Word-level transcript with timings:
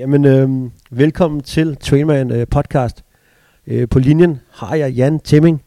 Jamen, 0.00 0.24
øh, 0.24 0.48
velkommen 0.90 1.40
til 1.40 1.76
Trainman 1.76 2.30
øh, 2.32 2.46
podcast. 2.50 3.04
Øh, 3.66 3.88
på 3.88 3.98
linjen 3.98 4.40
har 4.50 4.74
jeg 4.74 4.92
Jan 4.92 5.20
Temming. 5.20 5.62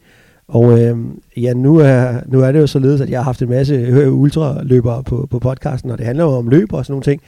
Og 0.48 0.80
øh, 0.82 0.98
ja, 1.38 1.54
nu 1.54 1.78
er, 1.78 2.20
nu 2.26 2.40
er 2.42 2.52
det 2.52 2.60
jo 2.60 2.68
således, 2.68 3.02
at 3.02 3.10
jeg 3.10 3.20
har 3.20 3.24
haft 3.24 3.42
en 3.42 3.50
masse 3.50 3.74
øh, 3.76 4.14
ultraløbere 4.14 5.04
på, 5.04 5.28
på 5.32 5.40
podcasten, 5.40 5.92
og 5.92 5.98
det 5.98 6.06
handler 6.06 6.24
jo 6.24 6.30
om 6.30 6.48
løber 6.48 6.78
og 6.78 6.86
sådan 6.86 6.92
nogle 6.92 7.04
ting. 7.04 7.22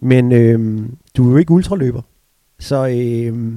Men 0.00 0.32
øh, 0.32 0.88
du 1.16 1.26
er 1.28 1.30
jo 1.32 1.36
ikke 1.36 1.50
ultraløber. 1.52 2.02
Så, 2.58 2.86
øh, 2.88 3.52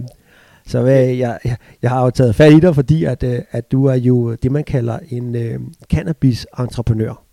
så 0.68 0.82
hvad, 0.82 1.06
jeg, 1.06 1.40
jeg, 1.46 1.58
jeg 1.82 1.90
har 1.90 2.04
jo 2.04 2.10
taget 2.10 2.36
fat 2.36 2.54
i 2.54 2.60
dig, 2.60 2.76
fordi 2.76 3.04
at, 3.04 3.24
øh, 3.24 3.40
at 3.52 3.72
du 3.72 3.86
er 3.86 3.96
jo 3.96 4.34
det, 4.36 4.52
man 4.52 4.64
kalder 4.64 5.00
en 5.10 5.36
øh, 5.36 5.60
cannabis-entreprenør. 5.94 7.24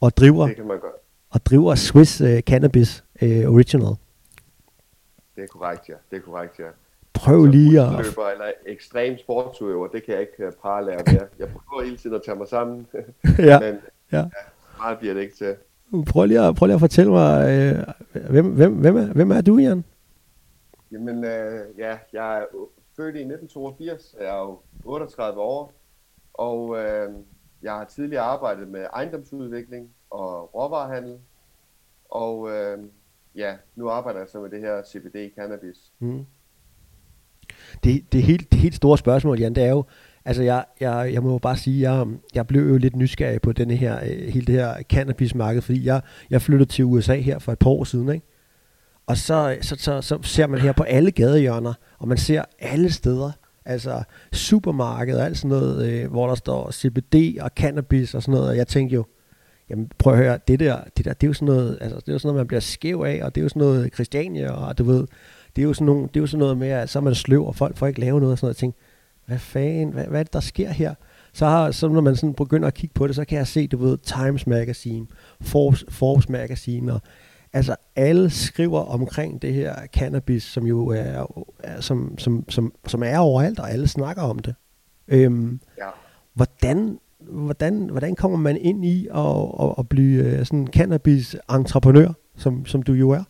Og 0.00 0.16
driver, 0.16 0.46
Det 0.46 0.56
kan 0.56 0.66
man 0.66 0.78
godt. 0.80 0.92
og 1.30 1.46
driver 1.46 1.74
Swiss 1.74 2.20
øh, 2.20 2.40
Cannabis 2.40 3.04
øh, 3.22 3.50
Original. 3.50 3.94
Det 5.36 5.42
er 5.42 5.46
korrekt, 5.46 5.88
ja. 5.88 5.94
Det 6.10 6.16
er 6.16 6.20
korrekt, 6.20 6.58
ja. 6.58 6.68
Prøv 7.14 7.44
lige 7.44 7.80
at... 7.80 7.92
Løber 7.92 8.28
eller 8.32 8.52
ekstrem 8.66 9.18
sportsudøver, 9.18 9.86
det 9.86 10.04
kan 10.04 10.14
jeg 10.14 10.20
ikke 10.20 10.44
øh, 10.44 10.52
prale 10.52 10.92
af 10.92 11.02
mere. 11.12 11.26
Jeg 11.38 11.48
prøver 11.48 11.84
hele 11.84 11.96
tiden 11.96 12.16
at 12.16 12.22
tage 12.24 12.36
mig 12.36 12.48
sammen, 12.48 12.86
ja, 13.38 13.60
men 13.60 13.78
ja. 14.12 14.24
meget 14.78 14.98
bliver 14.98 15.14
det 15.14 15.20
ikke 15.20 15.36
til. 15.36 15.56
Prøv 16.06 16.24
lige 16.26 16.40
at, 16.40 16.54
prøv 16.56 16.66
lige 16.66 16.74
at 16.74 16.80
fortælle 16.80 17.12
mig, 17.12 17.50
øh, 17.50 17.84
hvem, 18.30 18.46
hvem, 18.46 18.72
hvem, 18.74 18.96
er, 18.96 19.12
hvem 19.12 19.30
er 19.30 19.40
du, 19.40 19.58
Jan? 19.58 19.84
Jamen, 20.92 21.24
øh, 21.24 21.78
ja, 21.78 21.98
jeg 22.12 22.38
er 22.38 22.44
født 22.96 23.16
i 23.16 23.18
1982, 23.18 24.14
jeg 24.20 24.26
er 24.26 24.40
jo 24.40 24.58
38 24.84 25.40
år, 25.40 25.72
og 26.34 26.78
øh, 26.78 27.10
jeg 27.62 27.72
har 27.72 27.84
tidligere 27.84 28.22
arbejdet 28.22 28.68
med 28.68 28.86
ejendomsudvikling 28.92 29.90
og 30.10 30.54
råvarehandel, 30.54 31.18
og 32.10 32.50
øh, 32.50 32.78
ja, 33.36 33.54
nu 33.76 33.88
arbejder 33.88 34.20
jeg 34.20 34.28
så 34.28 34.40
med 34.40 34.50
det 34.50 34.60
her 34.60 34.82
CBD 34.82 35.34
cannabis. 35.34 35.92
Mm. 35.98 36.26
Det, 37.84 38.12
det, 38.12 38.22
helt, 38.22 38.52
det 38.52 38.60
helt 38.60 38.74
store 38.74 38.98
spørgsmål, 38.98 39.38
Jan, 39.38 39.54
det 39.54 39.64
er 39.64 39.70
jo, 39.70 39.84
altså 40.24 40.42
jeg, 40.42 40.64
jeg, 40.80 41.10
jeg 41.12 41.22
må 41.22 41.32
jo 41.32 41.38
bare 41.38 41.56
sige, 41.56 41.92
jeg, 41.92 42.06
jeg 42.34 42.46
blev 42.46 42.68
jo 42.68 42.76
lidt 42.76 42.96
nysgerrig 42.96 43.40
på 43.40 43.52
denne 43.52 43.76
her, 43.76 44.00
øh, 44.02 44.28
hele 44.28 44.46
det 44.46 44.54
her 44.54 44.82
cannabismarked, 44.82 45.62
fordi 45.62 45.84
jeg, 45.84 46.00
jeg 46.30 46.42
flyttede 46.42 46.70
til 46.70 46.84
USA 46.84 47.16
her 47.16 47.38
for 47.38 47.52
et 47.52 47.58
par 47.58 47.70
år 47.70 47.84
siden, 47.84 48.08
ikke? 48.08 48.26
Og 49.06 49.16
så, 49.16 49.56
så, 49.60 49.76
så, 49.78 50.00
så 50.02 50.22
ser 50.22 50.46
man 50.46 50.60
her 50.60 50.72
på 50.72 50.82
alle 50.82 51.10
gadehjørner, 51.10 51.74
og 51.98 52.08
man 52.08 52.18
ser 52.18 52.44
alle 52.58 52.92
steder, 52.92 53.30
altså 53.64 54.02
supermarkedet 54.32 55.20
og 55.20 55.26
alt 55.26 55.38
sådan 55.38 55.48
noget, 55.48 55.88
øh, 55.88 56.10
hvor 56.10 56.26
der 56.26 56.34
står 56.34 56.70
CBD 56.70 57.38
og 57.40 57.50
cannabis 57.56 58.14
og 58.14 58.22
sådan 58.22 58.32
noget, 58.32 58.48
og 58.48 58.56
jeg 58.56 58.66
tænkte 58.66 58.94
jo, 58.94 59.04
jamen 59.70 59.90
prøv 59.98 60.12
at 60.12 60.18
høre, 60.18 60.38
det 60.48 60.60
der, 60.60 60.78
det 60.96 61.04
der, 61.04 61.12
det 61.12 61.26
er 61.26 61.28
jo 61.28 61.34
sådan 61.34 61.46
noget, 61.46 61.78
altså 61.80 61.96
det 61.96 62.08
er 62.08 62.12
jo 62.12 62.18
sådan 62.18 62.28
noget, 62.28 62.40
man 62.40 62.46
bliver 62.46 62.60
skæv 62.60 63.02
af, 63.06 63.20
og 63.24 63.34
det 63.34 63.40
er 63.40 63.42
jo 63.42 63.48
sådan 63.48 63.60
noget 63.60 63.94
Christiania, 63.94 64.50
og 64.50 64.78
du 64.78 64.84
ved, 64.84 65.06
det 65.56 65.62
er 65.62 65.66
jo 65.66 65.74
sådan, 65.74 65.86
nogle, 65.86 66.02
det 66.02 66.16
er 66.16 66.20
jo 66.20 66.26
sådan 66.26 66.38
noget 66.38 66.58
med, 66.58 66.68
at 66.68 66.90
så 66.90 66.98
er 66.98 67.02
man 67.02 67.14
sløv, 67.14 67.46
og 67.46 67.56
folk 67.56 67.76
får 67.76 67.86
ikke 67.86 68.00
lave 68.00 68.20
noget 68.20 68.32
og 68.32 68.38
sådan 68.38 68.46
noget. 68.46 68.54
Jeg 68.54 68.60
tænkte, 68.60 68.80
hvad 69.26 69.38
fanden, 69.38 69.92
hvad, 69.92 70.04
hvad 70.04 70.20
er 70.20 70.24
det, 70.24 70.32
der 70.32 70.40
sker 70.40 70.68
her? 70.70 70.94
Så, 71.32 71.46
har, 71.46 71.70
så 71.70 71.88
når 71.88 72.00
man 72.00 72.16
sådan 72.16 72.34
begynder 72.34 72.68
at 72.68 72.74
kigge 72.74 72.94
på 72.94 73.06
det, 73.06 73.16
så 73.16 73.24
kan 73.24 73.38
jeg 73.38 73.46
se, 73.46 73.66
du 73.66 73.76
ved, 73.76 73.98
Times 73.98 74.46
Magazine, 74.46 75.06
Forbes, 75.40 75.84
Forbes 75.88 76.28
Magazine, 76.28 76.92
og 76.92 77.00
altså 77.52 77.76
alle 77.96 78.30
skriver 78.30 78.80
omkring 78.80 79.42
det 79.42 79.54
her 79.54 79.74
cannabis, 79.86 80.42
som 80.42 80.66
jo 80.66 80.86
er, 80.88 81.26
er 81.58 81.80
som, 81.80 82.18
som, 82.18 82.50
som, 82.50 82.72
som 82.86 83.02
er 83.02 83.18
overalt, 83.18 83.58
og 83.58 83.70
alle 83.70 83.88
snakker 83.88 84.22
om 84.22 84.38
det. 84.38 84.54
Øhm, 85.08 85.60
Ja. 85.78 85.88
hvordan, 86.34 86.98
hvordan, 87.18 87.88
hvordan 87.90 88.14
kommer 88.14 88.38
man 88.38 88.56
ind 88.56 88.84
i 88.84 89.08
at, 89.14 89.66
at, 89.66 89.74
at 89.78 89.88
blive 89.88 90.24
øh, 90.24 90.46
sådan 90.46 90.58
en 90.58 90.72
cannabis-entreprenør, 90.72 92.08
som, 92.36 92.66
som 92.66 92.82
du 92.82 92.92
jo 92.92 93.10
er? 93.10 93.24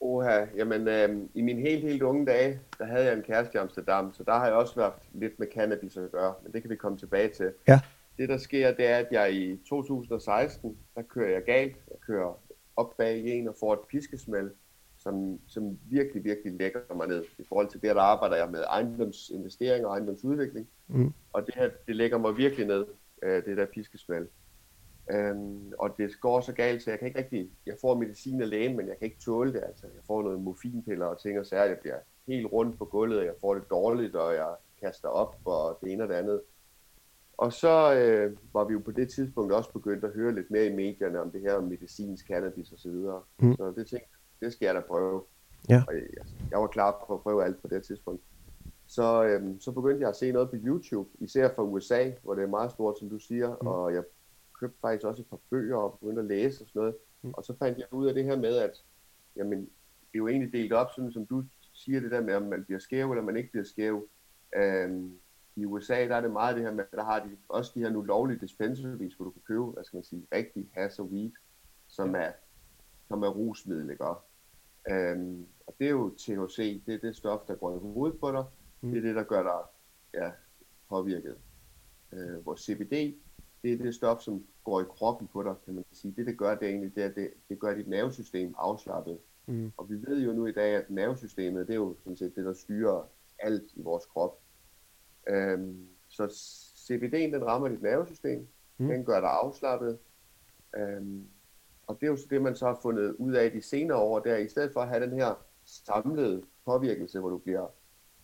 Oha, 0.00 0.44
jamen 0.56 0.88
øh, 0.88 1.08
i 1.34 1.42
mine 1.42 1.60
helt, 1.60 1.82
helt 1.84 2.02
unge 2.02 2.26
dage, 2.26 2.60
der 2.78 2.84
havde 2.84 3.04
jeg 3.04 3.14
en 3.16 3.22
kæreste 3.22 3.54
i 3.54 3.58
Amsterdam, 3.58 4.12
så 4.12 4.22
der 4.22 4.32
har 4.32 4.46
jeg 4.46 4.54
også 4.54 4.76
været 4.76 4.92
lidt 5.12 5.38
med 5.38 5.46
cannabis 5.54 5.96
at 5.96 6.10
gøre, 6.12 6.34
men 6.42 6.52
det 6.52 6.62
kan 6.62 6.70
vi 6.70 6.76
komme 6.76 6.98
tilbage 6.98 7.28
til. 7.28 7.52
Ja. 7.68 7.80
Det 8.18 8.28
der 8.28 8.36
sker, 8.36 8.74
det 8.74 8.86
er, 8.86 8.96
at 8.96 9.06
jeg 9.10 9.32
i 9.32 9.60
2016, 9.68 10.76
der 10.94 11.02
kører 11.02 11.32
jeg 11.32 11.42
galt. 11.42 11.76
Jeg 11.90 11.98
kører 12.06 12.38
op 12.76 12.96
bag 12.96 13.26
en 13.26 13.48
og 13.48 13.54
får 13.60 13.72
et 13.72 13.78
piskesmæld, 13.90 14.50
som, 15.04 15.38
som 15.46 15.78
virkelig, 15.90 16.24
virkelig 16.24 16.52
lægger 16.52 16.94
mig 16.94 17.08
ned. 17.08 17.24
I 17.38 17.44
forhold 17.48 17.68
til 17.68 17.82
det, 17.82 17.96
der 17.96 18.02
arbejder 18.02 18.36
jeg 18.36 18.50
med 18.50 18.64
ejendomsinvestering 18.68 19.86
og 19.86 19.92
ejendomsudvikling. 19.92 20.68
Mm. 20.88 21.12
Og 21.32 21.46
det 21.46 21.54
her, 21.54 21.70
det 21.86 21.96
lægger 21.96 22.18
mig 22.18 22.36
virkelig 22.36 22.66
ned, 22.66 22.84
øh, 23.22 23.44
det 23.44 23.56
der 23.56 23.66
piskesmæld. 23.66 24.28
Øhm, 25.10 25.72
og 25.78 25.94
det 25.98 26.20
går 26.20 26.40
så 26.40 26.52
galt, 26.52 26.82
så 26.82 26.90
jeg 26.90 26.98
kan 26.98 27.08
ikke 27.08 27.18
rigtig, 27.18 27.50
jeg 27.66 27.74
får 27.80 27.94
medicin 27.94 28.42
af 28.42 28.50
lægen, 28.50 28.76
men 28.76 28.88
jeg 28.88 28.98
kan 28.98 29.04
ikke 29.06 29.20
tåle 29.20 29.52
det. 29.52 29.62
Altså, 29.66 29.86
jeg 29.86 30.02
får 30.06 30.22
noget 30.22 30.40
morfinpiller 30.40 31.06
og 31.06 31.20
ting 31.22 31.38
og 31.38 31.46
sager, 31.46 31.64
jeg 31.64 31.78
bliver 31.78 31.98
helt 32.26 32.52
rundt 32.52 32.78
på 32.78 32.84
gulvet, 32.84 33.18
og 33.18 33.24
jeg 33.24 33.34
får 33.40 33.54
det 33.54 33.70
dårligt, 33.70 34.16
og 34.16 34.34
jeg 34.34 34.54
kaster 34.82 35.08
op, 35.08 35.36
og 35.44 35.78
det 35.82 35.92
ene 35.92 36.02
og 36.02 36.08
det 36.08 36.14
andet. 36.14 36.40
Og 37.36 37.52
så 37.52 37.94
øh, 37.94 38.36
var 38.52 38.64
vi 38.64 38.72
jo 38.72 38.78
på 38.78 38.92
det 38.92 39.10
tidspunkt 39.10 39.52
også 39.52 39.72
begyndt 39.72 40.04
at 40.04 40.10
høre 40.10 40.34
lidt 40.34 40.50
mere 40.50 40.66
i 40.66 40.74
medierne 40.74 41.20
om 41.20 41.30
det 41.30 41.40
her 41.40 41.54
om 41.54 41.64
medicinsk 41.64 42.26
cannabis 42.26 42.72
og 42.72 42.78
så 42.78 42.90
videre. 42.90 43.22
Mm. 43.38 43.56
Så 43.56 43.72
det 43.76 43.86
tænkte 43.86 44.13
det 44.40 44.52
skal 44.52 44.66
jeg 44.66 44.74
da 44.74 44.80
prøve. 44.80 45.22
Ja. 45.68 45.82
Og 45.88 45.94
jeg, 45.94 46.02
jeg 46.50 46.58
var 46.60 46.66
klar 46.66 47.04
på 47.06 47.14
at 47.14 47.20
prøve 47.20 47.44
alt 47.44 47.62
på 47.62 47.68
det 47.68 47.84
tidspunkt. 47.84 48.22
Så, 48.86 49.24
øhm, 49.24 49.60
så 49.60 49.72
begyndte 49.72 50.00
jeg 50.00 50.08
at 50.08 50.16
se 50.16 50.32
noget 50.32 50.50
på 50.50 50.56
YouTube, 50.56 51.08
især 51.20 51.54
fra 51.54 51.62
USA, 51.62 52.10
hvor 52.22 52.34
det 52.34 52.42
er 52.44 52.48
meget 52.48 52.70
stort, 52.70 52.98
som 52.98 53.08
du 53.10 53.18
siger, 53.18 53.56
Mm. 53.60 53.66
og 53.66 53.94
jeg 53.94 54.04
købte 54.60 54.78
faktisk 54.80 55.06
også 55.06 55.22
et 55.22 55.28
par 55.30 55.38
bøger 55.50 55.76
og 55.76 55.98
begyndte 55.98 56.20
at 56.22 56.28
læse 56.28 56.64
og 56.64 56.68
sådan 56.68 56.80
noget. 56.80 56.94
Mm. 57.22 57.30
Og 57.34 57.44
så 57.44 57.54
fandt 57.58 57.78
jeg 57.78 57.86
ud 57.92 58.06
af 58.06 58.14
det 58.14 58.24
her 58.24 58.36
med, 58.36 58.56
at 58.56 58.84
jamen, 59.36 59.58
det 59.60 60.14
er 60.14 60.18
jo 60.18 60.28
egentlig 60.28 60.52
delt 60.52 60.72
op, 60.72 60.86
sådan 60.96 61.12
som 61.12 61.26
du 61.26 61.44
siger 61.72 62.00
det 62.00 62.10
der 62.10 62.20
med, 62.20 62.34
om 62.34 62.42
man 62.42 62.64
bliver 62.64 62.78
skæv 62.78 63.10
eller 63.10 63.24
man 63.24 63.36
ikke 63.36 63.50
bliver 63.50 63.64
skæv. 63.64 64.08
Øhm, 64.56 65.18
I 65.56 65.64
USA 65.64 66.08
der 66.08 66.16
er 66.16 66.20
det 66.20 66.30
meget 66.30 66.56
det 66.56 66.64
her 66.64 66.72
med, 66.72 66.84
der 66.92 67.04
har 67.04 67.20
de 67.20 67.36
også 67.48 67.72
de 67.74 67.80
her 67.80 67.90
nu 67.90 68.02
lovlige 68.02 68.38
dispensaries, 68.40 69.14
hvor 69.14 69.24
du 69.24 69.30
kan 69.30 69.42
købe, 69.46 69.64
hvad 69.64 69.84
skal 69.84 69.96
man 69.96 70.04
sige, 70.04 70.26
rigtig 70.34 70.70
hash 70.74 71.00
og 71.00 71.06
weed, 71.06 71.30
som 71.88 72.14
er, 72.14 72.30
som 73.08 73.22
er 73.22 73.28
rusmiddel, 73.28 73.90
ikke? 73.90 74.04
Øhm, 74.90 75.46
og 75.66 75.74
det 75.78 75.86
er 75.86 75.90
jo 75.90 76.14
THC, 76.18 76.82
det 76.86 76.94
er 76.94 76.98
det 76.98 77.16
stof, 77.16 77.40
der 77.48 77.54
går 77.54 77.76
i 77.76 77.78
hovedet 77.78 78.20
på 78.20 78.32
dig. 78.32 78.44
Mm. 78.80 78.90
Det 78.90 78.98
er 78.98 79.02
det, 79.02 79.14
der 79.14 79.22
gør 79.22 79.42
dig 79.42 79.60
ja, 80.22 80.30
påvirket. 80.88 81.36
Øh, 82.12 82.42
hvor 82.42 82.56
CBD, 82.56 83.14
det 83.62 83.72
er 83.72 83.76
det 83.76 83.94
stof, 83.94 84.20
som 84.20 84.44
går 84.64 84.80
i 84.80 84.84
kroppen 84.84 85.28
på 85.28 85.42
dig, 85.42 85.54
kan 85.64 85.74
man 85.74 85.84
sige. 85.92 86.14
Det, 86.16 86.26
det 86.26 86.38
gør, 86.38 86.54
det 86.54 86.68
egentlig, 86.68 86.94
det, 86.94 87.04
er, 87.04 87.08
det, 87.08 87.30
det 87.48 87.58
gør 87.58 87.74
dit 87.74 87.88
nervesystem 87.88 88.54
afslappet. 88.58 89.18
Mm. 89.46 89.72
Og 89.76 89.90
vi 89.90 89.94
ved 90.06 90.20
jo 90.20 90.32
nu 90.32 90.46
i 90.46 90.52
dag, 90.52 90.74
at 90.74 90.90
nervesystemet, 90.90 91.66
det 91.66 91.72
er 91.72 91.78
jo 91.78 91.96
sådan 91.98 92.16
set 92.16 92.36
det, 92.36 92.44
der 92.44 92.52
styrer 92.52 93.08
alt 93.38 93.72
i 93.74 93.82
vores 93.82 94.06
krop. 94.06 94.40
Øhm, 95.28 95.88
så 96.08 96.24
CBD'en, 96.76 97.34
den 97.34 97.44
rammer 97.44 97.68
dit 97.68 97.82
nervesystem. 97.82 98.48
Mm. 98.78 98.88
Den 98.88 99.04
gør 99.04 99.20
dig 99.20 99.30
afslappet. 99.30 99.98
Øhm, 100.76 101.28
og 101.86 101.96
det 102.00 102.06
er 102.06 102.10
jo 102.10 102.16
så 102.16 102.26
det, 102.30 102.42
man 102.42 102.56
så 102.56 102.66
har 102.66 102.78
fundet 102.82 103.12
ud 103.18 103.32
af 103.32 103.52
de 103.52 103.62
senere 103.62 103.98
år, 103.98 104.18
der 104.18 104.36
i 104.36 104.48
stedet 104.48 104.72
for 104.72 104.80
at 104.80 104.88
have 104.88 105.06
den 105.06 105.12
her 105.12 105.34
samlede 105.64 106.42
påvirkelse, 106.64 107.20
hvor 107.20 107.28
du 107.30 107.38
bliver 107.38 107.66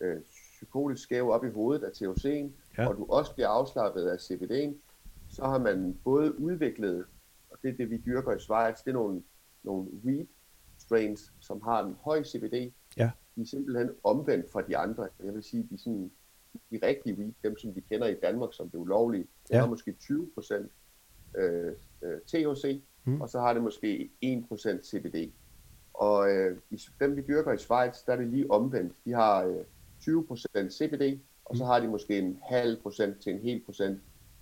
øh, 0.01 0.21
psykotisk 0.23 1.03
skæv 1.03 1.29
op 1.31 1.45
i 1.45 1.51
hovedet 1.51 1.85
af 1.85 1.91
THC'en, 1.91 2.51
Ja. 2.79 2.89
og 2.89 2.97
du 2.97 3.07
også 3.09 3.35
bliver 3.35 3.49
afslappet 3.49 4.07
af 4.07 4.17
CBD'en, 4.17 4.75
så 5.29 5.45
har 5.45 5.59
man 5.59 5.99
både 6.05 6.39
udviklet, 6.41 7.05
og 7.51 7.59
det 7.63 7.71
er 7.71 7.77
det, 7.77 7.91
vi 7.91 7.97
dyrker 8.07 8.33
i 8.33 8.39
Schweiz, 8.39 8.79
det 8.85 8.91
er 8.91 8.95
nogle, 8.95 9.23
nogle 9.63 9.89
weed 10.05 10.27
strains, 10.79 11.33
som 11.41 11.61
har 11.63 11.85
en 11.85 11.97
høj 12.01 12.23
CBD. 12.25 12.73
Ja. 12.97 13.11
De 13.37 13.41
er 13.41 13.47
simpelthen 13.47 13.91
omvendt 14.05 14.51
fra 14.51 14.63
de 14.63 14.77
andre. 14.77 15.09
Jeg 15.25 15.35
vil 15.35 15.43
sige, 15.43 15.69
de, 15.71 15.79
sådan, 15.79 16.11
de 16.71 16.79
rigtige 16.83 17.17
weed, 17.17 17.33
dem 17.45 17.59
som 17.59 17.75
vi 17.77 17.81
kender 17.81 18.07
i 18.07 18.15
Danmark 18.15 18.53
som 18.53 18.71
det 18.71 18.79
ulovlige, 18.79 19.23
de 19.23 19.29
Ja. 19.55 19.61
har 19.61 19.67
måske 19.67 19.97
20% 20.03 20.55
øh, 21.39 21.73
øh, 22.03 22.21
THC, 22.27 22.83
Mm. 23.11 23.21
og 23.21 23.29
så 23.29 23.41
har 23.41 23.53
det 23.53 23.63
måske 23.63 24.11
1% 24.25 24.83
CBD. 24.85 25.31
Og 25.95 26.31
øh, 26.31 26.57
i, 26.71 26.81
dem 27.01 27.17
vi 27.17 27.23
dyrker 27.29 27.53
i 27.53 27.59
Schweiz, 27.59 28.05
der 28.07 28.13
er 28.13 28.17
det 28.17 28.27
lige 28.29 28.51
omvendt. 28.51 28.93
De 29.05 29.13
har 29.13 29.45
øh, 29.45 29.57
20% 30.03 30.71
CBD, 30.71 31.19
og 31.45 31.57
så 31.57 31.65
Mm. 31.65 31.69
har 31.69 31.81
de 31.81 31.89
måske 31.89 32.19
en 32.19 32.39
halv 32.43 32.83
procent 32.83 33.21
til 33.23 33.33
en 33.33 33.39
hel 33.41 33.63
procent 33.65 34.01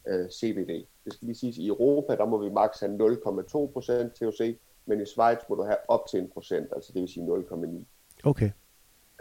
øh, 0.09 0.29
CBD. 0.31 0.85
Det 1.05 1.13
skal 1.13 1.27
lige 1.27 1.35
siges, 1.37 1.59
i 1.59 1.69
Europa, 1.69 2.17
der 2.17 2.27
må 2.27 2.39
vi 2.45 2.51
maks 2.51 2.81
have 2.81 2.97
0,2% 2.97 3.93
THC, 4.15 4.59
men 4.87 5.01
i 5.01 5.05
Schweiz 5.07 5.39
må 5.49 5.55
du 5.55 5.63
have 5.63 5.77
op 5.89 6.07
til 6.11 6.21
en 6.21 6.29
procent, 6.29 6.67
altså 6.77 6.93
det 6.93 7.01
vil 7.01 7.09
sige 7.09 7.27
0,9. 7.27 7.85
Okay. 8.25 8.51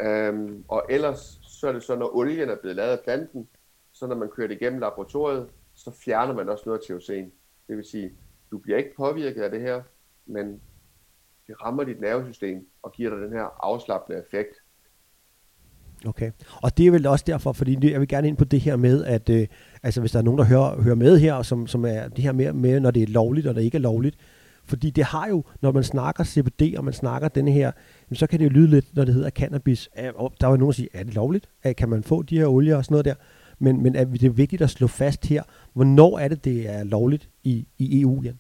Øhm, 0.01 0.63
og 0.67 0.83
ellers 0.89 1.39
så 1.43 1.67
er 1.67 1.71
det 1.71 1.83
så, 1.83 1.95
når 1.95 2.15
olien 2.15 2.49
er 2.49 2.55
blevet 2.55 2.75
lavet 2.75 2.91
af 2.91 2.99
planten, 3.03 3.47
så 3.91 4.07
når 4.07 4.15
man 4.15 4.29
kører 4.29 4.47
det 4.47 4.55
igennem 4.61 4.79
laboratoriet, 4.79 5.47
så 5.73 5.91
fjerner 5.91 6.33
man 6.33 6.49
også 6.49 6.63
noget 6.65 6.79
af 6.79 6.83
THC'en. 6.95 7.29
Det 7.67 7.77
vil 7.77 7.85
sige, 7.85 8.11
du 8.51 8.57
bliver 8.57 8.77
ikke 8.77 8.95
påvirket 8.97 9.41
af 9.41 9.51
det 9.51 9.61
her, 9.61 9.81
men 10.25 10.61
det 11.47 11.61
rammer 11.61 11.83
dit 11.83 12.01
nervesystem 12.01 12.67
og 12.83 12.91
giver 12.91 13.09
dig 13.09 13.19
den 13.19 13.31
her 13.31 13.65
afslappende 13.65 14.19
effekt. 14.19 14.55
Okay. 16.05 16.31
Og 16.63 16.77
det 16.77 16.87
er 16.87 16.91
vel 16.91 17.07
også 17.07 17.23
derfor, 17.27 17.51
fordi 17.51 17.91
jeg 17.91 17.99
vil 17.99 18.07
gerne 18.07 18.27
ind 18.27 18.37
på 18.37 18.45
det 18.45 18.59
her 18.59 18.75
med, 18.75 19.05
at 19.05 19.29
øh, 19.29 19.47
altså 19.83 19.99
hvis 19.99 20.11
der 20.11 20.19
er 20.19 20.23
nogen, 20.23 20.37
der 20.37 20.45
hører, 20.45 20.81
hører 20.81 20.95
med 20.95 21.19
her, 21.19 21.41
som, 21.41 21.67
som 21.67 21.85
er 21.85 22.07
det 22.07 22.23
her 22.23 22.31
med, 22.31 22.53
med, 22.53 22.79
når 22.79 22.91
det 22.91 23.03
er 23.03 23.07
lovligt 23.07 23.47
og 23.47 23.55
det 23.55 23.61
ikke 23.61 23.77
er 23.77 23.81
lovligt. 23.81 24.17
Fordi 24.65 24.89
det 24.89 25.03
har 25.03 25.27
jo, 25.27 25.43
når 25.61 25.71
man 25.71 25.83
snakker 25.83 26.23
CBD, 26.23 26.77
og 26.77 26.83
man 26.83 26.93
snakker 26.93 27.27
den 27.27 27.47
her, 27.47 27.71
så 28.13 28.27
kan 28.27 28.39
det 28.39 28.45
jo 28.45 28.49
lyde 28.49 28.67
lidt, 28.67 28.95
når 28.95 29.05
det 29.05 29.13
hedder 29.13 29.29
cannabis. 29.29 29.89
Øh, 29.99 30.03
der 30.41 30.47
var 30.47 30.57
nogen, 30.57 30.61
der 30.61 30.71
siger, 30.71 30.89
er 30.93 31.03
det 31.03 31.13
lovligt? 31.13 31.49
Kan 31.77 31.89
man 31.89 32.03
få 32.03 32.21
de 32.21 32.37
her 32.37 32.47
olier 32.47 32.77
og 32.77 32.85
sådan 32.85 32.93
noget 32.93 33.05
der? 33.05 33.15
Men, 33.59 33.83
men 33.83 33.95
er 33.95 34.05
det 34.05 34.23
er 34.23 34.29
vigtigt 34.29 34.61
at 34.61 34.69
slå 34.69 34.87
fast 34.87 35.25
her, 35.25 35.43
hvornår 35.73 36.19
er 36.19 36.27
det, 36.27 36.45
det 36.45 36.69
er 36.69 36.83
lovligt 36.83 37.29
i, 37.43 37.67
i 37.77 38.01
EU, 38.01 38.21
Jan? 38.21 38.39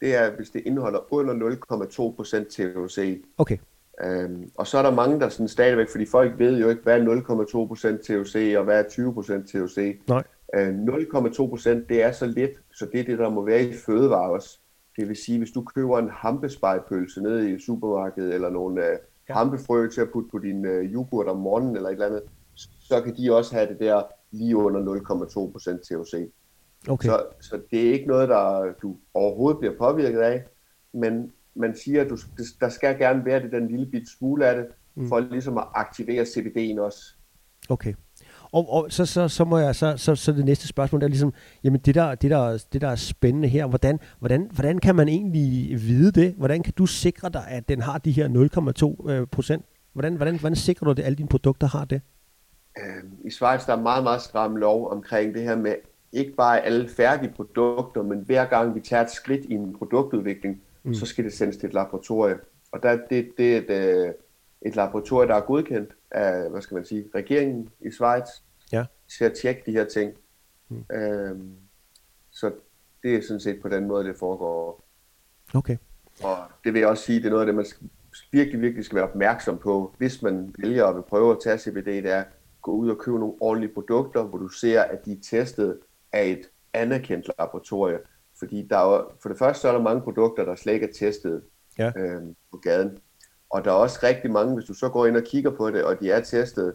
Det 0.00 0.14
er, 0.14 0.36
hvis 0.36 0.50
det 0.50 0.62
indeholder 0.66 1.12
under 1.12 1.34
0,2% 1.34 2.48
THC. 2.50 3.22
Okay. 3.38 3.56
Øhm, 4.04 4.50
og 4.54 4.66
så 4.66 4.78
er 4.78 4.82
der 4.82 4.90
mange, 4.90 5.20
der 5.20 5.28
sådan 5.28 5.48
stadigvæk, 5.48 5.88
fordi 5.90 6.06
folk 6.06 6.38
ved 6.38 6.60
jo 6.60 6.68
ikke, 6.68 6.82
hvad 6.82 7.00
er 7.00 7.04
0,2% 7.04 8.02
THC 8.02 8.54
og 8.58 8.64
hvad 8.64 8.78
er 8.78 8.84
20% 8.84 9.46
THC. 9.46 10.00
Nej. 10.08 10.22
Øh, 10.54 10.68
0,2% 10.68 11.68
det 11.88 12.02
er 12.02 12.12
så 12.12 12.26
lidt, 12.26 12.50
så 12.72 12.86
det 12.92 13.00
er 13.00 13.04
det, 13.04 13.18
der 13.18 13.30
må 13.30 13.44
være 13.44 13.62
i 13.62 13.72
fødevare 13.86 14.30
også. 14.30 14.58
Det 14.96 15.08
vil 15.08 15.16
sige, 15.16 15.38
hvis 15.38 15.50
du 15.50 15.62
køber 15.62 15.98
en 15.98 16.10
hampespejpølse 16.10 17.22
nede 17.22 17.52
i 17.52 17.58
supermarkedet, 17.58 18.34
eller 18.34 18.50
nogle 18.50 18.86
øh, 18.86 18.98
ja. 19.28 19.34
hampefrø 19.34 19.88
til 19.88 20.00
at 20.00 20.10
putte 20.12 20.28
på 20.30 20.38
din 20.38 20.64
øh, 20.64 20.84
yoghurt 20.92 21.26
om 21.26 21.36
morgenen, 21.36 21.76
eller 21.76 21.88
et 21.88 21.92
eller 21.92 22.06
andet, 22.06 22.22
så 22.88 23.00
kan 23.00 23.16
de 23.16 23.34
også 23.36 23.54
have 23.54 23.68
det 23.68 23.78
der 23.80 24.02
lige 24.30 24.56
under 24.56 24.80
0,2% 24.80 25.82
THC. 25.82 26.30
Okay. 26.88 27.08
Så, 27.08 27.26
så 27.40 27.60
det 27.70 27.88
er 27.88 27.92
ikke 27.92 28.06
noget, 28.06 28.28
der 28.28 28.72
du 28.82 28.96
overhovedet 29.14 29.58
bliver 29.58 29.74
påvirket 29.78 30.20
af, 30.20 30.44
men 30.92 31.32
man 31.54 31.76
siger, 31.76 32.04
at 32.04 32.10
du, 32.10 32.16
der 32.60 32.68
skal 32.68 32.98
gerne 32.98 33.24
være 33.24 33.42
det 33.42 33.52
den 33.52 33.68
lille 33.68 33.86
bit 33.86 34.08
smule 34.18 34.46
af 34.46 34.56
det, 34.56 34.66
mm. 34.94 35.08
for 35.08 35.20
ligesom 35.20 35.58
at 35.58 35.64
aktivere 35.74 36.22
CBD'en 36.22 36.80
også. 36.80 37.14
Okay. 37.68 37.94
Og, 38.52 38.72
og 38.72 38.86
så, 38.92 39.06
så, 39.06 39.28
så 39.28 39.44
må 39.44 39.58
jeg 39.58 39.76
så, 39.76 39.96
så, 39.96 40.14
så 40.14 40.32
det 40.32 40.44
næste 40.44 40.68
spørgsmål 40.68 41.02
er 41.02 41.08
ligesom, 41.08 41.32
jamen 41.64 41.80
det 41.80 41.94
der, 41.94 42.14
det 42.14 42.30
der, 42.30 42.64
det 42.72 42.80
der 42.80 42.88
er 42.88 42.96
spændende 42.96 43.48
her, 43.48 43.66
hvordan, 43.66 43.98
hvordan, 44.18 44.50
hvordan 44.52 44.78
kan 44.78 44.94
man 44.94 45.08
egentlig 45.08 45.80
vide 45.82 46.12
det? 46.12 46.34
Hvordan 46.36 46.62
kan 46.62 46.72
du 46.78 46.86
sikre 46.86 47.28
dig, 47.28 47.44
at 47.48 47.68
den 47.68 47.80
har 47.80 47.98
de 47.98 48.12
her 48.12 48.28
0,2 49.04 49.10
øh, 49.10 49.26
procent? 49.26 49.64
Hvordan, 49.92 50.14
hvordan, 50.14 50.38
hvordan 50.38 50.56
sikrer 50.56 50.84
du, 50.84 50.90
at 50.90 50.98
alle 50.98 51.16
dine 51.16 51.28
produkter 51.28 51.66
har 51.66 51.84
det? 51.84 52.00
Øhm, 52.82 53.18
I 53.24 53.30
Schweiz 53.30 53.66
der 53.66 53.72
er 53.72 53.80
meget, 53.82 54.02
meget 54.02 54.22
stram 54.22 54.56
lov 54.56 54.90
omkring 54.90 55.34
det 55.34 55.42
her 55.42 55.56
med 55.56 55.74
ikke 56.12 56.32
bare 56.32 56.60
alle 56.60 56.88
færdige 56.88 57.32
produkter, 57.32 58.02
men 58.02 58.18
hver 58.18 58.44
gang 58.44 58.74
vi 58.74 58.80
tager 58.80 59.02
et 59.02 59.10
skridt 59.10 59.44
i 59.44 59.52
en 59.52 59.78
produktudvikling, 59.78 60.62
mm. 60.82 60.94
så 60.94 61.06
skal 61.06 61.24
det 61.24 61.32
sendes 61.32 61.56
til 61.56 61.66
et 61.66 61.74
laboratorium. 61.74 62.38
Og 62.72 62.82
der, 62.82 62.98
det, 63.10 63.32
det 63.38 63.56
er 63.56 63.58
et, 63.58 64.06
øh, 64.06 64.12
et 64.62 64.76
laboratorium, 64.76 65.28
der 65.28 65.34
er 65.34 65.40
godkendt 65.40 65.90
af, 66.10 66.50
hvad 66.50 66.62
skal 66.62 66.74
man 66.74 66.84
sige, 66.84 67.04
regeringen 67.14 67.68
i 67.80 67.90
Schweiz 67.90 68.28
ja. 68.72 68.84
til 69.18 69.24
at 69.24 69.32
tjekke 69.42 69.62
de 69.66 69.72
her 69.72 69.84
ting. 69.84 70.12
Mm. 70.68 70.84
Øhm, 70.92 71.56
så 72.30 72.52
det 73.02 73.14
er 73.14 73.22
sådan 73.22 73.40
set 73.40 73.62
på 73.62 73.68
den 73.68 73.86
måde, 73.86 74.04
det 74.04 74.16
foregår. 74.16 74.84
Okay. 75.54 75.76
Og 76.22 76.36
det 76.64 76.72
vil 76.72 76.80
jeg 76.80 76.88
også 76.88 77.04
sige, 77.04 77.18
det 77.18 77.26
er 77.26 77.30
noget 77.30 77.42
af 77.42 77.46
det, 77.46 77.54
man 77.54 77.66
virkelig, 78.32 78.60
virkelig 78.60 78.84
skal 78.84 78.96
være 78.96 79.08
opmærksom 79.08 79.58
på, 79.58 79.94
hvis 79.98 80.22
man 80.22 80.54
vælger 80.58 80.86
at 80.86 81.04
prøve 81.04 81.32
at 81.32 81.38
tage 81.42 81.58
CBD, 81.58 81.86
det 81.86 82.10
er 82.10 82.24
gå 82.68 82.74
ud 82.74 82.90
og 82.90 82.98
købe 82.98 83.18
nogle 83.18 83.34
ordentlige 83.40 83.74
produkter, 83.74 84.22
hvor 84.22 84.38
du 84.38 84.48
ser, 84.48 84.82
at 84.82 85.04
de 85.04 85.12
er 85.12 85.20
testet 85.22 85.78
af 86.12 86.26
et 86.26 86.50
anerkendt 86.72 87.30
laboratorium. 87.38 88.00
Fordi 88.38 88.66
der 88.70 88.76
er, 88.76 89.12
for 89.22 89.28
det 89.28 89.38
første 89.38 89.60
så 89.60 89.68
er 89.68 89.72
der 89.72 89.82
mange 89.82 90.02
produkter, 90.02 90.44
der 90.44 90.54
slet 90.54 90.72
ikke 90.72 90.88
er 90.88 90.92
testet 90.92 91.42
ja. 91.78 91.92
øhm, 91.96 92.36
på 92.50 92.56
gaden. 92.56 92.98
Og 93.50 93.64
der 93.64 93.70
er 93.70 93.74
også 93.74 93.98
rigtig 94.02 94.30
mange, 94.30 94.54
hvis 94.54 94.64
du 94.64 94.74
så 94.74 94.88
går 94.88 95.06
ind 95.06 95.16
og 95.16 95.22
kigger 95.22 95.50
på 95.50 95.70
det, 95.70 95.84
og 95.84 96.00
de 96.00 96.10
er 96.10 96.20
testet, 96.20 96.74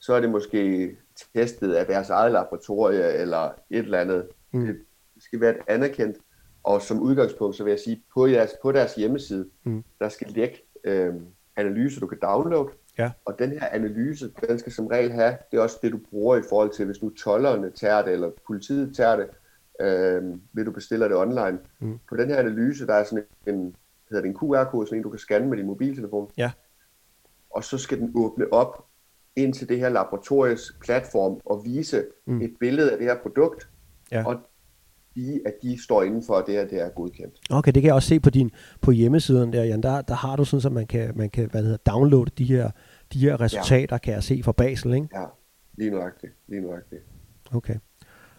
så 0.00 0.14
er 0.14 0.20
det 0.20 0.30
måske 0.30 0.96
testet 1.34 1.72
af 1.72 1.86
deres 1.86 2.10
eget 2.10 2.32
laboratorie 2.32 3.12
eller 3.12 3.44
et 3.70 3.78
eller 3.78 3.98
andet. 3.98 4.28
Mm. 4.52 4.66
Det 5.14 5.22
skal 5.22 5.40
være 5.40 5.50
et 5.50 5.62
anerkendt. 5.68 6.16
Og 6.62 6.82
som 6.82 7.00
udgangspunkt, 7.00 7.56
så 7.56 7.64
vil 7.64 7.70
jeg 7.70 7.80
sige, 7.80 8.02
på 8.14 8.26
deres, 8.26 8.50
på 8.62 8.72
deres 8.72 8.94
hjemmeside, 8.94 9.48
mm. 9.64 9.84
der 9.98 10.08
skal 10.08 10.26
ligge 10.30 10.56
øh, 10.84 11.14
analyser, 11.56 12.00
du 12.00 12.06
kan 12.06 12.18
downloade. 12.22 12.68
Ja. 12.98 13.10
Og 13.24 13.38
den 13.38 13.50
her 13.50 13.68
analyse, 13.68 14.30
den 14.48 14.58
skal 14.58 14.72
som 14.72 14.86
regel 14.86 15.12
have, 15.12 15.36
det 15.50 15.56
er 15.56 15.62
også 15.62 15.78
det, 15.82 15.92
du 15.92 15.98
bruger 16.10 16.36
i 16.36 16.42
forhold 16.48 16.70
til, 16.70 16.86
hvis 16.86 17.02
nu 17.02 17.10
tollerne 17.10 17.70
tager 17.70 18.02
det, 18.02 18.12
eller 18.12 18.30
politiet 18.46 18.96
tager 18.96 19.16
det, 19.16 19.28
øh, 19.80 20.22
vil 20.52 20.66
du 20.66 20.72
bestille 20.72 21.04
det 21.04 21.16
online. 21.16 21.58
Mm. 21.78 21.98
På 22.08 22.16
den 22.16 22.28
her 22.28 22.36
analyse, 22.36 22.86
der 22.86 22.94
er 22.94 23.04
sådan 23.04 23.24
en, 23.46 23.76
hedder 24.08 24.22
det 24.22 24.28
en 24.28 24.36
QR-kode, 24.36 24.86
sådan 24.86 24.98
en, 24.98 25.02
du 25.02 25.10
kan 25.10 25.18
scanne 25.18 25.48
med 25.48 25.56
din 25.56 25.66
mobiltelefon. 25.66 26.30
Ja. 26.36 26.50
Og 27.50 27.64
så 27.64 27.78
skal 27.78 27.98
den 27.98 28.12
åbne 28.14 28.52
op 28.52 28.84
ind 29.36 29.54
til 29.54 29.68
det 29.68 29.78
her 29.78 29.88
laboratoriets 29.88 30.76
platform 30.80 31.40
og 31.44 31.64
vise 31.64 32.04
mm. 32.26 32.40
et 32.42 32.56
billede 32.60 32.92
af 32.92 32.98
det 32.98 33.06
her 33.06 33.18
produkt, 33.22 33.68
ja. 34.10 34.26
og 34.26 34.40
de, 35.18 35.40
at 35.46 35.54
de 35.62 35.82
står 35.82 36.02
inden 36.02 36.22
for, 36.26 36.34
at 36.34 36.44
det 36.46 36.54
her 36.54 36.66
det 36.66 36.80
er 36.80 36.88
godkendt. 36.88 37.34
Okay, 37.50 37.72
det 37.72 37.82
kan 37.82 37.86
jeg 37.86 37.94
også 37.94 38.08
se 38.08 38.20
på 38.20 38.30
din 38.30 38.50
på 38.80 38.90
hjemmesiden 38.90 39.52
der, 39.52 39.64
Jan. 39.64 39.82
Der, 39.82 40.00
der 40.00 40.14
har 40.14 40.36
du 40.36 40.44
sådan, 40.44 40.66
at 40.66 40.72
man 40.72 40.86
kan, 40.86 41.12
man 41.16 41.30
kan 41.30 41.48
hvad 41.50 41.62
hedder, 41.62 41.76
downloade 41.76 42.30
de 42.38 42.44
her, 42.44 42.70
de 43.12 43.18
her 43.18 43.40
resultater, 43.40 43.94
ja. 43.94 43.98
kan 43.98 44.14
jeg 44.14 44.22
se 44.22 44.42
fra 44.42 44.52
Basel, 44.52 44.94
ikke? 44.94 45.08
Ja, 45.14 45.24
lige 45.78 45.90
nuagtigt. 45.90 46.32
Lige 46.48 46.60
nuagtigt. 46.60 47.02
Okay. 47.52 47.74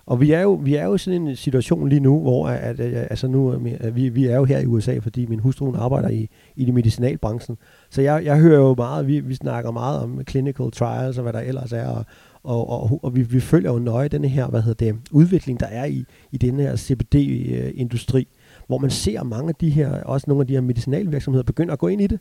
Og 0.06 0.22
vi 0.22 0.32
er 0.32 0.42
jo, 0.42 0.54
vi 0.54 0.76
er 0.76 0.86
jo 0.86 0.96
i 0.96 0.98
sådan 0.98 1.28
en 1.28 1.36
situation 1.36 1.90
lige 1.90 2.00
nu, 2.00 2.22
hvor 2.22 2.48
at, 2.48 2.80
at, 2.80 3.08
altså 3.10 3.28
nu, 3.28 3.52
at 3.80 3.96
vi, 3.96 4.10
vi 4.10 4.26
er 4.26 4.36
jo 4.36 4.44
her 4.44 4.60
i 4.60 4.66
USA, 4.66 4.98
fordi 4.98 5.26
min 5.26 5.40
hustru 5.40 5.76
arbejder 5.76 6.10
i, 6.10 6.30
i 6.56 6.66
det 6.66 6.74
medicinalbranchen. 6.74 7.58
Så 7.90 8.02
jeg, 8.02 8.26
jeg 8.26 8.40
hører 8.40 8.60
jo 8.60 8.76
meget, 8.76 9.08
vi, 9.08 9.20
vi 9.20 9.36
snakker 9.36 9.72
meget 9.72 10.00
om 10.00 10.22
clinical 10.30 10.72
trials 10.72 11.18
og 11.18 11.24
hvad 11.24 11.34
der 11.34 11.40
ellers 11.40 11.74
er, 11.74 11.88
og, 11.88 12.06
og, 12.50 12.70
og, 12.70 13.00
og 13.04 13.16
vi, 13.16 13.22
vi 13.22 13.40
følger 13.40 13.72
jo 13.72 13.80
nøje 13.80 14.08
den 14.08 14.26
her, 14.26 14.48
hvad 14.48 14.62
hedder 14.62 14.86
det, 14.86 15.00
udvikling, 15.12 15.60
der 15.60 15.66
er 15.66 15.86
i, 15.86 16.06
i 16.32 16.38
den 16.38 16.60
her 16.60 16.76
CBD-industri, 16.76 18.28
hvor 18.68 18.78
man 18.78 18.90
ser 18.90 19.24
mange 19.24 19.50
af 19.50 19.56
de 19.56 19.70
her, 19.70 20.04
også 20.04 20.26
nogle 20.28 20.42
af 20.42 20.48
de 20.48 20.54
her 20.54 20.62
medicinalvirksomheder, 20.62 21.44
begynder 21.44 21.74
at 21.74 21.80
gå 21.80 21.88
ind 21.88 22.02
i 22.02 22.08
det. 22.08 22.20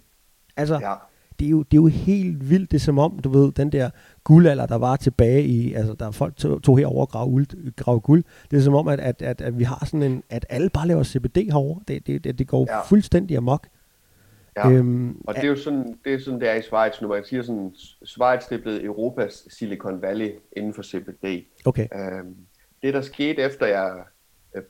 Altså, 0.57 0.75
ja 0.75 0.95
det 1.39 1.47
er, 1.47 1.51
jo, 1.51 1.63
det 1.63 1.73
er 1.77 1.83
jo 1.83 1.87
helt 1.87 2.51
vildt, 2.51 2.71
det 2.71 2.77
er 2.77 2.81
som 2.81 2.99
om, 2.99 3.19
du 3.19 3.29
ved, 3.29 3.53
den 3.53 3.73
der 3.73 3.91
guldalder, 4.25 4.67
der 4.67 4.77
var 4.77 4.97
tilbage 4.97 5.43
i, 5.43 5.73
altså 5.73 5.95
der 5.95 6.11
folk 6.11 6.37
tog, 6.37 6.63
tog 6.63 6.79
herover 6.79 7.01
og 7.01 7.09
grave, 7.09 7.47
grave 7.77 8.01
guld, 8.01 8.25
det 8.51 8.57
er 8.57 8.61
som 8.61 8.75
om, 8.75 8.89
at, 8.89 9.01
at, 9.01 9.23
at, 9.23 9.41
at 9.41 9.59
vi 9.59 9.65
har 9.65 9.85
sådan 9.87 10.03
en, 10.03 10.23
at 10.31 10.47
alle 10.49 10.71
bare 10.71 10.89
laver 10.89 11.05
CBD 11.05 11.37
herover. 11.37 11.79
Det, 11.89 12.07
det, 12.07 12.25
det, 12.25 12.39
det 12.39 12.47
går 12.47 12.67
ja. 12.71 12.81
fuldstændig 12.83 13.37
amok. 13.37 13.69
Ja. 14.58 14.70
Øhm, 14.70 15.20
og 15.26 15.34
det 15.34 15.44
er 15.44 15.49
jo 15.49 15.56
sådan, 15.56 15.99
det 16.05 16.14
er 16.14 16.19
sådan, 16.19 16.40
det 16.40 16.49
er 16.49 16.55
i 16.55 16.62
Schweiz 16.62 17.00
nu. 17.00 17.08
Man 17.08 17.25
siger 17.25 17.43
sådan, 17.43 17.75
Schweiz 18.05 18.49
det 18.49 18.58
er 18.58 18.62
blevet 18.62 18.84
Europas 18.84 19.46
Silicon 19.50 20.02
Valley 20.02 20.31
inden 20.56 20.75
for 20.75 20.82
CBD. 20.82 21.44
Okay. 21.64 21.87
Øhm, 21.94 22.37
det, 22.82 22.94
der 22.94 23.00
skete 23.00 23.43
efter 23.43 23.66
jeg 23.66 24.05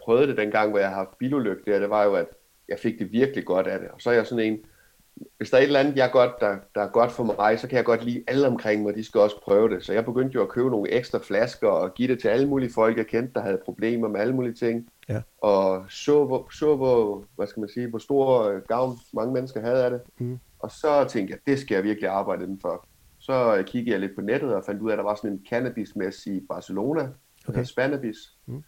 prøvede 0.04 0.26
det 0.26 0.37
dengang, 0.37 0.71
hvor 0.71 0.78
jeg 0.78 0.88
har 0.88 0.95
haft 0.95 1.18
bilulykke 1.18 1.62
der, 1.66 1.78
det 1.78 1.90
var 1.90 2.04
jo, 2.04 2.14
at 2.14 2.26
jeg 2.68 2.78
fik 2.78 2.99
det 2.99 3.12
virkelig 3.12 3.45
godt 3.45 3.66
af 3.66 3.78
det. 3.78 3.88
Og 3.88 4.00
så 4.00 4.11
er 4.11 4.14
jeg 4.14 4.26
sådan 4.26 4.45
en, 4.45 4.59
hvis 5.37 5.50
der 5.50 5.57
er 5.57 5.61
et 5.61 5.66
eller 5.66 5.80
andet, 5.80 5.97
jeg 5.97 6.11
godt, 6.12 6.30
der, 6.40 6.57
der 6.75 6.80
er 6.80 6.88
godt 6.88 7.12
for 7.12 7.25
mig, 7.25 7.61
så 7.61 7.68
kan 7.68 7.76
jeg 7.76 7.85
godt 7.85 8.04
lide 8.04 8.25
alle 8.28 8.47
omkring 8.47 8.83
mig, 8.83 8.95
de 8.95 9.04
skal 9.04 9.21
også 9.21 9.40
prøve 9.42 9.68
det. 9.68 9.85
Så 9.85 9.92
jeg 9.92 10.04
begyndte 10.04 10.35
jo 10.35 10.42
at 10.42 10.49
købe 10.49 10.71
nogle 10.71 10.90
ekstra 10.90 11.18
flasker 11.23 11.68
og 11.68 11.95
give 11.95 12.09
det 12.09 12.21
til 12.21 12.28
alle 12.28 12.49
mulige 12.49 12.73
folk, 12.73 12.97
jeg 12.97 13.07
kendte, 13.07 13.35
der 13.35 13.40
havde 13.40 13.61
problemer 13.64 14.09
med 14.09 14.21
alle 14.21 14.35
mulige 14.35 14.54
ting. 14.54 14.88
Ja. 15.09 15.23
Og 15.43 15.85
så, 15.88 16.25
hvor, 16.25 16.49
så 16.53 16.77
hvor, 16.77 17.25
hvad 17.37 17.47
skal 17.47 17.61
man 17.61 17.69
sige, 17.69 17.88
hvor 17.88 17.99
stor 17.99 18.43
øh, 18.43 18.62
gavn 18.62 18.99
mange 19.12 19.33
mennesker 19.33 19.61
havde 19.61 19.85
af 19.85 19.91
det. 19.91 20.00
Mm. 20.19 20.38
Og 20.59 20.71
så 20.71 21.07
tænkte 21.09 21.33
jeg, 21.33 21.41
det 21.47 21.59
skal 21.59 21.75
jeg 21.75 21.85
virkelig 21.85 22.11
arbejde 22.11 22.43
inden 22.43 22.61
for. 22.61 22.87
Så 23.19 23.57
øh, 23.57 23.65
kiggede 23.65 23.93
jeg 23.93 24.00
lidt 24.00 24.15
på 24.15 24.21
nettet 24.21 24.55
og 24.55 24.65
fandt 24.65 24.83
ud 24.83 24.91
af, 24.91 24.93
at 24.93 24.99
der 24.99 25.05
var 25.05 25.15
sådan 25.15 25.31
en 25.31 25.47
cannabismesse 25.49 26.35
i 26.35 26.47
Barcelona, 26.49 27.09
okay. 27.49 27.65
Spanabis. 27.65 28.17
Mm. 28.47 28.65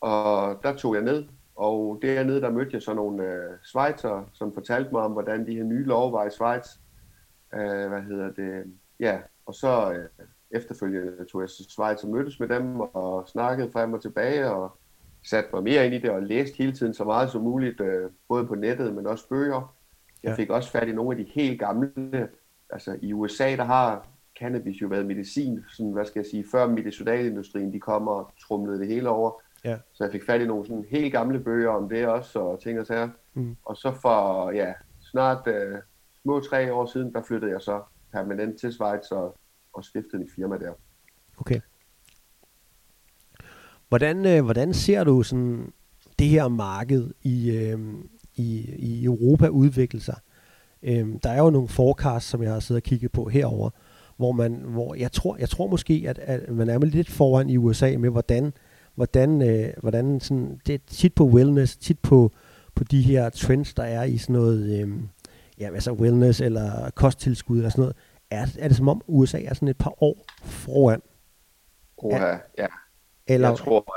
Og 0.00 0.60
der 0.62 0.76
tog 0.76 0.94
jeg 0.94 1.02
ned 1.02 1.24
og 1.56 1.98
dernede, 2.02 2.40
der 2.40 2.50
mødte 2.50 2.70
jeg 2.72 2.82
så 2.82 2.94
nogle 2.94 3.24
øh, 3.24 3.50
Schweizer, 3.64 4.30
som 4.32 4.54
fortalte 4.54 4.92
mig 4.92 5.02
om, 5.02 5.12
hvordan 5.12 5.46
de 5.46 5.54
her 5.54 5.64
nye 5.64 5.84
lov 5.84 6.12
var 6.12 6.26
i 6.26 6.30
Schweiz. 6.30 6.66
Øh, 7.54 7.88
hvad 7.88 8.02
hedder 8.02 8.32
det? 8.32 8.64
Ja, 9.00 9.18
og 9.46 9.54
så 9.54 9.92
øh, 9.92 10.08
efterfølgende 10.50 11.24
tog 11.24 11.40
jeg 11.40 11.50
til 11.50 11.64
Schweiz 11.64 12.04
og 12.04 12.10
mødtes 12.10 12.40
med 12.40 12.48
dem 12.48 12.80
og 12.80 13.28
snakkede 13.28 13.72
frem 13.72 13.92
og 13.92 14.02
tilbage 14.02 14.50
og 14.50 14.78
satte 15.30 15.50
mig 15.52 15.62
mere 15.62 15.86
ind 15.86 15.94
i 15.94 15.98
det 15.98 16.10
og 16.10 16.22
læste 16.22 16.56
hele 16.56 16.72
tiden 16.72 16.94
så 16.94 17.04
meget 17.04 17.30
som 17.30 17.42
muligt, 17.42 17.80
øh, 17.80 18.10
både 18.28 18.46
på 18.46 18.54
nettet, 18.54 18.94
men 18.94 19.06
også 19.06 19.28
bøger. 19.28 19.74
Jeg 20.22 20.30
ja. 20.30 20.34
fik 20.34 20.50
også 20.50 20.70
fat 20.70 20.88
i 20.88 20.92
nogle 20.92 21.18
af 21.18 21.24
de 21.24 21.30
helt 21.34 21.60
gamle, 21.60 22.28
altså 22.70 22.98
i 23.02 23.12
USA, 23.12 23.56
der 23.56 23.64
har 23.64 24.06
cannabis 24.38 24.82
jo 24.82 24.86
været 24.86 25.06
medicin, 25.06 25.64
sådan, 25.68 25.92
hvad 25.92 26.04
skal 26.04 26.20
jeg 26.20 26.26
sige, 26.26 26.44
før 26.50 26.68
medicinalindustrien, 26.68 27.72
de 27.72 27.80
kommer 27.80 28.12
og 28.12 28.30
trumlede 28.40 28.78
det 28.78 28.88
hele 28.88 29.08
over 29.08 29.40
Ja. 29.66 29.78
Så 29.92 30.04
jeg 30.04 30.12
fik 30.12 30.26
fat 30.26 30.40
i 30.40 30.46
nogle 30.46 30.66
sådan 30.66 30.86
helt 30.90 31.12
gamle 31.12 31.40
bøger 31.40 31.70
om 31.70 31.88
det 31.88 32.06
også, 32.06 32.38
og 32.38 32.60
ting 32.60 32.80
og 32.80 32.86
sager. 32.86 33.08
Mm. 33.34 33.56
Og 33.64 33.76
så 33.76 33.92
for 34.02 34.50
ja, 34.50 34.72
snart 35.00 35.46
uh, 35.46 35.78
små 36.22 36.40
tre 36.40 36.72
år 36.72 36.86
siden, 36.86 37.12
der 37.12 37.22
flyttede 37.22 37.52
jeg 37.52 37.60
så 37.60 37.82
permanent 38.12 38.60
til 38.60 38.72
Schweiz 38.72 39.10
og, 39.10 39.38
og 39.72 39.84
stiftede 39.84 40.22
et 40.22 40.28
firma 40.36 40.58
der. 40.58 40.72
Okay. 41.38 41.60
Hvordan, 43.88 44.26
øh, 44.26 44.44
hvordan 44.44 44.74
ser 44.74 45.04
du 45.04 45.22
sådan 45.22 45.72
det 46.18 46.28
her 46.28 46.48
marked 46.48 47.10
i, 47.22 47.50
øh, 47.50 47.78
i, 48.34 48.74
i 48.78 49.04
Europa 49.04 49.48
udvikle 49.48 50.00
sig? 50.00 50.16
Øh, 50.82 51.08
der 51.22 51.30
er 51.30 51.38
jo 51.38 51.50
nogle 51.50 51.68
forecasts, 51.68 52.30
som 52.30 52.42
jeg 52.42 52.52
har 52.52 52.60
siddet 52.60 52.82
og 52.82 52.84
kigget 52.84 53.12
på 53.12 53.28
herover, 53.28 53.70
hvor 54.16 54.32
man, 54.32 54.52
hvor 54.54 54.94
jeg 54.94 55.12
tror, 55.12 55.36
jeg 55.36 55.48
tror 55.48 55.66
måske, 55.66 56.04
at, 56.08 56.18
at 56.18 56.54
man 56.54 56.68
er 56.68 56.78
lidt 56.78 57.10
foran 57.10 57.50
i 57.50 57.56
USA 57.56 57.96
med, 57.98 58.10
hvordan 58.10 58.52
hvordan, 58.96 59.42
øh, 59.42 59.72
hvordan 59.80 60.20
sådan, 60.20 60.60
det 60.66 60.74
er 60.74 60.78
tit 60.86 61.14
på 61.14 61.24
wellness, 61.24 61.76
tit 61.76 61.98
på, 61.98 62.32
på 62.74 62.84
de 62.84 63.02
her 63.02 63.28
trends, 63.28 63.74
der 63.74 63.82
er 63.82 64.04
i 64.04 64.18
sådan 64.18 64.32
noget, 64.32 64.80
øh, 64.80 64.88
ja, 65.58 65.74
altså 65.74 65.92
wellness 65.92 66.40
eller 66.40 66.90
kosttilskud 66.90 67.56
eller 67.56 67.70
sådan 67.70 67.82
noget, 67.82 67.96
er, 68.30 68.46
er 68.58 68.68
det 68.68 68.76
som 68.76 68.88
om 68.88 69.02
USA 69.06 69.40
er 69.42 69.54
sådan 69.54 69.68
et 69.68 69.78
par 69.78 70.02
år 70.02 70.24
foran? 70.42 71.02
Oha, 71.96 72.36
ja. 72.58 72.66
Eller, 73.26 73.48
Jeg 73.48 73.56
tror, 73.58 73.94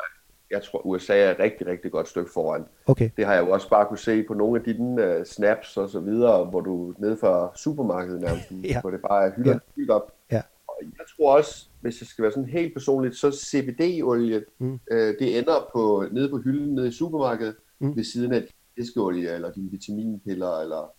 jeg 0.52 0.64
tror, 0.64 0.86
USA 0.86 1.18
er 1.18 1.32
et 1.32 1.40
rigtig, 1.40 1.68
rigtig 1.68 1.92
godt 1.92 2.08
stykke 2.08 2.32
foran. 2.34 2.66
okay, 2.86 3.10
Det 3.18 3.26
har 3.26 3.34
jeg 3.34 3.46
jo 3.48 3.52
også 3.52 3.70
bare 3.70 3.86
kunne 3.86 3.98
se 3.98 4.24
på 4.24 4.34
nogle 4.34 4.60
af 4.60 4.66
dine 4.66 5.18
uh, 5.20 5.24
snaps 5.26 5.78
og 5.78 5.90
så 5.90 6.00
videre, 6.00 6.46
hvor 6.46 6.62
du 6.62 6.94
nede 6.98 7.18
fra 7.18 7.52
supermarkedet 7.56 8.22
nærmest, 8.22 8.52
Ja. 8.74 8.82
hvor 8.82 8.90
det 8.92 9.02
bare 9.02 9.26
er 9.28 9.32
hyldet, 9.36 9.60
Ja. 9.78 9.94
op. 9.94 10.12
Ja. 10.32 10.42
Og 10.68 10.76
jeg 10.82 11.06
tror 11.18 11.38
også, 11.38 11.68
hvis 11.82 12.02
jeg 12.02 12.08
skal 12.08 12.24
være 12.24 12.32
sådan 12.32 12.50
helt 12.50 12.74
personligt, 12.74 13.16
så 13.16 13.32
CBD-olie, 13.32 14.44
Mm. 14.60 14.80
øh, 14.92 15.16
det 15.20 15.38
ender 15.40 15.70
på, 15.76 16.06
nede 16.12 16.30
på 16.30 16.38
hylden 16.38 16.76
nede 16.76 16.88
i 16.88 16.92
supermarkedet, 16.92 17.56
mm. 17.80 17.96
ved 17.96 18.04
siden 18.04 18.34
af 18.34 18.44
fiskeolie, 18.78 19.30
eller 19.30 19.52
dine 19.52 19.72
vitaminpiller, 19.72 20.60
eller 20.60 20.92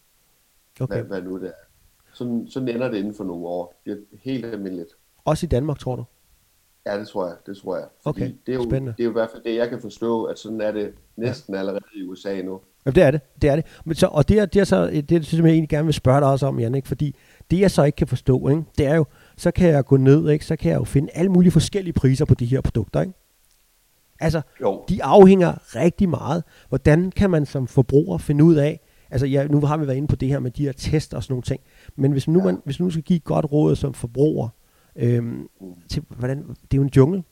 okay. 0.80 0.94
hvad, 0.94 1.02
hvad 1.04 1.22
nu 1.22 1.38
det 1.40 1.46
er. 1.48 1.52
Sådan, 2.12 2.46
sådan 2.50 2.68
ender 2.68 2.88
det 2.90 2.96
inden 2.98 3.14
for 3.14 3.24
nogle 3.24 3.46
år. 3.46 3.80
Det 3.84 3.92
er 3.92 3.96
helt 4.22 4.44
almindeligt. 4.44 4.90
Også 5.24 5.46
i 5.46 5.48
Danmark, 5.48 5.78
tror 5.78 5.96
du? 5.96 6.04
Ja, 6.86 6.98
det 6.98 7.08
tror 7.08 7.26
jeg. 7.26 7.36
Det 7.46 7.56
tror 7.56 7.76
jeg. 7.76 7.86
Okay, 8.04 8.30
det 8.46 8.52
er, 8.52 8.56
jo, 8.56 8.62
spændende. 8.62 8.94
det 8.96 9.00
er 9.00 9.04
jo 9.04 9.10
i 9.10 9.12
hvert 9.12 9.30
fald 9.30 9.42
det, 9.42 9.56
jeg 9.56 9.68
kan 9.68 9.80
forstå, 9.80 10.24
at 10.24 10.38
sådan 10.38 10.60
er 10.60 10.72
det 10.72 10.92
næsten 11.16 11.54
ja. 11.54 11.60
allerede 11.60 11.80
i 11.96 12.02
USA 12.02 12.42
nu. 12.42 12.60
Jamen, 12.86 12.94
det 12.94 13.02
er 13.02 13.10
det. 13.10 13.20
Det 13.42 13.50
er 13.50 13.56
det. 13.56 13.64
Men 13.84 13.94
så, 13.94 14.06
og 14.06 14.28
det 14.28 14.38
er, 14.38 14.46
det 14.46 14.60
er 14.60 14.64
så, 14.64 14.86
det 14.90 15.12
er, 15.12 15.22
som 15.22 15.46
jeg 15.46 15.52
egentlig 15.52 15.68
gerne 15.68 15.84
vil 15.84 15.94
spørge 15.94 16.20
dig 16.20 16.28
også 16.28 16.46
om, 16.46 16.60
Jan, 16.60 16.74
ikke? 16.74 16.88
fordi 16.88 17.16
det 17.50 17.60
jeg 17.60 17.70
så 17.70 17.84
ikke 17.84 17.96
kan 17.96 18.06
forstå, 18.06 18.48
ikke? 18.48 18.62
det 18.78 18.86
er 18.86 18.94
jo, 18.94 19.04
så 19.36 19.50
kan 19.50 19.68
jeg 19.68 19.84
gå 19.84 19.96
ned, 19.96 20.28
ikke? 20.30 20.44
så 20.44 20.56
kan 20.56 20.70
jeg 20.72 20.78
jo 20.78 20.84
finde 20.84 21.08
alle 21.14 21.30
mulige 21.32 21.52
forskellige 21.52 21.92
priser 21.92 22.24
på 22.24 22.34
de 22.34 22.46
her 22.46 22.60
produkter. 22.60 23.00
Ikke? 23.00 23.12
Altså, 24.20 24.40
Jo, 24.60 24.84
de 24.88 25.04
afhænger 25.04 25.76
rigtig 25.76 26.08
meget. 26.08 26.44
Hvordan 26.68 27.10
kan 27.10 27.30
man 27.30 27.46
som 27.46 27.66
forbruger 27.66 28.18
finde 28.18 28.44
ud 28.44 28.54
af, 28.54 28.80
altså 29.10 29.26
ja, 29.26 29.46
nu 29.46 29.60
har 29.60 29.76
vi 29.76 29.86
været 29.86 29.96
inde 29.96 30.08
på 30.08 30.16
det 30.16 30.28
her 30.28 30.38
med 30.38 30.50
de 30.50 30.62
her 30.64 30.72
test 30.72 31.14
og 31.14 31.22
sådan 31.22 31.32
nogle 31.32 31.42
ting, 31.42 31.60
men 31.96 32.12
hvis 32.12 32.28
nu, 32.28 32.38
Ja. 32.38 32.44
man, 32.44 32.62
hvis 32.64 32.80
nu 32.80 32.90
skal 32.90 33.02
give 33.02 33.16
et 33.16 33.24
godt 33.24 33.52
råd 33.52 33.76
som 33.76 33.94
forbruger, 33.94 34.48
øhm, 34.96 35.48
til, 35.88 36.04
hvordan, 36.08 36.38
det 36.48 36.72
er 36.72 36.76
jo 36.76 36.82
en 36.82 36.90
jungle. 36.96 37.24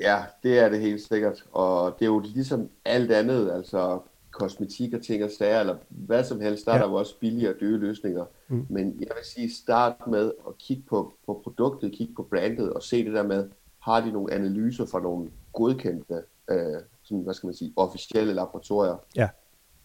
ja, 0.00 0.22
det 0.42 0.58
er 0.58 0.68
det 0.68 0.80
helt 0.80 1.02
sikkert. 1.02 1.44
Og 1.52 1.96
det 1.98 2.04
er 2.04 2.10
jo 2.10 2.18
ligesom 2.18 2.70
alt 2.84 3.12
andet, 3.12 3.50
altså 3.52 4.00
kosmetik 4.30 4.94
og 4.94 5.02
ting 5.02 5.24
og 5.24 5.30
sager, 5.38 5.60
eller 5.60 5.76
hvad 5.88 6.24
som 6.24 6.40
helst, 6.40 6.66
der 6.66 6.72
Ja. 6.72 6.78
er 6.78 6.82
der 6.82 6.88
jo 6.90 6.94
også 6.94 7.18
billige 7.20 7.48
og 7.48 7.54
dyre 7.60 7.78
løsninger. 7.78 8.24
Mm. 8.48 8.66
Men 8.68 8.86
jeg 8.86 9.08
vil 9.16 9.24
sige, 9.24 9.54
start 9.54 10.06
med 10.06 10.32
at 10.48 10.58
kigge 10.58 10.82
på, 10.88 11.14
på 11.26 11.40
produktet, 11.44 11.92
kigge 11.92 12.14
på 12.14 12.22
brandet, 12.22 12.72
og 12.72 12.82
se 12.82 13.04
det 13.04 13.12
der 13.12 13.22
med, 13.22 13.48
har 13.82 14.00
de 14.00 14.12
nogle 14.12 14.32
analyser 14.34 14.86
fra 14.86 15.00
nogle 15.00 15.30
godkendte, 15.52 16.22
øh, 16.50 16.58
sådan, 17.02 17.22
hvad 17.22 17.34
skal 17.34 17.46
man 17.46 17.54
sige, 17.54 17.72
officielle 17.76 18.32
laboratorier. 18.34 18.96
Ja. 19.16 19.28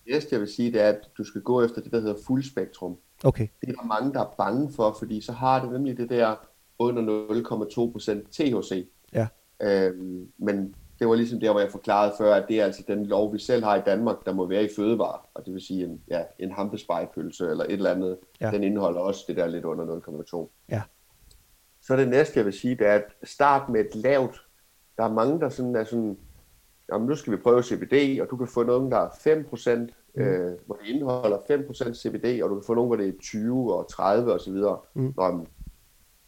Det 0.06 0.14
næste, 0.14 0.30
jeg 0.32 0.40
vil 0.40 0.48
sige, 0.54 0.72
det 0.72 0.82
er, 0.82 0.90
at 0.90 1.00
du 1.18 1.24
skal 1.24 1.42
gå 1.42 1.62
efter 1.64 1.82
det, 1.82 1.92
der 1.92 2.00
hedder 2.00 2.16
fuldspektrum. 2.28 2.98
Okay, 3.24 3.48
Det 3.62 3.70
er 3.70 3.74
der 3.74 3.84
mange, 3.88 4.14
der 4.14 4.20
er 4.20 4.34
bange 4.38 4.72
for, 4.74 4.96
fordi 5.00 5.22
så 5.22 5.32
har 5.32 5.62
det 5.64 5.72
nemlig 5.72 5.98
det 5.98 6.10
der 6.10 6.36
under 6.82 8.24
0,2% 8.24 8.32
THC. 8.32 8.88
Ja. 9.14 9.28
Øhm, 9.64 10.28
men 10.38 10.76
det 11.00 11.08
var 11.10 11.16
ligesom 11.16 11.40
der, 11.40 11.52
hvor 11.52 11.60
jeg 11.60 11.72
forklarede 11.72 12.14
før, 12.18 12.34
at 12.36 12.46
det 12.48 12.60
er 12.60 12.66
altså 12.66 12.84
den 12.88 13.06
lov, 13.06 13.34
vi 13.34 13.40
selv 13.40 13.64
har 13.64 13.76
i 13.76 13.82
Danmark, 13.86 14.16
der 14.26 14.34
må 14.34 14.46
være 14.46 14.64
i 14.64 14.70
fødevarer. 14.76 15.28
Og 15.34 15.46
det 15.46 15.54
vil 15.54 15.62
sige 15.62 15.84
en, 15.86 16.02
ja, 16.10 16.24
en 16.40 16.52
hampespejpølse 16.52 17.46
eller 17.50 17.64
et 17.64 17.72
eller 17.72 17.92
andet. 17.92 18.18
Ja. 18.42 18.52
Den 18.52 18.64
indeholder 18.64 19.00
også 19.00 19.26
det 19.28 19.38
der 19.38 19.48
lidt 19.48 19.66
under 19.66 19.96
0,2. 20.46 20.50
Ja. 20.70 20.82
Så 21.82 21.96
det 21.98 22.08
næste, 22.08 22.38
jeg 22.38 22.46
vil 22.46 22.54
sige, 22.54 22.76
det 22.76 22.88
er 22.88 22.94
at 22.94 23.04
start 23.24 23.70
med 23.70 23.80
et 23.80 23.96
lavt. 23.96 24.42
Der 24.98 25.04
er 25.04 25.12
mange, 25.14 25.40
der 25.40 25.50
sådan 25.50 25.76
er 25.76 25.84
sådan, 25.84 26.18
jamen 26.92 27.08
nu 27.08 27.16
skal 27.16 27.34
vi 27.34 27.38
prøve 27.38 27.64
CBD, 27.64 28.22
og 28.22 28.28
du 28.30 28.38
kan 28.38 28.48
få 28.48 28.64
nogen, 28.64 28.92
der 28.92 28.98
er 28.98 29.10
5%, 29.10 29.94
Mm. 30.16 30.22
øh, 30.22 30.52
hvor 30.66 30.76
det 30.76 30.90
indeholder 30.90 31.38
5% 31.38 31.94
CBD, 31.94 32.42
og 32.44 32.50
du 32.50 32.56
kan 32.56 32.64
få 32.68 32.74
nogen, 32.74 32.90
hvor 32.90 32.96
det 32.96 33.08
er 33.08 33.14
20 33.22 33.74
og 33.76 33.88
30 33.90 34.34
osv. 34.34 34.54
Mm. 34.94 35.14
Nå, 35.18 35.46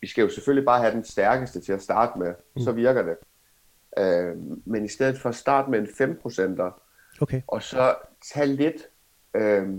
vi 0.04 0.08
skal 0.08 0.22
jo 0.22 0.30
selvfølgelig 0.30 0.66
bare 0.66 0.80
have 0.82 0.94
den 0.94 1.04
stærkeste 1.04 1.62
til 1.62 1.74
at 1.74 1.82
starte 1.82 2.20
med, 2.20 2.34
Mm. 2.56 2.62
så 2.62 2.72
virker 2.72 3.02
det. 3.04 3.18
Øh, 3.98 4.36
men 4.66 4.86
i 4.86 4.88
stedet 4.88 5.18
for 5.20 5.30
at 5.30 5.36
starte 5.36 5.72
med 5.72 5.80
en 5.80 5.86
5%'er, 5.88 6.82
okay, 7.22 7.42
og 7.48 7.64
så 7.64 7.96
tage 8.34 8.48
lidt, 8.48 8.88
øh, 9.36 9.70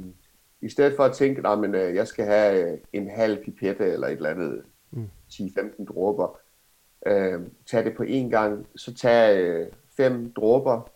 i 0.61 0.69
stedet 0.69 0.97
for 0.97 1.05
at 1.05 1.13
tænke, 1.13 1.49
at 1.49 1.59
men, 1.59 1.75
øh, 1.75 1.95
jeg 1.95 2.07
skal 2.09 2.25
have 2.25 2.73
øh, 2.73 2.79
en 2.93 3.11
halv 3.11 3.45
pipette 3.45 3.93
eller 3.93 4.07
et 4.07 4.13
eller 4.13 4.31
andet, 4.31 4.63
Mm. 4.91 5.09
10-15 5.33 5.85
dråber, 5.85 6.39
øh, 7.07 7.41
tag 7.67 7.85
det 7.85 7.97
på 7.97 8.03
én 8.03 8.29
gang, 8.31 8.67
så 8.77 8.95
tag 8.95 9.39
øh, 9.41 9.67
fem 9.97 10.33
dråber 10.33 10.91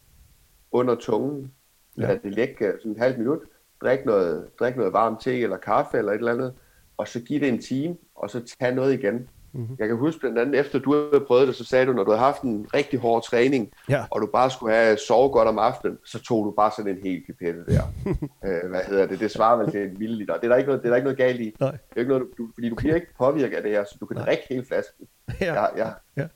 under 0.73 0.95
tungen, 0.95 1.53
Ja. 1.99 2.03
lad 2.03 2.19
det 2.19 2.33
ligge 2.35 2.67
øh, 2.67 2.79
sådan 2.79 2.93
et 2.93 2.99
halvt 2.99 3.19
minut, 3.19 3.41
drik 3.83 4.05
noget, 4.05 4.51
drik 4.61 4.77
noget 4.77 4.93
varm 4.93 5.17
te 5.21 5.41
eller 5.41 5.57
kaffe 5.57 5.99
eller 5.99 6.13
et 6.13 6.19
eller 6.19 6.33
andet, 6.33 6.55
og 6.99 7.09
så 7.09 7.21
giv 7.21 7.41
det 7.41 7.49
en 7.49 7.63
time, 7.63 7.97
og 8.17 8.31
så 8.31 8.41
tag 8.61 8.75
noget 8.75 8.93
igen. 8.93 9.29
Mhm. 9.53 9.77
Jeg 9.79 9.89
kan 9.89 9.97
huske 9.97 10.21
blandt 10.21 10.39
andet, 10.39 10.61
efter 10.61 10.79
du 10.79 10.95
havde 10.95 11.25
prøvet 11.27 11.49
det, 11.49 11.55
så 11.57 11.65
sagde 11.65 11.87
du, 11.87 11.93
når 11.93 12.05
du 12.05 12.11
havde 12.11 12.21
haft 12.25 12.43
en 12.43 12.67
rigtig 12.75 12.99
hård 12.99 13.25
træning, 13.25 13.71
ja, 13.89 14.05
og 14.11 14.21
du 14.21 14.27
bare 14.27 14.51
skulle 14.51 14.75
have 14.75 14.97
sovet 15.09 15.33
godt 15.33 15.49
om 15.49 15.59
aftenen, 15.59 15.99
så 16.05 16.23
tog 16.23 16.45
du 16.47 16.51
bare 16.51 16.71
sådan 16.77 16.97
en 16.97 17.03
hel 17.05 17.23
pipette 17.27 17.65
der. 17.69 17.83
øh, 18.47 18.71
hvad 18.71 18.81
hedder 18.89 19.07
det? 19.07 19.21
Det 19.21 19.31
svarer 19.31 19.57
vel 19.63 19.71
til 19.71 19.81
en 19.83 19.97
milliliter. 19.99 20.35
Det 20.35 20.45
er 20.45 20.49
der 20.49 20.57
ikke 20.57 20.67
noget, 20.69 20.83
det 20.83 20.87
er 20.89 20.91
der 20.91 20.97
ikke 20.97 21.05
noget 21.05 21.19
galt 21.19 21.41
i. 21.41 21.55
nej, 21.61 21.71
Det 21.71 21.79
er 21.97 22.01
ikke 22.01 22.09
noget, 22.13 22.25
du, 22.39 22.49
fordi 22.55 22.69
du 22.69 22.75
bliver 22.75 22.95
ikke 22.95 23.07
påvirket 23.19 23.57
af 23.57 23.63
det 23.63 23.71
her, 23.73 23.85
så 23.85 23.97
du 24.01 24.07
kan 24.07 24.17
Nej. 24.17 24.25
drikke 24.27 24.43
hele 24.51 24.65
flasken. 24.65 25.07
ja. 25.41 25.55
Ja, 25.55 25.65
ja. 25.77 25.89
Ja. 26.17 26.27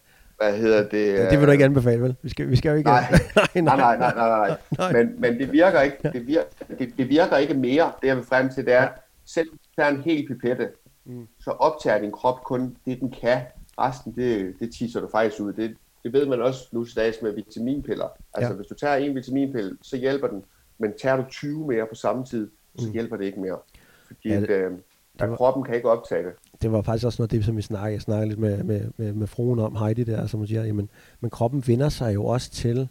Hvad 0.41 0.57
hedder 0.57 0.89
det? 0.89 1.07
Ja, 1.15 1.31
det 1.31 1.39
vil 1.39 1.47
du 1.47 1.53
ikke 1.53 1.65
anbefale, 1.65 2.03
vel? 2.03 2.17
Vi 2.23 2.29
skal, 2.29 2.51
vi 2.51 2.57
skal 2.57 2.71
jo 2.71 2.77
ikke... 2.77 2.91
Nej. 2.91 3.05
nej, 3.55 3.63
Nej, 3.63 3.77
nej, 3.77 3.97
nej, 3.99 4.15
nej, 4.15 4.29
nej. 4.49 4.57
nej. 4.79 4.93
Men, 4.93 5.21
men 5.21 5.39
det 5.39 5.53
virker 5.53 5.81
ikke. 5.81 5.97
Det 6.13 6.27
virker, 6.27 6.43
det, 6.79 6.93
det 6.99 7.09
virker 7.09 7.37
ikke 7.37 7.55
mere. 7.55 7.93
Det 8.03 8.09
jeg 8.09 8.17
vil 8.17 8.25
frem 8.25 8.49
til, 8.55 8.65
det 8.67 8.73
er, 8.75 8.83
Ja. 8.83 8.89
selv 9.27 9.49
tager 9.77 9.89
en 9.91 10.01
hel 10.03 10.27
pipette, 10.29 10.69
Mm. 11.05 11.27
så 11.41 11.51
optager 11.51 12.01
din 12.01 12.13
krop 12.13 12.45
kun 12.45 12.77
det, 12.87 13.01
den 13.01 13.11
kan. 13.11 13.41
Resten, 13.79 14.15
det, 14.15 14.55
det 14.61 14.75
tisser 14.75 15.01
du 15.01 15.09
faktisk 15.13 15.41
ud. 15.43 15.53
Det, 15.53 15.77
det 16.05 16.13
ved 16.13 16.27
man 16.27 16.43
også 16.43 16.69
nu 16.73 16.85
til 16.85 16.97
dags 16.97 17.17
med 17.23 17.33
vitaminpiller. 17.35 18.09
Altså, 18.35 18.51
Ja. 18.51 18.57
hvis 18.57 18.67
du 18.67 18.75
tager 18.75 18.97
en 18.97 19.15
vitaminpille, 19.15 19.77
så 19.83 19.97
hjælper 19.97 20.27
den. 20.29 20.45
Men 20.79 20.93
tager 21.03 21.17
du 21.17 21.25
20 21.31 21.67
mere 21.67 21.87
på 21.87 21.95
samme 21.95 22.25
tid, 22.25 22.51
så 22.79 22.87
Mm. 22.87 22.93
hjælper 22.93 23.17
det 23.17 23.25
ikke 23.25 23.41
mere. 23.41 23.59
Fordi 24.07 24.29
Ja, 24.29 24.41
det- 24.41 24.49
det, 24.49 24.55
øh, 24.55 24.71
der, 25.19 25.27
var- 25.27 25.37
kroppen 25.37 25.65
kan 25.65 25.75
ikke 25.75 25.91
optage 25.91 26.25
det. 26.25 26.33
det 26.63 26.73
var 26.73 26.83
faktisk 26.83 27.07
også 27.07 27.23
noget 27.23 27.33
af 27.33 27.39
det, 27.39 27.45
som 27.45 27.57
vi 27.57 27.63
snakkede, 27.63 27.93
jeg 27.93 28.01
snakkede 28.03 28.29
lidt 28.29 28.41
med, 28.41 28.63
med, 28.65 28.91
med, 28.97 29.13
med 29.13 29.27
fruen 29.27 29.59
om, 29.59 29.77
Heidi 29.77 30.05
der, 30.05 30.27
som 30.27 30.47
siger, 30.47 30.65
jamen, 30.65 30.91
men 31.21 31.31
kroppen 31.31 31.63
vender 31.67 31.89
sig 31.89 32.15
jo 32.15 32.25
også 32.25 32.51
til, 32.51 32.89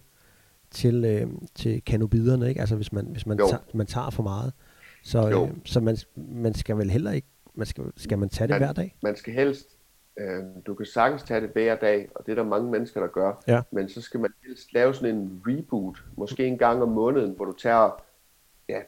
til, 0.71 1.05
øh, 1.05 1.27
til 1.55 1.81
kanobiderne, 1.85 2.49
ikke? 2.49 2.59
Altså 2.61 2.75
hvis 2.75 2.93
man, 2.93 3.05
hvis 3.05 3.25
man, 3.25 3.39
Jo. 3.39 3.47
tager, 3.47 3.61
man 3.73 3.87
tager 3.87 4.09
for 4.09 4.23
meget. 4.23 4.53
Så, 5.03 5.27
Jo. 5.29 5.43
øh, 5.45 5.49
så 5.65 5.79
man, 5.79 5.97
man 6.15 6.53
skal 6.53 6.77
vel 6.77 6.89
heller 6.89 7.11
ikke, 7.11 7.27
man 7.55 7.65
skal, 7.67 7.83
skal 7.97 8.19
man 8.19 8.29
tage 8.29 8.47
det 8.47 8.53
Man- 8.53 8.59
hver 8.61 8.73
dag? 8.73 8.95
Man 9.03 9.15
skal 9.15 9.33
helst, 9.33 9.77
øh, 10.19 10.43
du 10.67 10.73
kan 10.73 10.85
sagtens 10.85 11.23
tage 11.23 11.41
det 11.41 11.49
hver 11.49 11.75
dag, 11.75 12.09
og 12.15 12.25
det 12.25 12.31
er 12.31 12.35
der 12.35 12.43
mange 12.43 12.71
mennesker, 12.71 12.99
der 12.99 13.07
gør. 13.07 13.43
Ja. 13.47 13.61
Men 13.71 13.89
så 13.89 14.01
skal 14.01 14.19
man 14.19 14.31
helst 14.47 14.73
lave 14.73 14.93
sådan 14.93 15.15
en 15.15 15.41
reboot, 15.47 15.97
måske 16.17 16.45
en 16.47 16.57
gang 16.57 16.83
om 16.83 16.89
måneden, 16.89 17.31
hvor 17.35 17.45
du 17.45 17.53
tager, 17.53 18.03
ja, 18.69 18.79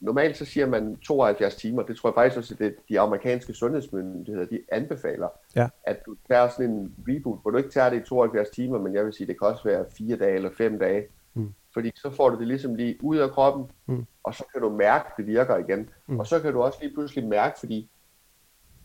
normalt 0.00 0.36
så 0.36 0.44
siger 0.44 0.66
man 0.66 0.96
72 0.96 1.54
timer, 1.54 1.82
det 1.82 1.96
tror 1.96 2.08
jeg 2.08 2.14
faktisk 2.14 2.36
også, 2.38 2.54
at 2.54 2.58
det, 2.58 2.74
de 2.88 3.00
amerikanske 3.00 3.52
sundhedsmyndigheder, 3.54 4.46
de 4.46 4.60
anbefaler, 4.72 5.28
Ja. 5.56 5.68
at 5.84 6.06
du 6.06 6.16
tager 6.28 6.48
sådan 6.48 6.70
en 6.70 6.94
reboot, 7.08 7.38
hvor 7.42 7.50
du 7.50 7.56
ikke 7.58 7.70
tager 7.70 7.90
det 7.90 8.00
i 8.00 8.04
72 8.08 8.50
timer, 8.50 8.78
men 8.78 8.94
jeg 8.94 9.04
vil 9.04 9.12
sige, 9.12 9.26
det 9.26 9.38
kan 9.38 9.48
også 9.48 9.64
være 9.64 9.84
fire 9.98 10.16
dage 10.16 10.34
eller 10.34 10.50
fem 10.58 10.78
dage. 10.78 11.04
Mm. 11.72 11.80
Fordi 11.80 11.92
så 11.96 12.10
får 12.10 12.30
du 12.30 12.38
det 12.38 12.46
ligesom 12.48 12.74
lige 12.74 12.98
ud 13.02 13.16
af 13.16 13.30
kroppen, 13.30 13.70
Mm. 13.86 14.04
og 14.24 14.34
så 14.34 14.44
kan 14.52 14.62
du 14.62 14.70
mærke, 14.70 15.04
at 15.06 15.12
det 15.16 15.26
virker 15.26 15.56
igen. 15.56 15.90
Mm. 16.06 16.18
Og 16.18 16.26
så 16.26 16.40
kan 16.40 16.52
du 16.52 16.62
også 16.62 16.78
lige 16.82 16.94
pludselig 16.94 17.28
mærke, 17.28 17.58
fordi 17.60 17.90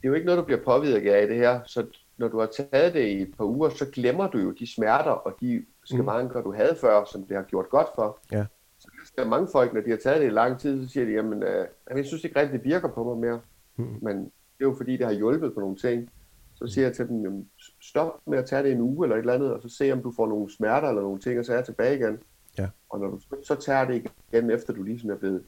det 0.01 0.03
er 0.03 0.08
jo 0.08 0.13
ikke 0.13 0.25
noget, 0.25 0.39
du 0.39 0.46
bliver 0.46 0.63
påvirket 0.63 1.12
af 1.12 1.24
i 1.24 1.27
det 1.27 1.36
her, 1.36 1.60
så 1.65 1.86
når 2.17 2.27
du 2.27 2.39
har 2.39 2.48
taget 2.72 2.94
det 2.94 3.08
i 3.08 3.22
et 3.22 3.34
par 3.38 3.46
uger, 3.46 3.70
så 3.70 3.86
glemmer 3.94 4.27
du 4.27 4.38
jo 4.38 4.51
de 4.51 4.74
smerter 4.75 5.12
og 5.12 5.34
de 5.41 5.65
skavanker, 5.86 6.41
du 6.41 6.53
havde 6.53 6.75
før, 6.82 7.03
som 7.06 7.24
det 7.24 7.38
har 7.38 7.44
gjort 7.44 7.70
godt 7.70 7.88
for. 7.96 8.20
Ja. 8.32 8.46
Så 8.79 8.88
der 9.15 9.24
er 9.24 9.27
mange 9.27 9.48
folk, 9.51 9.74
når 9.74 9.82
de 9.82 9.89
har 9.89 9.98
taget 9.98 10.22
det 10.22 10.27
i 10.27 10.29
lang 10.29 10.60
tid, 10.60 10.88
så 10.88 10.94
siger 10.94 11.06
de, 11.06 11.12
jamen, 11.12 11.44
øh, 11.44 11.65
jeg 11.96 12.06
synes 12.06 12.24
ikke 12.24 12.39
rigtigt, 12.39 12.63
det 12.63 12.70
virker 12.72 12.88
på 12.88 13.03
mig 13.03 13.17
mere. 13.17 13.41
Mm. 13.75 13.96
Men 14.01 14.17
det 14.17 14.63
er 14.63 14.65
jo 14.65 14.74
fordi, 14.77 14.98
det 14.98 15.06
har 15.06 15.13
hjulpet 15.13 15.53
på 15.53 15.60
nogle 15.60 15.75
ting. 15.75 16.10
Så 16.56 16.67
siger 16.67 16.86
jeg 16.88 16.96
til 16.96 17.08
dem, 17.08 17.24
jamen, 17.24 17.50
stop 17.82 18.20
med 18.27 18.38
at 18.38 18.46
tage 18.46 18.63
det 18.63 18.72
en 18.72 18.82
uge 18.82 19.06
eller 19.06 19.15
et 19.15 19.20
eller 19.20 19.34
andet, 19.34 19.53
og 19.53 19.62
så 19.62 19.70
se, 19.77 19.91
om 19.91 20.01
du 20.01 20.13
får 20.15 20.27
nogle 20.27 20.51
smerter 20.53 20.89
eller 20.89 21.01
nogle 21.01 21.20
ting, 21.20 21.39
og 21.39 21.46
så 21.46 21.51
er 21.51 21.56
jeg 21.58 21.65
tilbage 21.65 21.96
igen. 21.96 22.20
Ja. 22.58 22.68
Og 22.90 23.00
når 23.00 23.08
du 23.08 23.20
så 23.44 23.56
tager 23.56 23.86
det 23.86 24.04
igen, 24.34 24.52
efter 24.52 24.74
du 24.74 24.84
ligesom 24.84 25.10
er 25.10 25.16
blevet 25.16 25.42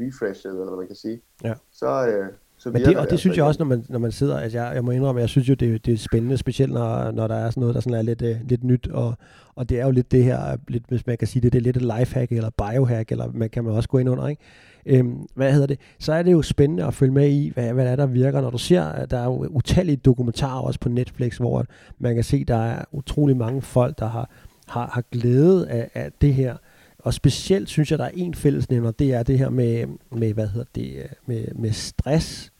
refreshed, 0.00 0.50
eller 0.50 0.64
hvad 0.64 0.76
man 0.78 0.86
kan 0.86 0.96
sige, 0.96 1.20
Ja. 1.44 1.54
så, 1.72 2.06
øh, 2.06 2.28
så 2.56 2.70
Men 2.70 2.80
det, 2.80 2.86
og 2.88 2.94
det 2.94 3.00
altså 3.00 3.16
synes 3.16 3.36
jeg 3.36 3.44
også, 3.44 3.58
når 3.58 3.66
man, 3.66 3.86
når 3.88 3.98
man 3.98 4.12
sidder, 4.12 4.38
altså 4.38 4.58
jeg, 4.58 4.74
jeg 4.74 4.84
må 4.84 4.90
indrømme, 4.90 5.20
jeg 5.20 5.28
synes 5.28 5.48
jo, 5.48 5.54
det, 5.54 5.86
det 5.86 5.94
er 5.94 5.98
spændende, 5.98 6.36
specielt 6.36 6.72
når, 6.72 7.10
når 7.10 7.26
der 7.26 7.34
er 7.34 7.50
sådan 7.50 7.60
noget, 7.60 7.74
der 7.74 7.80
sådan 7.80 7.98
er 7.98 8.02
lidt, 8.02 8.22
uh, 8.22 8.48
lidt 8.48 8.64
nyt, 8.64 8.88
og, 8.88 9.14
og 9.54 9.68
det 9.68 9.80
er 9.80 9.84
jo 9.84 9.90
lidt 9.90 10.12
det 10.12 10.24
her, 10.24 10.56
lidt, 10.68 10.84
hvis 10.88 11.06
man 11.06 11.18
kan 11.18 11.28
sige 11.28 11.42
det, 11.42 11.52
det 11.52 11.58
er 11.58 11.62
lidt 11.62 11.76
et 11.76 11.82
lifehack, 11.82 12.32
eller 12.32 12.50
biohack, 12.50 13.12
eller 13.12 13.30
man 13.34 13.50
kan 13.50 13.64
man 13.64 13.72
også 13.72 13.88
gå 13.88 13.98
ind 13.98 14.08
under, 14.08 14.28
ikke? 14.28 14.42
Øhm, 14.86 15.26
hvad 15.34 15.52
hedder 15.52 15.66
det? 15.66 15.78
Så 15.98 16.12
er 16.12 16.22
det 16.22 16.32
jo 16.32 16.42
spændende 16.42 16.84
at 16.84 16.94
følge 16.94 17.12
med 17.12 17.28
i, 17.28 17.50
hvad, 17.54 17.72
hvad 17.72 17.86
er, 17.86 17.96
der 17.96 18.06
virker, 18.06 18.40
når 18.40 18.50
du 18.50 18.58
ser, 18.58 18.84
at 18.84 19.10
der 19.10 19.18
er 19.18 19.24
jo 19.24 19.46
utallige 19.50 19.96
dokumentarer 19.96 20.60
også 20.60 20.80
på 20.80 20.88
Netflix, 20.88 21.36
hvor 21.36 21.64
man 21.98 22.14
kan 22.14 22.24
se, 22.24 22.44
der 22.44 22.56
er 22.56 22.84
utrolig 22.92 23.36
mange 23.36 23.62
folk, 23.62 23.98
der 23.98 24.06
har, 24.06 24.30
har, 24.72 24.86
har 24.86 25.04
glæde 25.12 25.68
af, 25.68 25.90
af 25.94 26.12
det 26.20 26.34
her, 26.34 26.56
og 26.98 27.14
specielt 27.14 27.68
synes 27.68 27.90
jeg, 27.90 27.98
der 27.98 28.04
er 28.04 28.10
en 28.14 28.34
fællesnævner, 28.34 28.90
det 28.90 29.12
er 29.14 29.22
det 29.22 29.38
her 29.38 29.50
med, 29.50 29.86
med 30.10 30.34
hvad 30.34 30.46
hedder 30.46 30.66
det, 30.74 31.06
med, 31.26 31.46
med 31.54 31.72
stress 31.72 32.52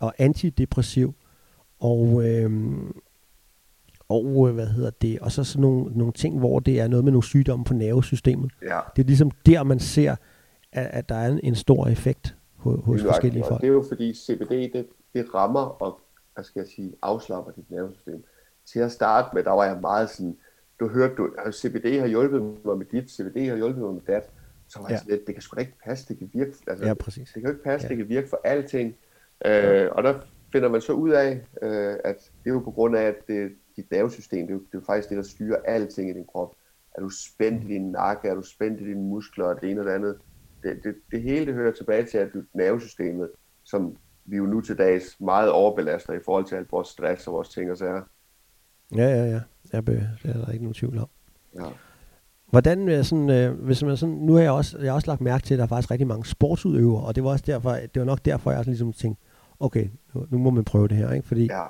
og 0.00 0.14
antidepressiv, 0.18 1.14
og, 1.80 2.28
øhm, 2.28 3.00
og 4.08 4.48
hvad 4.48 4.66
hedder 4.66 4.90
det, 4.90 5.18
og 5.18 5.32
så 5.32 5.44
sådan 5.44 5.62
nogle, 5.62 5.98
nogle 5.98 6.12
ting, 6.12 6.38
hvor 6.38 6.60
det 6.60 6.80
er 6.80 6.88
noget 6.88 7.04
med 7.04 7.12
nogle 7.12 7.24
sygdomme 7.24 7.64
på 7.64 7.74
nervesystemet. 7.74 8.52
Ja. 8.62 8.80
Det 8.96 9.02
er 9.02 9.06
ligesom 9.06 9.30
der, 9.46 9.62
man 9.62 9.78
ser, 9.78 10.16
at, 10.72 10.86
at 10.86 11.08
der 11.08 11.14
er 11.14 11.28
en, 11.28 11.40
en 11.42 11.54
stor 11.54 11.86
effekt 11.86 12.36
hos, 12.56 12.80
hos 12.84 12.96
Lige 12.96 13.08
forskellige 13.08 13.42
folk. 13.42 13.52
Og 13.52 13.60
det 13.60 13.68
er 13.68 13.72
jo 13.72 13.84
fordi 13.88 14.14
CBD, 14.14 14.50
det, 14.50 14.86
det 15.14 15.34
rammer 15.34 15.60
og, 15.60 16.00
hvad 16.34 16.44
skal 16.44 16.60
jeg 16.60 16.68
sige, 16.76 16.94
afslapper 17.02 17.52
dit 17.52 17.70
nervesystem. 17.70 18.24
Til 18.66 18.78
at 18.78 18.92
starte 18.92 19.28
med, 19.34 19.44
der 19.44 19.50
var 19.50 19.64
jeg 19.64 19.78
meget 19.80 20.10
sådan, 20.10 20.36
du 20.80 20.88
hørte, 20.88 21.14
du, 21.14 21.28
altså, 21.38 21.60
CBD 21.60 21.98
har 22.00 22.06
hjulpet 22.06 22.42
mig 22.64 22.78
med 22.78 22.86
dit, 22.86 23.10
CBD 23.10 23.48
har 23.48 23.56
hjulpet 23.56 23.82
mig 23.82 23.94
med 23.94 24.02
dat. 24.06 24.30
Så 24.68 24.78
var 24.78 24.86
jeg 24.88 24.92
Ja. 24.94 24.98
sådan 24.98 25.10
lidt, 25.14 25.26
det 25.26 25.34
kan 25.34 25.42
sgu 25.42 25.54
da 25.54 25.60
ikke 25.60 25.78
passe, 25.84 26.08
det 26.08 26.18
kan 26.18 26.30
virke, 26.32 26.52
altså, 26.66 26.86
Ja, 26.86 26.94
præcis. 26.94 27.28
det 27.32 27.34
kan 27.34 27.42
jo 27.42 27.48
ikke 27.50 27.64
passe, 27.64 27.84
Ja. 27.84 27.88
det 27.88 27.96
kan 27.96 28.08
virke 28.08 28.28
for 28.28 28.40
alting. 28.44 28.96
Øh, 29.46 29.88
og 29.92 30.02
der 30.02 30.20
finder 30.52 30.68
man 30.68 30.80
så 30.80 30.92
ud 30.92 31.10
af, 31.10 31.30
øh, 31.62 31.96
at 32.04 32.30
det 32.44 32.50
er 32.50 32.54
jo 32.54 32.60
på 32.60 32.70
grund 32.70 32.96
af, 32.96 33.02
at 33.02 33.14
det, 33.28 33.52
dit 33.76 33.90
nervesystem, 33.90 34.46
det 34.46 34.54
er, 34.54 34.54
jo, 34.54 34.60
det 34.60 34.74
er 34.74 34.78
jo 34.78 34.84
faktisk 34.86 35.08
det, 35.08 35.16
der 35.16 35.22
styrer 35.22 35.56
alting 35.64 36.10
i 36.10 36.12
din 36.12 36.24
krop. 36.26 36.54
Er 36.94 37.00
du 37.00 37.08
spændt 37.08 37.64
i 37.64 37.66
din 37.66 37.90
nakke, 37.92 38.28
er 38.28 38.34
du 38.34 38.42
spændt 38.42 38.80
i 38.80 38.84
dine 38.84 39.00
muskler, 39.02 39.44
og 39.44 39.60
det 39.60 39.70
ene 39.70 39.80
og 39.80 39.86
det 39.86 39.92
andet. 39.92 40.18
Det, 40.62 40.80
det, 40.84 40.94
det 41.10 41.22
hele 41.22 41.46
det 41.46 41.54
hører 41.54 41.72
tilbage 41.72 42.04
til, 42.06 42.18
at 42.18 42.28
nervesystemet, 42.52 43.30
som 43.64 43.96
vi 44.24 44.36
jo 44.36 44.46
nu 44.46 44.60
til 44.60 44.78
dags 44.78 45.20
meget 45.20 45.50
overbelaster 45.50 46.12
i 46.12 46.18
forhold 46.24 46.44
til 46.44 46.54
alt 46.56 46.72
vores 46.72 46.88
stress 46.88 47.26
og 47.26 47.32
vores 47.34 47.48
ting 47.48 47.70
og 47.70 47.78
sager. 47.78 48.02
Ja, 48.96 49.02
ja, 49.08 49.24
ja. 49.24 49.40
Jeg 49.74 49.84
be, 49.84 49.92
det 49.92 50.36
er 50.36 50.44
der 50.44 50.52
ikke 50.52 50.64
nogen 50.64 50.74
tvivl 50.74 50.98
om. 50.98 51.08
Ja. 51.54 51.66
Hvordan 52.50 52.88
øh, 52.88 53.04
sådan, 53.04 53.30
øh, 53.30 53.52
hvis 53.60 53.82
man 53.82 53.96
sådan, 53.96 54.14
nu 54.14 54.32
har 54.32 54.40
jeg 54.40 54.50
også, 54.50 54.78
jeg 54.78 54.90
har 54.90 54.94
også 54.94 55.10
lagt 55.10 55.20
mærke 55.20 55.46
til, 55.46 55.54
at 55.54 55.58
der 55.58 55.64
er 55.64 55.68
faktisk 55.68 55.90
rigtig 55.90 56.06
mange 56.06 56.26
sportsudøvere, 56.26 57.04
og 57.04 57.14
det 57.14 57.24
var 57.24 57.30
også 57.30 57.44
derfor, 57.46 57.72
det 57.72 58.00
var 58.00 58.04
nok 58.04 58.24
derfor, 58.24 58.50
jeg 58.50 58.58
også 58.58 58.70
ligesom 58.70 58.92
tænkte, 58.92 59.22
okay, 59.60 59.88
nu, 60.14 60.26
nu 60.30 60.38
må 60.38 60.50
man 60.50 60.64
prøve 60.64 60.88
det 60.88 60.96
her, 60.96 61.12
ikke? 61.12 61.28
Fordi 61.28 61.46
ja. 61.46 61.64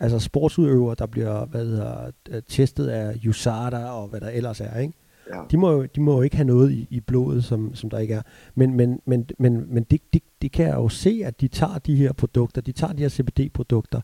altså 0.00 0.18
sportsudøvere, 0.18 0.94
der 0.98 1.06
bliver, 1.06 1.46
hvad 1.46 1.66
hedder, 1.66 2.10
øh, 2.28 2.42
testet 2.48 2.86
af 2.86 3.20
USADA 3.28 3.84
og 3.84 4.08
hvad 4.08 4.20
der 4.20 4.28
ellers 4.28 4.60
er, 4.60 4.78
ikke? 4.78 4.94
ja. 5.34 5.40
De 5.50 5.56
må 5.56 5.72
jo, 5.72 5.84
de 5.84 6.00
må 6.00 6.14
jo 6.14 6.22
ikke 6.22 6.36
have 6.36 6.46
noget 6.46 6.70
i, 6.70 6.86
i 6.90 7.00
blodet, 7.00 7.44
som, 7.44 7.74
som 7.74 7.90
der 7.90 7.98
ikke 7.98 8.14
er. 8.14 8.22
Men, 8.54 8.74
men, 8.74 9.00
men, 9.06 9.28
men, 9.38 9.74
men 9.74 9.82
det, 9.82 10.00
det, 10.12 10.22
det 10.42 10.52
kan 10.52 10.66
jeg 10.66 10.74
jo 10.74 10.88
se, 10.88 11.22
at 11.24 11.40
de 11.40 11.48
tager 11.48 11.78
de 11.78 11.96
her 11.96 12.12
produkter, 12.12 12.60
de 12.60 12.72
tager 12.72 12.92
de 12.92 13.02
her 13.02 13.08
CBD-produkter. 13.08 14.00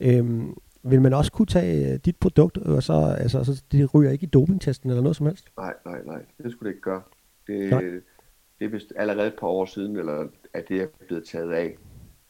Øhm, 0.00 0.54
vil 0.84 1.02
man 1.02 1.14
også 1.14 1.32
kunne 1.32 1.46
tage 1.46 1.92
øh, 1.92 1.98
dit 2.04 2.16
produkt, 2.16 2.58
og 2.58 2.82
så, 2.82 3.16
altså, 3.18 3.44
så 3.44 3.62
det 3.72 3.94
ryger 3.94 4.10
ikke 4.10 4.24
i 4.24 4.28
dopingtesten 4.28 4.90
eller 4.90 5.02
noget 5.02 5.16
som 5.16 5.26
helst? 5.26 5.48
Nej, 5.56 5.74
nej, 5.86 6.00
nej. 6.04 6.22
Det 6.42 6.52
skulle 6.52 6.68
det 6.68 6.74
ikke 6.74 6.82
gøre. 6.82 7.02
Det, 7.46 7.70
Nej. 7.70 7.80
det 8.58 8.64
er 8.64 8.68
vist 8.68 8.92
allerede 8.96 9.26
et 9.26 9.34
par 9.40 9.46
år 9.46 9.64
siden, 9.64 9.96
eller 9.96 10.26
at 10.54 10.68
det 10.68 10.82
er 10.82 10.86
blevet 11.06 11.24
taget 11.24 11.52
af. 11.52 11.76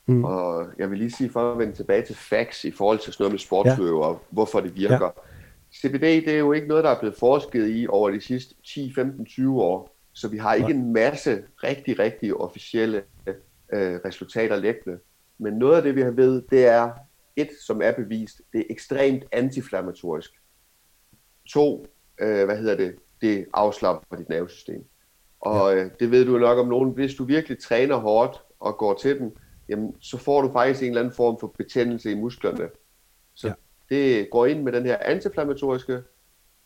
Mm. 0.06 0.25
Og 0.25 0.66
jeg 0.78 0.90
vil 0.90 0.99
lige 0.99 1.11
sige, 1.11 1.30
for 1.30 1.52
at 1.52 1.58
vende 1.58 1.73
tilbage 1.73 2.02
til 2.02 2.14
facts 2.14 2.64
i 2.64 2.70
forhold 2.70 2.99
til 2.99 3.12
sådan 3.12 3.23
noget 3.23 3.32
med 3.32 3.38
sportsudøvere, 3.38 4.11
ja. 4.11 4.16
hvorfor 4.30 4.61
det 4.61 4.76
virker. 4.76 5.04
Ja. 5.04 5.88
CBD, 5.88 6.00
det 6.00 6.28
er 6.28 6.38
jo 6.38 6.52
ikke 6.52 6.68
noget, 6.68 6.84
der 6.84 6.90
er 6.90 6.99
blevet 6.99 7.16
forsket 7.16 7.70
i 7.70 7.87
over 7.88 8.11
de 8.11 8.20
sidste 8.20 8.54
10, 8.66 8.92
15, 8.94 9.25
20 9.25 9.62
år. 9.62 9.96
Så 10.12 10.28
vi 10.28 10.38
har 10.38 10.54
ikke 10.54 10.70
en 10.70 10.92
masse 10.92 11.42
rigtig, 11.64 11.99
rigtig 11.99 12.34
officielle 12.37 13.02
øh, 13.73 14.00
resultater 14.04 14.56
liggende. 14.56 14.99
Men 15.38 15.52
noget 15.54 15.76
af 15.76 15.82
det, 15.82 15.96
vi 15.96 16.00
har 16.00 16.11
ved, 16.11 16.42
det 16.50 16.66
er 16.66 16.90
et, 17.37 17.49
som 17.67 17.83
er 17.83 17.93
bevist, 17.93 18.43
det 18.53 18.61
er 18.61 18.64
ekstremt 18.71 19.25
antiflammatorisk. 19.33 20.31
To, 21.49 21.87
øh, 22.21 22.45
hvad 22.45 22.57
hedder 22.57 22.76
det, 22.76 22.97
det 23.21 23.47
afslapper 23.55 24.17
dit 24.17 24.29
nervesystem. 24.29 24.85
Og 25.41 25.76
øh, 25.76 25.91
det 26.00 26.11
ved 26.11 26.25
du 26.25 26.39
nok 26.39 26.58
om 26.58 26.69
nogen. 26.69 26.91
Hvis 26.91 27.15
du 27.15 27.25
virkelig 27.25 27.58
træner 27.58 27.97
hårdt 27.97 28.43
og 28.61 28.78
går 28.78 28.95
til 28.95 29.19
den, 29.19 29.32
jamen, 29.69 29.97
så 30.00 30.17
får 30.17 30.43
du 30.43 30.52
faktisk 30.52 30.82
en 30.82 30.89
eller 30.89 31.00
anden 31.00 31.15
form 31.15 31.37
for 31.41 31.54
betændelse 31.58 32.11
i 32.11 32.15
musklerne. 32.15 32.69
Så 33.35 33.47
Ja. 33.49 33.54
ja. 33.91 33.97
det 33.97 34.30
går 34.30 34.47
ind 34.47 34.63
med 34.63 34.73
den 34.73 34.87
her 34.87 34.99
antiflammatoriske, 35.00 36.02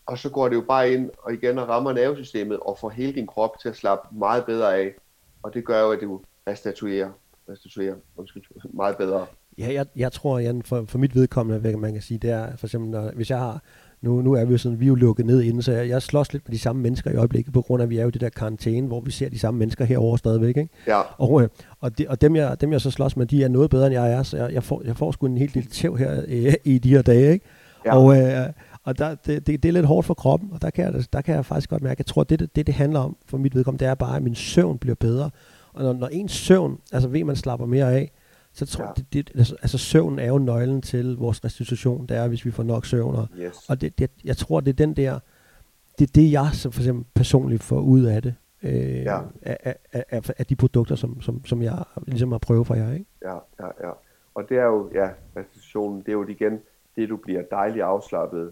og 0.06 0.18
så 0.18 0.30
går 0.30 0.48
det 0.48 0.56
jo 0.56 0.64
bare 0.68 0.92
ind 0.92 1.10
og 1.18 1.34
igen 1.34 1.58
og 1.58 1.68
rammer 1.68 1.92
nervesystemet 1.92 2.60
og 2.60 2.78
får 2.78 2.90
hele 2.90 3.12
din 3.12 3.26
krop 3.26 3.58
til 3.58 3.68
at 3.68 3.76
slappe 3.76 4.18
meget 4.18 4.46
bedre 4.46 4.76
af. 4.76 4.94
Og 5.42 5.54
det 5.54 5.64
gør 5.64 5.82
jo, 5.82 5.92
at 5.92 6.00
du 6.00 6.22
restituerer, 6.46 7.10
restituerer 7.48 7.96
undskyld, 8.16 8.44
meget 8.72 8.96
bedre. 8.96 9.26
Ja, 9.58 9.72
jeg, 9.72 9.86
jeg 9.96 10.12
tror, 10.12 10.38
Jan, 10.38 10.62
for, 10.62 10.84
for 10.88 10.98
mit 10.98 11.14
vedkommende, 11.14 11.60
hvad 11.60 11.72
man 11.72 11.92
kan 11.92 12.02
sige, 12.02 12.18
det 12.18 12.30
er 12.30 12.46
for 12.56 12.66
eksempel, 12.66 12.90
når, 12.90 13.10
hvis 13.14 13.30
jeg 13.30 13.38
har, 13.38 13.62
nu, 14.02 14.22
nu 14.22 14.32
er 14.32 14.44
vi 14.44 14.52
jo 14.52 14.58
sådan, 14.58 14.80
vi 14.80 14.84
er 14.84 14.88
jo 14.88 14.94
lukket 14.94 15.26
ned 15.26 15.42
inden, 15.42 15.62
så 15.62 15.72
jeg, 15.72 15.88
jeg 15.88 16.02
slås 16.02 16.32
lidt 16.32 16.48
med 16.48 16.54
de 16.54 16.58
samme 16.58 16.82
mennesker 16.82 17.10
i 17.10 17.14
øjeblikket, 17.14 17.52
på 17.52 17.62
grund 17.62 17.82
af, 17.82 17.86
at 17.86 17.90
vi 17.90 17.98
er 17.98 18.04
jo 18.04 18.10
det 18.10 18.20
der 18.20 18.28
karantæne, 18.28 18.86
hvor 18.86 19.00
vi 19.00 19.10
ser 19.10 19.28
de 19.28 19.38
samme 19.38 19.58
mennesker 19.58 19.84
herover 19.84 20.16
stadigvæk, 20.16 20.56
ikke? 20.56 20.68
Ja, 20.86 21.00
Og, 21.18 21.42
øh, 21.42 21.48
og, 21.80 21.98
de, 21.98 22.06
og 22.08 22.20
dem, 22.20 22.36
jeg, 22.36 22.60
dem, 22.60 22.72
jeg 22.72 22.80
så 22.80 22.90
slås 22.90 23.16
med, 23.16 23.26
de 23.26 23.44
er 23.44 23.48
noget 23.48 23.70
bedre, 23.70 23.86
end 23.86 23.94
jeg 23.94 24.12
er, 24.12 24.22
så 24.22 24.36
jeg, 24.36 24.52
jeg, 24.52 24.62
får, 24.62 24.82
jeg 24.84 24.96
får 24.96 25.12
sgu 25.12 25.26
en 25.26 25.38
helt 25.38 25.54
lille 25.54 25.70
tæv 25.70 25.96
her 25.96 26.22
øh, 26.28 26.54
i 26.64 26.78
de 26.78 26.88
her 26.88 27.02
dage, 27.02 27.32
ikke? 27.32 27.46
Ja. 27.84 27.96
Og, 27.96 28.20
øh, 28.20 28.46
og 28.84 28.98
der, 28.98 29.14
det, 29.14 29.46
det, 29.46 29.62
det 29.62 29.68
er 29.68 29.72
lidt 29.72 29.86
hårdt 29.86 30.06
for 30.06 30.14
kroppen, 30.14 30.48
og 30.52 30.62
der 30.62 30.70
kan, 30.70 30.84
jeg, 30.84 31.04
der 31.12 31.20
kan 31.20 31.34
jeg 31.34 31.44
faktisk 31.44 31.70
godt 31.70 31.82
mærke, 31.82 32.00
jeg 32.00 32.06
tror, 32.06 32.24
det, 32.24 32.40
det, 32.40 32.56
det, 32.56 32.66
det 32.66 32.74
handler 32.74 33.00
om 33.00 33.16
for 33.26 33.38
mit 33.38 33.54
vedkommende, 33.54 33.84
det 33.84 33.90
er 33.90 33.94
bare, 33.94 34.16
at 34.16 34.22
min 34.22 34.34
søvn 34.34 34.78
bliver 34.78 34.94
bedre. 34.94 35.30
Og 35.72 35.84
når, 35.84 35.92
når 35.92 36.06
ens 36.06 36.32
søvn, 36.32 36.78
altså 36.92 37.08
ved, 37.08 37.24
man 37.24 37.36
slapper 37.36 37.66
mere 37.66 37.92
af, 37.92 38.10
så 38.58 38.66
tror 38.66 38.84
Ja. 38.84 38.90
det, 38.96 39.12
det, 39.12 39.30
altså, 39.38 39.56
altså 39.62 39.78
søvn 39.78 40.18
er 40.18 40.26
jo 40.26 40.38
nøglen 40.38 40.82
til 40.82 41.16
vores 41.16 41.44
restitution, 41.44 42.06
det 42.06 42.16
er, 42.16 42.28
hvis 42.28 42.44
vi 42.44 42.50
får 42.50 42.62
nok 42.62 42.86
søvn. 42.86 43.14
Og, 43.14 43.28
yes. 43.40 43.68
og 43.68 43.80
det, 43.80 43.98
det, 43.98 44.10
jeg 44.24 44.36
tror, 44.36 44.60
det 44.60 44.68
er 44.68 44.86
den 44.86 44.94
der, 44.94 45.18
det 45.98 46.08
er 46.08 46.12
det, 46.14 46.32
jeg 46.32 46.50
så 46.52 46.70
for 46.70 46.80
eksempel 46.80 47.04
personligt 47.14 47.62
får 47.62 47.80
ud 47.80 48.02
af 48.02 48.22
det, 48.22 48.34
øh, 48.62 48.96
Ja. 48.96 49.20
af, 49.42 49.76
af, 49.92 50.04
af, 50.10 50.30
af 50.38 50.46
de 50.46 50.56
produkter, 50.56 50.94
som, 50.94 51.20
som, 51.20 51.44
som 51.46 51.62
jeg 51.62 51.84
ligesom 52.06 52.32
har 52.32 52.38
prøvet 52.38 52.66
for 52.66 52.74
jer, 52.74 52.92
ikke? 52.92 53.06
Ja, 53.22 53.34
ja, 53.34 53.66
ja. 53.86 53.90
Og 54.34 54.48
det 54.48 54.56
er 54.58 54.64
jo, 54.64 54.90
ja, 54.94 55.08
restitutionen, 55.36 56.00
det 56.00 56.08
er 56.08 56.12
jo 56.12 56.26
igen 56.28 56.60
det, 56.96 57.08
du 57.08 57.16
bliver 57.16 57.42
dejligt 57.50 57.84
afslappet 57.84 58.50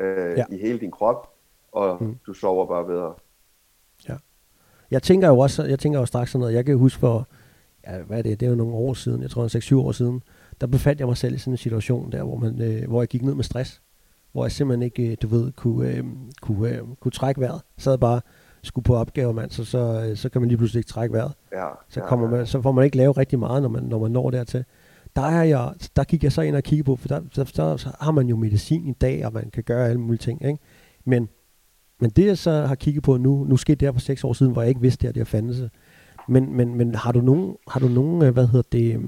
øh, 0.00 0.16
Ja. 0.16 0.30
ja. 0.36 0.44
i 0.50 0.58
hele 0.58 0.78
din 0.78 0.90
krop, 0.90 1.28
og 1.72 2.02
Mm. 2.04 2.18
du 2.26 2.32
sover 2.34 2.66
bare 2.66 2.84
bedre. 2.84 3.14
Jeg 4.90 5.02
tænker 5.02 5.28
jo 5.28 5.38
også, 5.38 5.64
jeg 5.64 5.78
tænker 5.78 5.98
jo 5.98 6.06
straks 6.06 6.30
sådan 6.30 6.40
noget, 6.40 6.54
jeg 6.54 6.64
kan 6.64 6.78
huske 6.78 7.00
for, 7.00 7.26
ja, 7.86 8.02
hvad 8.02 8.18
er 8.18 8.22
det, 8.22 8.40
det 8.40 8.46
er 8.46 8.50
jo 8.50 8.56
nogle 8.56 8.74
år 8.74 8.94
siden, 8.94 9.22
jeg 9.22 9.30
tror 9.30 9.58
6-7 9.72 9.76
år 9.76 9.92
siden, 9.92 10.22
der 10.60 10.66
befandt 10.66 11.00
jeg 11.00 11.08
mig 11.08 11.16
selv 11.16 11.34
i 11.34 11.38
sådan 11.38 11.52
en 11.52 11.58
situation 11.58 12.12
der, 12.12 12.22
hvor, 12.22 12.36
man, 12.36 12.62
øh, 12.62 12.88
hvor 12.88 13.02
jeg 13.02 13.08
gik 13.08 13.22
ned 13.22 13.34
med 13.34 13.44
stress, 13.44 13.82
hvor 14.32 14.44
jeg 14.44 14.52
simpelthen 14.52 14.82
ikke, 14.82 15.10
øh, 15.10 15.16
du 15.22 15.26
ved, 15.26 15.52
kunne, 15.52 15.88
øh, 15.88 16.04
kunne, 16.42 16.68
øh, 16.68 16.80
kunne 17.00 17.12
trække 17.12 17.40
vejret. 17.40 17.60
Sad 17.78 17.98
bare, 17.98 18.20
skulle 18.62 18.84
på 18.84 18.96
opgaver, 18.96 19.32
mand, 19.32 19.50
så, 19.50 19.64
så, 19.64 20.06
øh, 20.08 20.16
så 20.16 20.28
kan 20.28 20.40
man 20.40 20.48
lige 20.48 20.58
pludselig 20.58 20.80
ikke 20.80 20.88
trække 20.88 21.12
vejret. 21.12 21.32
Ja, 21.52 21.68
Så, 21.88 22.00
kommer 22.00 22.30
man, 22.30 22.46
så 22.46 22.62
får 22.62 22.72
man 22.72 22.84
ikke 22.84 22.96
lave 22.96 23.12
rigtig 23.12 23.38
meget, 23.38 23.62
når 23.62 23.68
man, 23.68 23.82
når 23.82 23.98
man 23.98 24.10
når 24.10 24.30
dertil. 24.30 24.64
Der, 25.16 25.22
er 25.22 25.42
jeg, 25.42 25.72
der 25.96 26.04
gik 26.04 26.24
jeg 26.24 26.32
så 26.32 26.42
ind 26.42 26.56
og 26.56 26.62
kiggede 26.62 26.86
på, 26.86 26.96
for 26.96 27.08
der, 27.08 27.20
der, 27.36 27.44
der, 27.44 27.76
så 27.76 27.90
har 28.00 28.10
man 28.10 28.26
jo 28.26 28.36
medicin 28.36 28.86
i 28.88 28.92
dag, 28.92 29.26
og 29.26 29.32
man 29.32 29.50
kan 29.50 29.62
gøre 29.62 29.88
alle 29.88 30.00
mulige 30.00 30.18
ting. 30.18 30.44
Ikke? 30.44 30.58
Men, 31.04 31.28
men 32.00 32.10
det 32.10 32.26
jeg 32.26 32.38
så 32.38 32.50
har 32.66 32.74
kigget 32.74 33.02
på 33.02 33.16
nu, 33.16 33.44
nu 33.44 33.56
skete 33.56 33.76
det 33.76 33.86
her 33.86 33.92
for 33.92 34.00
seks 34.00 34.24
år 34.24 34.32
siden, 34.32 34.52
hvor 34.52 34.62
jeg 34.62 34.68
ikke 34.68 34.80
vidste, 34.80 35.08
at 35.08 35.14
det 35.14 35.20
her 35.20 35.24
fandtes. 35.24 35.70
Men, 36.28 36.56
men, 36.56 36.74
men 36.74 36.94
har 36.94 37.12
du 37.12 37.20
nogen, 37.20 37.56
har 37.68 37.80
du 37.80 37.88
nogen, 37.88 38.22
øh, 38.22 38.32
hvad 38.32 38.46
hedder 38.46 38.68
det, 38.72 38.94
øh, 38.96 39.04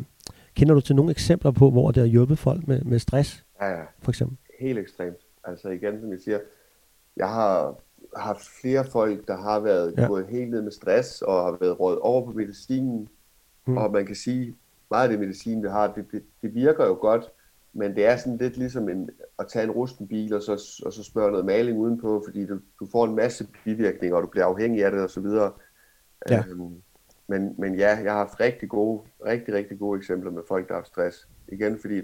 kender 0.55 0.75
du 0.75 0.81
til 0.81 0.97
nogle 0.97 1.11
eksempler 1.11 1.51
på, 1.51 1.71
hvor 1.71 1.91
det 1.91 2.01
har 2.01 2.09
hjulpet 2.09 2.39
folk 2.39 2.69
med, 2.69 2.81
med 2.83 2.99
stress, 2.99 3.45
Ja, 3.61 3.67
ja, 3.69 3.83
for 4.03 4.11
eksempel? 4.11 4.37
helt 4.61 4.79
ekstremt. 4.79 5.17
Altså 5.45 5.69
igen, 5.69 6.01
som 6.01 6.11
jeg 6.11 6.21
siger, 6.25 6.39
jeg 7.17 7.29
har 7.29 7.75
haft 8.17 8.47
flere 8.61 8.85
folk, 8.85 9.29
der 9.29 9.37
har 9.37 9.61
været 9.61 9.95
Ja. 9.99 10.07
gået 10.07 10.27
helt 10.27 10.51
ned 10.51 10.63
med 10.63 10.73
stress, 10.73 11.23
og 11.23 11.45
har 11.45 11.57
været 11.61 11.81
rådet 11.81 11.99
over 11.99 12.27
på 12.27 12.33
medicinen, 12.33 13.09
mm. 13.67 13.77
og 13.77 13.93
man 13.93 14.07
kan 14.07 14.15
sige, 14.17 14.57
meget 14.91 15.03
af 15.03 15.09
det 15.09 15.19
medicin, 15.21 15.63
vi 15.63 15.69
har, 15.69 15.93
det, 15.93 16.05
det, 16.13 16.23
det 16.43 16.55
virker 16.55 16.87
jo 16.87 16.95
godt, 17.01 17.31
men 17.73 17.95
det 17.95 18.07
er 18.07 18.17
sådan 18.17 18.39
lidt 18.39 18.57
ligesom 18.57 18.89
en, 18.89 19.11
at 19.39 19.47
tage 19.49 19.65
en 19.65 19.71
rusten 19.71 20.09
bil, 20.09 20.35
og 20.35 20.43
så, 20.43 20.53
og 20.87 20.93
så 20.93 21.03
smøre 21.03 21.31
noget 21.31 21.47
maling 21.47 21.79
udenpå, 21.79 22.23
fordi 22.27 22.47
du, 22.47 22.59
du 22.81 22.87
får 22.93 23.05
en 23.05 23.15
masse 23.15 23.47
bivirkninger, 23.65 24.17
og 24.17 24.23
du 24.23 24.29
bliver 24.29 24.47
afhængig 24.47 24.85
af 24.85 24.91
det, 24.91 25.03
og 25.03 25.11
så 25.11 25.21
videre. 25.21 25.53
Ja. 26.31 26.45
Øhm, 26.51 26.75
men, 27.27 27.55
men 27.59 27.75
ja, 27.75 27.97
jeg 27.97 28.13
har 28.13 28.19
haft 28.19 28.41
rigtig 28.41 28.69
gode, 28.69 29.03
rigtig, 29.27 29.55
rigtig 29.55 29.79
gode 29.79 29.99
eksempler 29.99 30.31
med 30.31 30.43
folk, 30.49 30.69
der 30.69 30.75
har 30.75 30.81
haft 30.81 30.89
stress. 30.89 31.29
Igen, 31.49 31.79
fordi 31.79 32.01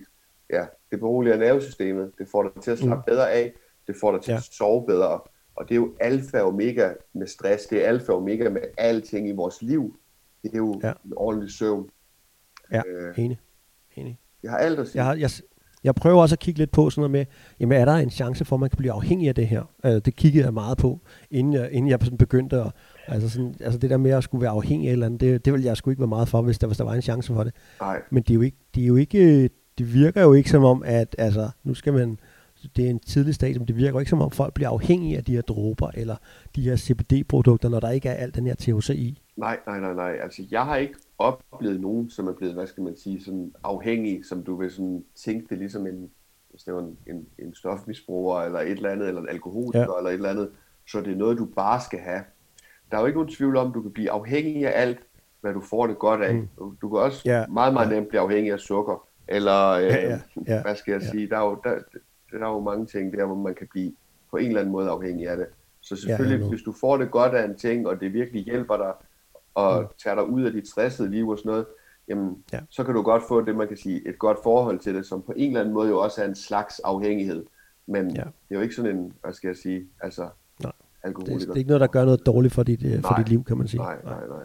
ja, 0.51 0.67
det 0.91 1.01
beroliger 1.01 1.37
nervesystemet, 1.37 2.13
det 2.19 2.29
får 2.29 2.43
dig 2.43 2.63
til 2.63 2.71
at 2.71 2.79
slappe 2.79 3.03
Mm. 3.07 3.13
bedre 3.13 3.31
af, 3.31 3.53
det 3.87 3.97
får 4.01 4.13
dig 4.13 4.23
til 4.23 4.31
Ja. 4.33 4.37
at 4.37 4.43
sove 4.43 4.87
bedre, 4.87 5.21
og 5.57 5.69
det 5.69 5.71
er 5.71 5.77
jo 5.77 5.95
alfa 6.01 6.41
og 6.41 6.49
omega 6.49 6.93
med 7.13 7.27
stress, 7.27 7.67
det 7.67 7.85
er 7.85 7.89
alfa 7.89 8.13
og 8.13 8.19
omega 8.19 8.49
med 8.49 8.61
alting 8.79 9.29
i 9.29 9.33
vores 9.33 9.63
liv. 9.63 9.97
Det 10.43 10.53
er 10.53 10.57
jo 10.59 10.81
ja. 10.83 10.93
en 11.05 11.13
ordentlig 11.17 11.51
søvn. 11.53 11.91
Ja, 12.73 12.83
Øh, 12.87 13.19
enig. 13.19 13.41
enig. 13.97 14.19
jeg 14.43 14.51
har 14.51 14.59
alt 14.59 14.79
at 14.79 14.89
sige. 14.89 14.97
Jeg, 14.99 15.05
har, 15.05 15.15
jeg, 15.15 15.31
jeg 15.85 15.95
prøver 15.95 16.23
også 16.23 16.35
at 16.35 16.39
kigge 16.39 16.59
lidt 16.59 16.71
på 16.71 16.91
sådan 16.91 17.01
noget 17.01 17.11
med, 17.11 17.25
jamen 17.61 17.79
er 17.81 17.85
der 17.85 17.95
en 17.95 18.11
chance 18.11 18.45
for, 18.45 18.57
at 18.57 18.61
man 18.61 18.71
kan 18.71 18.77
blive 18.77 18.93
afhængig 18.93 19.29
af 19.29 19.35
det 19.35 19.47
her? 19.47 19.63
Uh, 19.85 19.91
det 19.91 20.17
kiggede 20.17 20.45
jeg 20.45 20.55
meget 20.55 20.79
på, 20.79 21.01
inden 21.31 21.53
jeg, 21.53 21.69
inden 21.73 21.91
jeg 21.91 21.99
sådan 22.03 22.19
begyndte 22.19 22.57
at, 22.57 22.73
altså, 23.07 23.29
sådan, 23.29 23.55
altså 23.61 23.79
det 23.79 23.91
der 23.91 23.97
med 23.97 24.11
at 24.11 24.25
skulle 24.25 24.43
være 24.43 24.51
afhængig 24.51 24.89
af 24.89 24.91
et 24.91 24.93
eller 24.93 25.07
andet, 25.07 25.21
det, 25.21 25.45
det 25.45 25.53
ville 25.53 25.67
jeg 25.67 25.77
sgu 25.77 25.91
ikke 25.91 26.01
være 26.01 26.09
meget 26.09 26.29
for, 26.29 26.43
hvis 26.43 26.59
der, 26.59 26.67
hvis 26.67 26.77
der 26.77 26.85
var 26.85 26.95
en 26.95 27.03
chance 27.03 27.35
for 27.35 27.45
det. 27.45 27.55
Nej, 27.81 28.03
Men 28.11 28.23
det 28.23 28.31
er 28.31 28.35
jo 28.35 28.41
ikke, 28.41 28.57
det 28.75 28.83
er 28.83 28.87
jo 28.87 28.97
ikke, 28.97 29.51
det 29.79 29.95
virker 29.95 30.23
jo 30.23 30.33
ikke 30.33 30.51
som 30.51 30.65
om, 30.65 30.83
at 30.87 31.17
altså, 31.19 31.51
nu 31.65 31.75
skal 31.75 31.93
man, 31.93 32.19
det 32.77 32.87
er 32.87 32.91
en 32.91 32.99
tidlig 32.99 33.35
stadium. 33.35 33.67
Det 33.67 33.77
virker 33.77 33.93
jo 33.93 33.99
ikke 33.99 34.11
som 34.11 34.23
om 34.23 34.31
folk 34.31 34.55
bliver 34.55 34.71
afhængige 34.71 35.17
af 35.17 35.25
de 35.25 35.33
her 35.33 35.43
dråber, 35.43 35.91
eller 35.95 36.17
de 36.57 36.63
her 36.63 36.77
CBD-produkter, 36.77 37.69
når 37.69 37.81
der 37.81 37.91
ikke 37.91 38.09
er 38.09 38.15
alt 38.15 38.35
den 38.35 38.47
her 38.47 38.55
THC 38.55 38.91
i. 38.91 39.23
Nej, 39.41 39.59
nej, 39.67 39.81
nej, 39.81 39.95
nej. 39.95 40.19
Altså, 40.23 40.43
jeg 40.51 40.65
har 40.65 40.77
ikke 40.77 40.95
oplevet 41.19 41.81
nogen, 41.81 42.11
som 42.11 42.29
er 42.29 42.33
blevet, 42.33 42.55
hvad 42.55 42.67
skal 42.67 42.83
man 42.83 42.97
sige, 42.97 43.25
sådan 43.25 43.55
afhængig, 43.65 44.25
som 44.27 44.43
du 44.43 44.57
vil 44.57 44.71
sådan 44.71 45.05
tænke 45.15 45.47
det 45.51 45.59
ligesom 45.59 45.87
en, 45.87 46.11
hvis 46.51 46.63
det 46.63 46.75
var 46.75 46.81
en, 46.81 46.99
en, 47.07 47.27
en 47.39 47.55
stofmisbruger, 47.55 48.41
eller 48.41 48.61
et 48.61 48.71
eller 48.71 48.91
andet, 48.91 49.09
eller 49.09 49.21
en 49.21 49.29
alkoholiker, 49.29 49.81
ja. 49.81 49.97
eller 49.99 50.11
et 50.11 50.15
eller 50.15 50.31
andet, 50.31 50.51
så 50.89 51.01
det 51.01 51.13
er 51.13 51.17
noget, 51.17 51.39
du 51.39 51.45
bare 51.45 51.81
skal 51.81 51.99
have. 51.99 52.23
Der 52.91 52.97
er 52.97 53.01
jo 53.01 53.07
ikke 53.07 53.19
nogen 53.19 53.35
tvivl 53.35 53.57
om, 53.57 53.73
du 53.73 53.83
kan 53.83 53.91
blive 53.91 54.11
afhængig 54.11 54.67
af 54.67 54.83
alt, 54.83 54.99
hvad 55.41 55.55
du 55.55 55.61
får 55.61 55.87
det 55.87 55.99
godt 55.99 56.23
af. 56.23 56.35
Mm. 56.35 56.49
Du 56.83 56.89
kan 56.89 56.99
også 56.99 57.23
ja. 57.25 57.47
meget, 57.47 57.73
meget 57.73 57.89
nemt 57.89 58.09
blive 58.09 58.21
afhængig 58.21 58.53
af 58.53 58.59
sukker, 58.59 59.09
eller 59.29 59.69
øh, 59.71 59.83
ja, 59.83 60.09
ja, 60.09 60.19
ja, 60.47 60.63
hvad 60.63 60.77
skal 60.77 60.93
jeg 60.93 61.03
ja. 61.03 61.11
sige, 61.11 61.29
der 61.29 61.37
er, 61.39 61.45
jo, 61.45 61.61
der, 61.65 61.79
der 62.33 62.47
er 62.47 62.53
jo 62.53 62.61
mange 62.61 62.87
ting 62.87 63.13
der, 63.13 63.27
hvor 63.27 63.35
man 63.35 63.55
kan 63.55 63.69
blive 63.71 63.93
på 64.31 64.37
en 64.37 64.47
eller 64.47 64.61
anden 64.61 64.73
måde 64.73 64.91
afhængig 64.91 65.29
af 65.29 65.37
det. 65.37 65.47
Så 65.81 65.97
selvfølgelig, 65.97 66.41
ja, 66.41 66.49
hvis 66.49 66.63
du 66.63 66.73
får 66.81 66.97
det 66.97 67.11
godt 67.11 67.35
af 67.35 67.45
en 67.45 67.57
ting, 67.57 67.87
og 67.87 68.01
det 68.01 68.13
virkelig 68.13 68.45
hjælper 68.45 68.77
dig, 68.77 68.93
og 69.55 69.81
mm. 69.81 69.87
tager 70.03 70.15
dig 70.15 70.25
ud 70.25 70.43
af 70.43 70.53
dit 70.53 70.69
stressede 70.69 71.11
liv 71.11 71.29
og 71.29 71.39
sådan 71.39 71.51
noget, 71.51 71.67
jamen, 72.09 72.45
ja. 72.53 72.61
så 72.71 72.85
kan 72.85 72.95
du 72.95 73.03
godt 73.03 73.23
få 73.29 73.41
det, 73.41 73.57
man 73.57 73.69
kan 73.69 73.77
sige, 73.77 74.09
et 74.09 74.19
godt 74.19 74.39
forhold 74.43 74.79
til 74.79 74.95
det, 74.95 75.07
som 75.07 75.23
på 75.23 75.33
en 75.37 75.47
eller 75.47 75.61
anden 75.61 75.75
måde 75.75 75.89
jo 75.89 75.99
også 75.99 76.23
er 76.23 76.29
en 76.29 76.35
slags 76.35 76.79
afhængighed. 76.79 77.45
Men 77.87 78.11
ja. 78.11 78.23
det 78.23 78.51
er 78.51 78.55
jo 78.55 78.61
ikke 78.61 78.75
sådan 78.75 78.97
en, 78.97 79.13
hvad 79.23 79.33
skal 79.33 79.49
jeg 79.49 79.57
sige, 79.57 79.87
altså, 80.01 80.29
nej. 80.63 80.73
alkoholiker. 81.03 81.39
Det, 81.39 81.49
det 81.49 81.55
er 81.55 81.59
ikke 81.59 81.69
noget, 81.69 81.81
der 81.81 81.87
gør 81.87 82.05
noget 82.05 82.27
dårligt 82.27 82.55
for 82.55 82.63
dit, 82.63 82.85
øh, 82.85 83.03
for 83.03 83.15
dit 83.19 83.29
liv, 83.29 83.45
kan 83.45 83.59
man 83.59 83.69
sige. 83.69 83.81
Nej, 83.81 83.97
nej, 84.05 84.27
nej. 84.29 84.45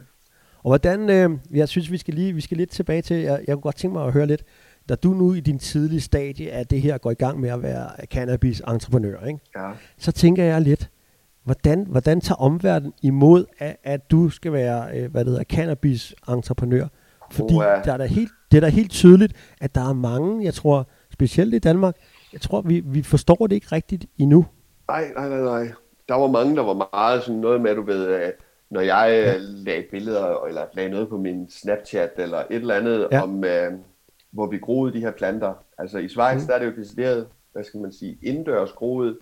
Og 0.57 0.69
hvordan, 0.69 1.09
øh, 1.09 1.57
jeg 1.57 1.69
synes, 1.69 1.91
vi 1.91 1.97
skal 1.97 2.13
lige 2.13 2.33
vi 2.33 2.41
skal 2.41 2.57
lidt 2.57 2.69
tilbage 2.69 3.01
til, 3.01 3.17
jeg, 3.17 3.43
jeg 3.47 3.55
kunne 3.55 3.61
godt 3.61 3.75
tænke 3.75 3.93
mig 3.93 4.05
at 4.05 4.13
høre 4.13 4.25
lidt, 4.25 4.43
da 4.89 4.95
du 4.95 5.09
nu 5.09 5.33
i 5.33 5.39
din 5.39 5.59
tidlige 5.59 6.01
stadie 6.01 6.51
af 6.51 6.67
det 6.67 6.81
her 6.81 6.97
går 6.97 7.11
i 7.11 7.13
gang 7.13 7.39
med 7.39 7.49
at 7.49 7.61
være 7.63 8.05
cannabis-entreprenør, 8.05 9.25
ikke? 9.25 9.39
Ja. 9.55 9.71
så 9.97 10.11
tænker 10.11 10.43
jeg 10.43 10.61
lidt, 10.61 10.89
hvordan, 11.45 11.85
hvordan 11.89 12.21
tager 12.21 12.41
omverdenen 12.41 12.93
imod, 13.01 13.45
at, 13.59 13.77
at 13.83 14.11
du 14.11 14.29
skal 14.29 14.51
være 14.51 14.97
øh, 14.97 15.11
hvad 15.11 15.25
det 15.25 15.31
hedder, 15.31 15.43
cannabis-entreprenør? 15.43 16.87
Fordi 17.31 17.53
uh, 17.53 17.61
der 17.61 17.93
er 17.93 17.97
der 17.97 18.05
helt, 18.05 18.31
det 18.51 18.57
er 18.57 18.61
da 18.61 18.67
helt 18.67 18.91
tydeligt, 18.91 19.33
at 19.61 19.75
der 19.75 19.89
er 19.89 19.93
mange, 19.93 20.45
jeg 20.45 20.53
tror, 20.53 20.87
specielt 21.13 21.53
i 21.53 21.59
Danmark, 21.59 21.95
jeg 22.33 22.41
tror, 22.41 22.61
vi, 22.61 22.81
vi 22.85 23.03
forstår 23.03 23.47
det 23.47 23.55
ikke 23.55 23.67
rigtigt 23.71 24.05
endnu. 24.17 24.45
Nej, 24.87 25.11
nej, 25.15 25.29
nej, 25.29 25.41
nej. 25.41 25.71
Der 26.09 26.15
var 26.15 26.27
mange, 26.27 26.55
der 26.55 26.63
var 26.63 26.89
meget 26.93 27.23
sådan 27.23 27.41
noget 27.41 27.61
med, 27.61 27.75
du 27.75 27.81
ved, 27.81 28.07
at 28.07 28.33
når 28.69 28.81
jeg 28.81 29.07
ja. 29.09 29.35
Øh, 29.35 29.41
lagde 29.41 29.83
billeder, 29.91 30.45
eller 30.45 30.61
lagde 30.73 30.89
noget 30.89 31.09
på 31.09 31.17
min 31.17 31.49
Snapchat, 31.49 32.11
eller 32.17 32.37
et 32.37 32.45
eller 32.49 32.75
andet, 32.75 33.07
ja. 33.11 33.23
om, 33.23 33.43
øh, 33.43 33.71
hvor 34.31 34.47
vi 34.47 34.57
groede 34.57 34.93
de 34.93 34.99
her 34.99 35.11
planter. 35.11 35.53
Altså 35.77 35.97
i 35.97 36.07
Schweiz, 36.07 36.41
mm. 36.41 36.47
der 36.47 36.53
er 36.53 36.59
det 36.59 36.65
jo 36.65 36.75
decideret, 36.75 37.27
hvad 37.53 37.63
skal 37.63 37.79
man 37.79 37.91
sige, 37.91 38.17
indendørs 38.21 38.71
groet, 38.71 39.17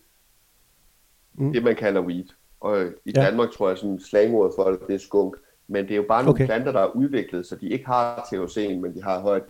mm. 1.34 1.54
det 1.54 1.63
man 1.63 1.76
kalder 1.76 2.02
weed. 2.02 2.26
Og 2.60 2.82
i 3.06 3.13
ja. 3.15 3.22
Danmark 3.22 3.52
tror 3.52 3.69
jeg, 3.69 3.78
sådan 3.78 4.00
slangordet 4.00 4.54
for 4.56 4.72
det, 4.72 4.80
det 4.88 4.96
er 4.96 5.00
skunk. 5.00 5.36
Men 5.67 5.84
det 5.84 5.91
er 5.91 5.96
jo 5.96 6.06
bare 6.08 6.24
nogle 6.24 6.36
okay. 6.36 6.46
planter, 6.46 6.72
der 6.72 6.80
er 6.80 6.96
udviklet, 6.96 7.46
så 7.46 7.56
de 7.56 7.69
ikke 7.69 7.86
har 7.86 8.19
THC'en, 8.19 8.80
men 8.80 8.96
de 8.96 9.04
har 9.04 9.19
højt. 9.19 9.43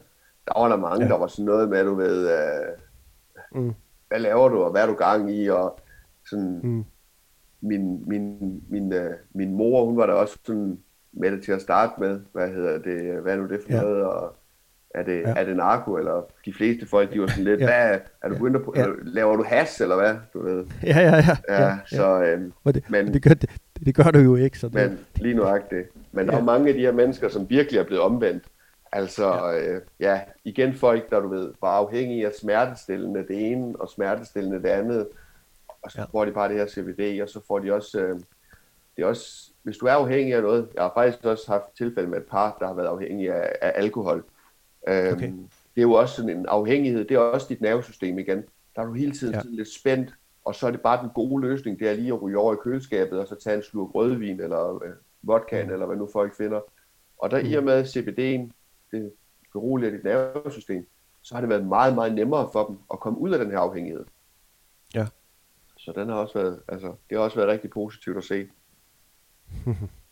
Der 0.48 0.60
var 0.60 0.68
der 0.68 0.78
mange, 0.78 1.06
ja. 1.06 1.12
der 1.12 1.18
var 1.18 1.28
sådan 1.28 1.46
noget 1.46 1.70
med, 1.70 1.86
du 1.86 1.96
ved, 1.96 2.32
øh, 2.32 3.62
mm. 3.62 3.74
hvad 4.08 4.20
laver 4.20 4.50
du, 4.50 4.64
og 4.64 4.72
hvad 4.72 4.82
er 4.82 4.88
du 4.88 4.94
gang 4.94 5.32
i, 5.36 5.50
og 5.50 5.80
sådan, 6.30 6.60
mm. 6.64 6.86
min, 7.62 8.10
min, 8.10 8.64
min, 8.70 8.94
øh, 8.94 9.14
min 9.34 9.54
mor, 9.54 9.86
hun 9.86 9.98
var 9.98 10.06
da 10.06 10.14
også 10.14 10.38
sådan 10.46 10.80
med 11.12 11.32
det 11.32 11.44
til 11.44 11.52
at 11.52 11.62
starte 11.62 11.94
med, 12.00 12.20
hvad 12.32 12.50
hedder 12.50 12.80
det, 12.80 13.22
hvad 13.22 13.34
er 13.34 13.38
nu 13.38 13.48
det 13.48 13.60
for 13.64 13.74
ja. 13.74 13.82
noget, 13.82 14.04
og 14.04 14.36
er 14.94 15.04
det, 15.04 15.22
ja. 15.22 15.34
er 15.36 15.44
det 15.44 15.56
narko, 15.56 15.96
eller 15.96 16.26
de 16.46 16.54
fleste 16.54 16.88
folk, 16.88 17.14
de 17.14 17.22
var 17.22 17.28
sådan 17.28 17.44
lidt, 17.44 17.60
ja. 17.60 17.66
hvad, 17.66 18.00
er 18.22 18.30
du 18.30 18.34
begyndt 18.36 18.56
at, 18.56 18.64
ja. 18.76 18.86
laver 19.04 19.36
du 19.36 19.44
has, 19.44 19.82
eller 19.82 19.96
hvad, 19.96 20.16
du 20.34 20.44
ved? 20.44 20.66
Ja, 20.84 21.00
ja, 21.00 21.16
ja. 21.16 21.38
ja, 21.50 21.64
ja 21.64 21.78
så, 21.86 22.24
øhm, 22.24 22.54
det, 22.66 22.84
men, 22.90 23.14
det, 23.14 23.24
gør, 23.24 23.34
det, 23.34 23.50
det 23.86 23.96
gør 23.96 24.04
du 24.04 24.20
jo 24.20 24.36
ikke. 24.36 24.60
Så 24.60 24.68
det... 24.68 24.76
Men 24.76 25.00
lige 25.16 25.62
det. 25.70 25.86
Men 26.12 26.28
der 26.28 26.34
ja. 26.34 26.40
er 26.40 26.44
mange 26.44 26.68
af 26.70 26.74
de 26.74 26.80
her 26.80 26.92
mennesker, 26.92 27.30
som 27.30 27.50
virkelig 27.50 27.80
er 27.80 27.84
blevet 27.84 28.04
omvendt. 28.04 28.44
Altså, 28.92 29.28
ja. 29.28 29.60
Øh, 29.60 29.82
ja, 30.00 30.22
igen 30.44 30.74
folk, 30.74 31.10
der 31.10 31.20
du 31.20 31.28
ved, 31.28 31.54
var 31.62 31.70
afhængige 31.70 32.28
af 32.28 32.34
smertestillende 32.42 33.28
det 33.28 33.52
ene, 33.52 33.76
og 33.80 33.90
smertestillende 33.90 34.62
det 34.62 34.70
andet, 34.70 35.08
og 35.84 35.92
så 35.92 36.02
ja. 36.02 36.06
får 36.12 36.26
de 36.26 36.32
bare 36.32 36.50
det 36.50 36.58
her 36.58 36.68
CBD, 36.68 37.22
og 37.22 37.30
så 37.30 37.40
får 37.48 37.60
de 37.60 37.74
også, 37.74 38.00
øh, 38.00 38.16
det 38.96 39.04
er 39.04 39.06
også, 39.06 39.50
hvis 39.64 39.78
du 39.78 39.86
er 39.86 39.92
afhængig 39.92 40.36
af 40.36 40.42
noget, 40.42 40.68
jeg 40.76 40.84
har 40.84 40.92
faktisk 40.96 41.26
også 41.26 41.52
haft 41.52 41.64
tilfælde 41.78 42.10
med 42.10 42.18
et 42.18 42.26
par, 42.26 42.58
der 42.60 42.68
har 42.68 42.74
været 42.74 42.88
afhængige 42.88 43.34
af, 43.34 43.56
af 43.62 43.72
alkohol, 43.76 44.24
Øhm, 44.88 45.14
okay. 45.14 45.28
Det 45.76 45.82
er 45.82 45.82
jo 45.82 45.94
også 45.94 46.16
sådan 46.16 46.38
en 46.38 46.46
afhængighed, 46.46 47.06
det 47.06 47.16
er 47.16 47.20
også 47.20 47.48
dit 47.50 47.62
nervesystem 47.62 48.20
igen. 48.20 48.44
Der 48.76 48.82
er 48.82 48.86
du 48.86 48.94
hele 48.94 49.12
tiden 49.12 49.34
ja. 49.34 49.42
lidt 49.46 49.68
spændt, 49.68 50.14
og 50.46 50.56
så 50.56 50.68
er 50.68 50.72
det 50.72 50.82
bare 50.82 51.02
den 51.02 51.10
gode 51.10 51.42
løsning, 51.42 51.80
det 51.80 51.90
er 51.90 51.94
lige 51.94 52.14
at 52.14 52.22
ryge 52.22 52.38
over 52.38 52.54
i 52.54 52.58
køleskabet, 52.64 53.20
og 53.20 53.28
så 53.28 53.36
tage 53.36 53.56
en 53.56 53.64
slurk 53.64 53.96
rødvin, 53.96 54.40
eller 54.40 54.84
øh, 54.84 54.92
vodka, 55.22 55.66
mm. 55.66 55.72
eller 55.72 55.86
hvad 55.86 55.98
nu 55.98 56.10
folk 56.14 56.38
finder. 56.38 56.62
Og 57.18 57.32
der 57.32 57.42
mm. 57.42 57.50
i 57.50 57.54
og 57.54 57.64
med 57.64 57.84
CBD'en, 57.84 58.52
det 58.92 59.14
beroliger 59.54 59.92
dit 59.92 60.04
nervesystem, 60.04 60.88
så 61.22 61.36
har 61.36 61.42
det 61.42 61.50
været 61.50 61.66
meget, 61.66 61.96
meget 61.96 62.14
nemmere 62.14 62.50
for 62.52 62.68
dem 62.68 62.78
at 62.94 63.00
komme 63.00 63.20
ud 63.20 63.32
af 63.32 63.40
den 63.40 63.52
her 63.52 63.60
afhængighed. 63.60 64.06
Ja. 64.96 65.08
Så 65.78 65.94
den 65.96 66.10
har 66.10 66.16
også 66.16 66.40
været, 66.40 66.62
altså, 66.68 66.88
det 67.10 67.18
har 67.18 67.24
også 67.26 67.38
været 67.38 67.50
rigtig 67.50 67.70
positivt 67.70 68.18
at 68.18 68.24
se. 68.24 68.50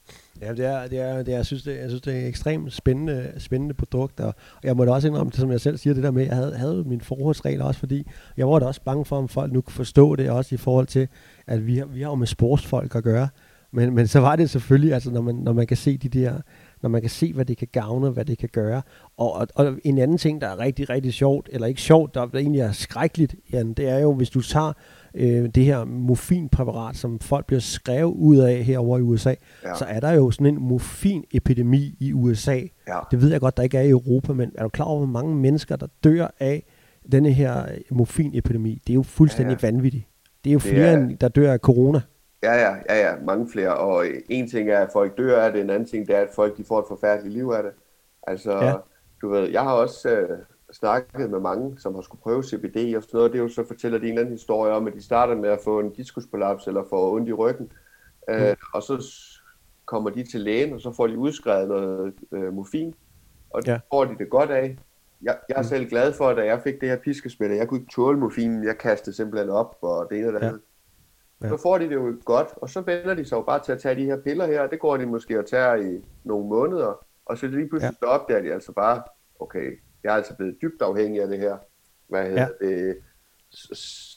Ja, 0.42 0.54
det 0.54 0.66
er, 0.66 0.88
det 0.88 1.00
er, 1.00 1.24
det 1.24 1.32
er, 1.32 1.38
jeg, 1.38 1.46
synes, 1.46 1.64
det, 1.64 1.78
jeg 1.78 1.90
synes, 1.90 2.02
det 2.02 2.16
er 2.16 2.20
et 2.20 2.28
ekstremt 2.28 2.74
spændende, 2.74 3.32
spændende 3.38 3.74
produkt, 3.74 4.20
og 4.20 4.36
jeg 4.64 4.76
må 4.76 4.86
da 4.86 4.92
også 4.92 5.08
indrømme 5.08 5.34
som 5.34 5.52
jeg 5.52 5.62
selv 5.62 5.78
siger, 5.78 5.94
det 5.94 6.04
der 6.04 6.12
med, 6.12 6.24
jeg 6.26 6.36
havde, 6.36 6.58
havde 6.58 6.84
min 6.88 7.02
forholdsregler 7.02 7.66
også, 7.66 7.80
fordi 7.80 8.08
jeg 8.38 8.48
var 8.48 8.60
da 8.60 8.66
også 8.66 8.82
bange 8.82 9.06
for, 9.06 9.18
om 9.18 9.28
folk 9.28 9.54
nu 9.54 9.62
kunne 9.62 9.74
forstå 9.74 10.16
det, 10.16 10.30
også 10.30 10.56
i 10.56 10.58
forhold 10.58 10.88
til, 10.88 11.08
at 11.48 11.68
vi 11.68 11.78
har, 11.78 11.86
vi 11.86 12.02
har 12.02 12.10
jo 12.10 12.16
med 12.16 12.28
sportsfolk 12.28 12.96
at 12.96 13.04
gøre, 13.04 13.28
men, 13.72 13.96
men 13.96 14.08
så 14.08 14.20
var 14.20 14.36
det 14.36 14.50
selvfølgelig, 14.50 14.94
altså 14.94 15.12
når 15.12 15.22
man, 15.22 15.36
når 15.36 15.54
man 15.54 15.68
kan 15.68 15.78
se 15.78 15.98
de 15.98 16.10
der, 16.10 16.34
når 16.82 16.90
man 16.90 17.02
kan 17.02 17.10
se, 17.10 17.34
hvad 17.34 17.46
det 17.46 17.58
kan 17.58 17.68
gavne, 17.72 18.10
hvad 18.10 18.26
det 18.26 18.38
kan 18.38 18.50
gøre. 18.54 18.82
Og, 19.18 19.34
og, 19.34 19.48
og 19.56 19.80
en 19.84 19.98
anden 19.98 20.18
ting, 20.18 20.42
der 20.42 20.48
er 20.48 20.60
rigtig, 20.60 20.90
rigtig 20.90 21.14
sjovt, 21.14 21.50
eller 21.52 21.68
ikke 21.68 21.82
sjovt, 21.82 22.16
der, 22.16 22.26
der 22.26 22.40
egentlig 22.40 22.62
er 22.62 22.72
skrækkeligt, 22.72 23.36
Jan, 23.54 23.74
det 23.74 23.90
er 23.90 24.00
jo, 24.00 24.14
hvis 24.14 24.30
du 24.30 24.42
tager 24.42 24.74
øh, 25.14 25.50
det 25.56 25.66
her 25.66 25.86
morfinpræparat, 25.86 26.96
som 26.96 27.20
folk 27.20 27.46
bliver 27.46 27.60
skrevet 27.60 28.14
ud 28.14 28.38
af 28.38 28.64
herover 28.64 28.98
i 28.98 29.02
USA, 29.02 29.34
ja. 29.64 29.76
så 29.76 29.86
er 29.86 30.00
der 30.00 30.12
jo 30.12 30.32
sådan 30.32 30.48
en 30.48 30.62
morfinepidemi 30.62 31.96
i 32.00 32.14
USA. 32.14 32.60
Ja. 32.88 33.00
Det 33.12 33.22
ved 33.22 33.32
jeg 33.32 33.42
godt, 33.42 33.58
der 33.58 33.64
ikke 33.64 33.78
er 33.78 33.82
i 33.82 33.90
Europa, 33.90 34.34
men 34.34 34.52
er 34.56 34.64
du 34.64 34.70
klar 34.70 34.86
over, 34.86 34.98
hvor 34.98 35.22
mange 35.22 35.36
mennesker, 35.36 35.76
der 35.76 35.88
dør 36.04 36.28
af 36.40 36.66
denne 37.12 37.32
her 37.32 37.66
morfinepidemi? 37.92 38.82
Det 38.88 38.94
er 38.94 38.96
jo 38.96 39.04
fuldstændig 39.04 39.58
ja, 39.62 39.68
ja. 39.68 39.72
vanvittigt. 39.72 40.06
Det 40.44 40.50
er 40.50 40.54
jo 40.54 40.60
flere, 40.60 40.88
er... 40.88 40.98
end 40.98 41.18
der 41.18 41.28
dør 41.28 41.54
af 41.54 41.60
corona. 41.60 42.02
Ja, 42.44 42.54
ja, 42.54 42.76
ja, 42.90 43.10
ja, 43.10 43.16
mange 43.26 43.50
flere. 43.52 43.78
Og 43.78 44.06
en 44.30 44.50
ting 44.50 44.70
er, 44.70 44.80
at 44.80 44.90
folk 44.94 45.18
dør 45.18 45.42
af 45.42 45.52
det, 45.52 45.62
en 45.62 45.70
anden 45.70 45.90
ting 45.90 46.08
det 46.08 46.16
er, 46.16 46.20
at 46.22 46.30
folk 46.36 46.58
de 46.58 46.64
får 46.64 46.80
et 46.80 46.86
forfærdeligt 46.88 47.36
liv 47.36 47.48
af 47.48 47.64
det. 47.64 47.72
Altså, 48.28 48.52
ja. 48.52 48.74
du 49.22 49.30
ved, 49.30 49.50
jeg 49.50 49.62
har 49.62 49.74
også 49.74 50.10
øh, 50.10 50.38
snakket 50.72 51.30
med 51.30 51.40
mange, 51.40 51.80
som 51.80 51.96
har 51.96 52.02
skulle 52.02 52.22
prøve 52.22 52.44
CBD 52.44 52.96
og 52.96 53.04
sådan 53.04 53.18
noget. 53.18 53.32
Det 53.32 53.38
er 53.38 53.44
jo 53.44 53.50
så 53.50 53.68
fortæller 53.68 53.98
de 53.98 54.06
en 54.06 54.10
eller 54.10 54.22
anden 54.22 54.34
historie 54.34 54.74
om, 54.74 54.88
at 54.88 54.94
de 54.94 55.04
starter 55.04 55.36
med 55.36 55.50
at 55.50 55.60
få 55.64 55.80
en 55.80 55.90
diskusprolaps 55.90 56.68
eller 56.68 56.84
få 56.90 57.16
ondt 57.16 57.30
i 57.30 57.34
ryggen. 57.34 57.72
Mm. 58.28 58.34
Øh, 58.34 58.56
og 58.74 58.84
så 58.84 59.06
kommer 59.86 60.10
de 60.10 60.24
til 60.32 60.42
lægen, 60.42 60.74
og 60.74 60.82
så 60.82 60.94
får 60.94 61.08
de 61.08 61.18
udskrevet 61.18 61.68
noget 61.68 62.14
øh, 62.32 62.54
morfin, 62.54 62.94
og 63.50 63.66
det 63.66 63.72
ja. 63.72 63.80
får 63.94 64.06
de 64.06 64.18
det 64.18 64.30
godt 64.30 64.52
af. 64.52 64.78
Jeg, 65.22 65.38
jeg 65.50 65.56
er 65.56 65.62
mm. 65.62 65.68
selv 65.68 65.90
glad 65.90 66.14
for, 66.14 66.30
at 66.30 66.38
da 66.38 66.46
jeg 66.46 66.62
fik 66.64 66.82
det 66.82 66.90
her 66.90 66.98
piskespil, 66.98 67.52
jeg 67.52 67.68
kunne 67.68 67.80
ikke 67.80 67.92
tåle 67.92 68.20
morfinen, 68.20 68.64
jeg 68.64 68.78
kastede 68.78 69.16
simpelthen 69.16 69.50
op, 69.50 69.78
og 69.82 70.08
det 70.10 70.18
ene 70.18 70.28
og 70.28 70.34
det 70.34 70.40
andet. 70.40 70.62
Ja. 71.44 71.50
Så 71.50 71.58
får 71.58 71.78
de 71.78 71.90
det 71.90 71.96
jo 71.96 72.16
godt, 72.26 72.48
og 72.56 72.70
så 72.70 72.82
vender 72.82 73.14
de 73.14 73.26
sig 73.26 73.36
jo 73.36 73.42
bare 73.42 73.60
til 73.60 73.72
at 73.72 73.80
tage 73.80 73.96
de 73.96 74.06
her 74.06 74.22
piller 74.22 74.46
her, 74.46 74.68
det 74.68 74.80
går 74.80 74.98
de 74.98 75.06
måske 75.06 75.38
at 75.38 75.46
tage 75.46 75.96
i 75.96 76.06
nogle 76.24 76.48
måneder, 76.48 77.06
og 77.26 77.38
så 77.38 77.48
lige 77.48 77.70
pludselig 77.70 77.98
ja. 78.02 78.08
opdager 78.08 78.42
de 78.42 78.54
altså 78.54 78.72
bare, 78.72 79.04
okay, 79.40 79.80
jeg 80.04 80.12
er 80.12 80.16
altså 80.16 80.36
blevet 80.36 80.58
dybt 80.62 80.82
afhængig 80.82 81.22
af 81.22 81.28
det 81.28 81.40
her. 81.40 81.58
Hvad 82.08 82.26
hedder 82.26 82.48
ja. 82.62 82.68
det? 82.68 82.98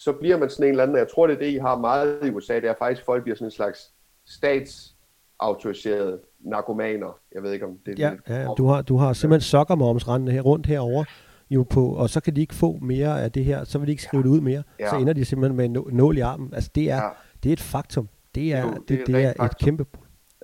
Så, 0.03 0.13
bliver 0.13 0.37
man 0.37 0.51
sådan 0.51 0.65
en 0.65 0.71
eller 0.71 0.83
anden, 0.83 0.97
jeg 0.97 1.09
tror 1.09 1.27
det 1.27 1.35
er 1.35 1.39
det, 1.39 1.47
I 1.47 1.57
har 1.57 1.79
meget 1.79 2.19
i 2.27 2.31
USA, 2.31 2.55
det 2.55 2.65
er 2.65 2.75
faktisk, 2.79 3.05
folk 3.05 3.23
bliver 3.23 3.37
sådan 3.37 3.47
en 3.47 3.51
slags 3.51 3.93
statsautoriserede 4.27 6.21
narkomaner. 6.41 7.19
Jeg 7.35 7.43
ved 7.43 7.53
ikke, 7.53 7.67
om 7.67 7.79
det 7.87 8.01
er 8.01 8.17
ja, 8.29 8.43
ja, 8.43 8.47
du 8.59 8.67
har, 8.67 8.83
du 8.83 8.97
har 8.97 9.13
simpelthen 9.13 9.45
sokkermomsrende 9.45 10.33
her 10.33 10.41
rundt 10.41 10.67
herover 10.67 11.05
jo 11.51 11.63
på, 11.63 11.87
og 11.87 12.11
så 12.11 12.21
kan 12.21 12.37
de 12.37 12.41
ikke 12.41 12.55
få 12.55 12.79
mere 12.83 13.23
af 13.23 13.33
det 13.33 13.45
her, 13.45 13.65
så 13.65 13.79
vil 13.79 13.87
de 13.87 13.93
ikke 13.93 14.03
skrive 14.03 14.23
ja. 14.23 14.29
det 14.29 14.35
ud 14.35 14.41
mere. 14.41 14.63
Ja. 14.81 14.91
Så 14.91 14.97
ender 14.97 15.13
de 15.13 15.25
simpelthen 15.25 15.57
med 15.57 15.65
en 15.65 15.97
nål 15.97 16.17
i 16.17 16.21
armen. 16.21 16.55
Altså 16.55 16.71
det 16.75 16.91
er, 16.91 16.97
ja. 16.97 17.09
det 17.43 17.49
er 17.49 17.53
et 17.53 17.61
faktum. 17.61 18.09
Det 18.35 18.53
er, 18.53 18.63
jo, 18.63 18.73
det, 18.73 18.89
det, 18.89 19.07
det 19.07 19.25
er, 19.25 19.33
er 19.39 19.45
et 19.45 19.59
kæmpe... 19.59 19.87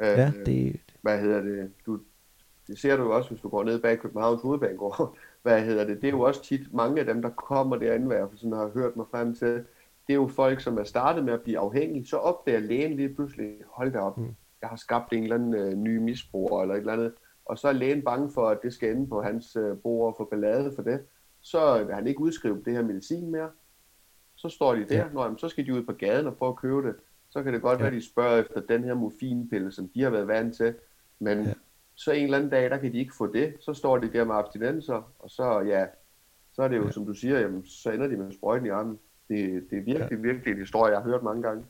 Øh, 0.00 0.06
ja, 0.06 0.32
det, 0.46 0.80
hvad 1.02 1.20
hedder 1.20 1.40
det? 1.40 1.70
Du, 1.86 1.98
det 2.66 2.78
ser 2.78 2.96
du 2.96 3.12
også, 3.12 3.30
hvis 3.30 3.40
du 3.40 3.48
går 3.48 3.64
ned 3.64 3.80
bag 3.80 3.98
Københavns 3.98 4.42
hovedbanegård. 4.42 5.16
Hvad 5.42 5.62
hedder 5.62 5.84
det? 5.84 6.02
Det 6.02 6.06
er 6.06 6.12
jo 6.12 6.20
også 6.20 6.42
tit 6.42 6.74
mange 6.74 7.00
af 7.00 7.06
dem, 7.06 7.22
der 7.22 7.30
kommer 7.30 7.76
derinde, 7.76 8.06
hvad 8.06 8.16
jeg 8.16 8.28
sådan 8.34 8.52
har 8.52 8.70
hørt 8.74 8.96
mig 8.96 9.06
frem 9.10 9.34
til. 9.34 9.64
Det 10.06 10.12
er 10.12 10.14
jo 10.14 10.26
folk, 10.26 10.60
som 10.60 10.78
er 10.78 10.84
startet 10.84 11.24
med 11.24 11.32
at 11.32 11.42
blive 11.42 11.58
afhængige. 11.58 12.06
Så 12.06 12.16
opdager 12.16 12.60
lægen 12.60 12.96
lige 12.96 13.14
pludselig, 13.14 13.54
hold 13.70 13.92
da 13.92 13.98
op, 13.98 14.18
mm. 14.18 14.34
jeg 14.62 14.68
har 14.68 14.76
skabt 14.76 15.12
en 15.12 15.22
eller 15.22 15.34
anden 15.34 15.54
øh, 15.54 15.72
ny 15.72 15.96
misbrug 15.96 16.62
eller 16.62 16.74
et 16.74 16.78
eller 16.78 16.92
andet. 16.92 17.12
Og 17.44 17.58
så 17.58 17.68
er 17.68 17.72
lægen 17.72 18.02
bange 18.02 18.30
for, 18.30 18.48
at 18.48 18.58
det 18.62 18.72
skal 18.72 18.96
ende 18.96 19.06
på 19.06 19.22
hans 19.22 19.56
øh, 19.56 19.78
bord 19.78 20.06
og 20.12 20.14
få 20.18 20.24
ballade 20.24 20.72
for 20.74 20.82
det. 20.82 21.00
Så 21.40 21.84
vil 21.84 21.94
han 21.94 22.06
ikke 22.06 22.20
udskrive 22.20 22.62
det 22.64 22.72
her 22.72 22.82
medicin 22.82 23.30
mere. 23.30 23.50
Så 24.36 24.48
står 24.48 24.74
de 24.74 24.84
der, 24.88 24.96
ja. 24.96 25.04
Nå, 25.12 25.22
jamen, 25.22 25.38
så 25.38 25.48
skal 25.48 25.66
de 25.66 25.74
ud 25.74 25.82
på 25.82 25.92
gaden 25.92 26.26
og 26.26 26.36
prøve 26.36 26.48
at 26.48 26.56
købe 26.56 26.88
det. 26.88 26.94
Så 27.30 27.42
kan 27.42 27.52
det 27.52 27.62
godt 27.62 27.78
ja. 27.78 27.82
være, 27.82 27.92
at 27.92 27.96
de 27.96 28.06
spørger 28.06 28.40
efter 28.40 28.60
den 28.60 28.84
her 28.84 28.94
morfinpille, 28.94 29.72
som 29.72 29.88
de 29.88 30.02
har 30.02 30.10
været 30.10 30.28
vant 30.28 30.56
til. 30.56 30.74
Men 31.18 31.42
ja. 31.42 31.52
Så 32.00 32.12
en 32.12 32.24
eller 32.24 32.36
anden 32.36 32.50
dag, 32.50 32.70
der 32.70 32.78
kan 32.78 32.92
de 32.92 32.98
ikke 32.98 33.14
få 33.18 33.32
det. 33.32 33.54
Så 33.60 33.74
står 33.74 33.98
de 33.98 34.12
der 34.12 34.24
med 34.24 34.34
abstinenser, 34.34 35.12
og 35.18 35.30
så, 35.30 35.60
ja, 35.60 35.84
så 36.52 36.62
er 36.62 36.68
det 36.68 36.76
jo, 36.76 36.84
ja. 36.84 36.90
som 36.90 37.06
du 37.06 37.14
siger, 37.14 37.40
jamen, 37.40 37.66
så 37.66 37.90
ender 37.90 38.06
de 38.06 38.16
med 38.16 38.32
sprøjten 38.32 38.66
i 38.66 38.70
armen. 38.70 38.98
Det, 39.28 39.64
det 39.70 39.78
er 39.78 39.82
virkelig, 39.82 40.08
ja. 40.10 40.16
virkelig 40.16 40.52
en 40.52 40.58
historie, 40.58 40.92
jeg 40.92 41.02
har 41.02 41.10
hørt 41.10 41.22
mange 41.22 41.42
gange. 41.42 41.64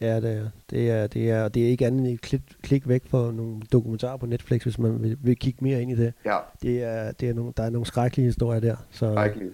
Ja, 0.00 0.20
det 0.20 0.36
er. 0.36 0.50
Det 0.70 0.90
er, 0.90 1.06
det 1.06 1.30
er, 1.30 1.48
det 1.48 1.64
er 1.64 1.68
ikke 1.68 1.86
andet 1.86 2.00
end 2.00 2.08
et 2.08 2.20
klik, 2.20 2.40
klik 2.62 2.88
væk 2.88 3.10
på 3.10 3.30
nogle 3.30 3.60
dokumentarer 3.72 4.16
på 4.16 4.26
Netflix, 4.26 4.62
hvis 4.62 4.78
man 4.78 5.02
vil, 5.02 5.18
vil 5.20 5.36
kigge 5.36 5.58
mere 5.64 5.82
ind 5.82 5.90
i 5.90 5.94
det. 5.94 6.12
Ja. 6.24 6.38
Det 6.62 6.82
er, 6.82 7.12
det 7.12 7.28
er 7.28 7.34
nogle, 7.34 7.52
der 7.56 7.62
er 7.62 7.70
nogle 7.70 7.86
skrækkelige 7.86 8.26
historier 8.26 8.60
der. 8.60 8.76
Så, 8.90 9.12
Skrækkelige. 9.12 9.50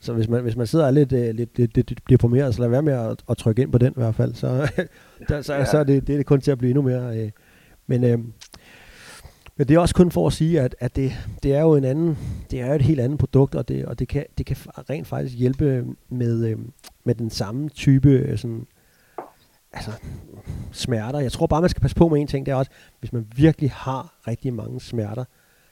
så 0.00 0.12
hvis 0.12 0.28
man, 0.28 0.42
hvis 0.42 0.56
man 0.56 0.66
sidder 0.66 0.86
er 0.86 0.90
lidt, 0.90 1.12
uh, 1.12 1.18
lidt, 1.18 1.58
lidt, 1.58 1.76
lidt 1.76 2.00
deprimeret, 2.10 2.54
så 2.54 2.60
lad 2.60 2.68
være 2.68 2.82
med 2.82 2.92
at, 2.92 3.24
at 3.30 3.36
trykke 3.36 3.62
ind 3.62 3.72
på 3.72 3.78
den 3.78 3.92
i 3.92 4.00
hvert 4.00 4.14
fald. 4.14 4.34
Så, 4.34 4.72
der, 5.28 5.42
så, 5.42 5.54
ja. 5.54 5.64
så 5.64 5.78
er 5.78 5.84
det, 5.84 6.06
det 6.06 6.20
er 6.20 6.22
kun 6.22 6.40
til 6.40 6.50
at 6.50 6.58
blive 6.58 6.70
endnu 6.70 6.82
mere. 6.82 7.24
Uh, 7.24 7.30
men, 7.86 8.14
uh, 8.14 8.20
men 9.56 9.68
det 9.68 9.74
er 9.74 9.78
også 9.78 9.94
kun 9.94 10.10
for 10.10 10.26
at 10.26 10.32
sige, 10.32 10.60
at, 10.60 10.76
at 10.80 10.96
det, 10.96 11.12
det 11.42 11.54
er 11.54 11.60
jo 11.60 11.74
en 11.74 11.84
anden, 11.84 12.18
det 12.50 12.60
er 12.60 12.66
jo 12.66 12.74
et 12.74 12.82
helt 12.82 13.00
andet 13.00 13.18
produkt, 13.18 13.54
og 13.54 13.68
det, 13.68 13.86
og 13.86 13.98
det, 13.98 14.08
kan, 14.08 14.24
det 14.38 14.46
kan 14.46 14.56
rent 14.90 15.06
faktisk 15.06 15.36
hjælpe 15.36 15.86
med, 16.08 16.52
uh, 16.54 16.60
med 17.04 17.14
den 17.14 17.30
samme 17.30 17.68
type 17.68 18.36
sådan, 18.36 18.66
altså, 19.72 19.90
smerter. 20.72 21.18
Jeg 21.18 21.32
tror 21.32 21.46
bare, 21.46 21.60
man 21.60 21.70
skal 21.70 21.80
passe 21.80 21.96
på 21.96 22.08
med 22.08 22.20
en 22.20 22.26
ting, 22.26 22.46
det 22.46 22.52
er 22.52 22.56
også, 22.56 22.70
hvis 23.00 23.12
man 23.12 23.26
virkelig 23.36 23.70
har 23.70 24.20
rigtig 24.28 24.54
mange 24.54 24.80
smerter, 24.80 25.24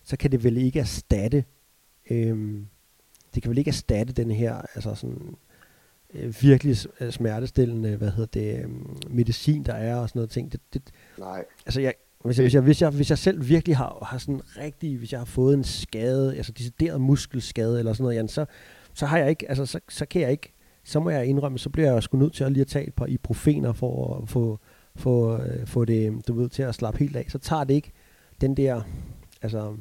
så 0.04 0.16
kan 0.16 0.32
det 0.32 0.44
vel 0.44 0.56
ikke 0.56 0.80
erstatte, 0.80 1.44
øhm, 2.10 2.66
det 3.34 3.42
kan 3.42 3.50
vel 3.50 3.58
ikke 3.58 3.68
erstatte 3.68 4.12
den 4.12 4.30
her, 4.30 4.54
altså 4.74 4.94
sådan, 4.94 5.36
øh, 6.14 6.34
virkelig 6.40 6.76
øh, 7.00 7.12
smertestillende, 7.12 7.96
hvad 7.96 8.10
hedder 8.10 8.40
det, 8.40 8.58
øh, 8.58 8.70
medicin, 9.10 9.62
der 9.62 9.72
er 9.72 9.96
og 9.96 10.08
sådan 10.08 10.18
noget 10.18 10.30
ting. 10.30 10.52
Det, 10.52 10.60
det, 10.74 10.82
Nej. 11.18 11.44
Altså, 11.66 11.80
jeg, 11.80 11.94
hvis 12.24 12.38
jeg, 12.38 12.44
hvis, 12.44 12.54
jeg, 12.54 12.62
hvis, 12.62 12.82
jeg, 12.82 12.90
hvis 12.90 13.10
jeg 13.10 13.18
selv 13.18 13.48
virkelig 13.48 13.76
har, 13.76 14.06
har 14.06 14.18
sådan 14.18 14.40
rigtig, 14.56 14.98
hvis 14.98 15.12
jeg 15.12 15.20
har 15.20 15.24
fået 15.24 15.54
en 15.54 15.64
skade, 15.64 16.36
altså 16.36 16.52
decideret 16.52 17.00
muskelskade 17.00 17.78
eller 17.78 17.92
sådan 17.92 18.02
noget, 18.02 18.16
Jan, 18.16 18.28
så, 18.28 18.46
så 18.94 19.06
har 19.06 19.18
jeg 19.18 19.30
ikke, 19.30 19.48
altså 19.48 19.66
så, 19.66 19.80
så 19.88 20.06
kan 20.06 20.22
jeg 20.22 20.30
ikke 20.30 20.54
så 20.84 21.00
må 21.00 21.10
jeg 21.10 21.26
indrømme, 21.26 21.58
så 21.58 21.70
bliver 21.70 21.92
jeg 21.92 22.02
sgu 22.02 22.16
nødt 22.18 22.34
til 22.34 22.44
at 22.44 22.52
lige 22.52 22.60
at 22.60 22.66
tage 22.66 22.86
et 22.86 22.94
par 22.94 23.06
ibuprofener 23.06 23.72
for 23.72 24.16
at 24.22 24.28
få, 24.28 24.58
få, 24.96 25.36
øh, 25.36 25.66
få 25.66 25.84
det 25.84 26.28
du 26.28 26.32
ved, 26.32 26.48
til 26.48 26.62
at 26.62 26.74
slappe 26.74 26.98
helt 26.98 27.16
af. 27.16 27.26
Så 27.28 27.38
tager 27.38 27.64
det 27.64 27.74
ikke 27.74 27.92
den 28.40 28.56
der, 28.56 28.82
altså, 29.42 29.76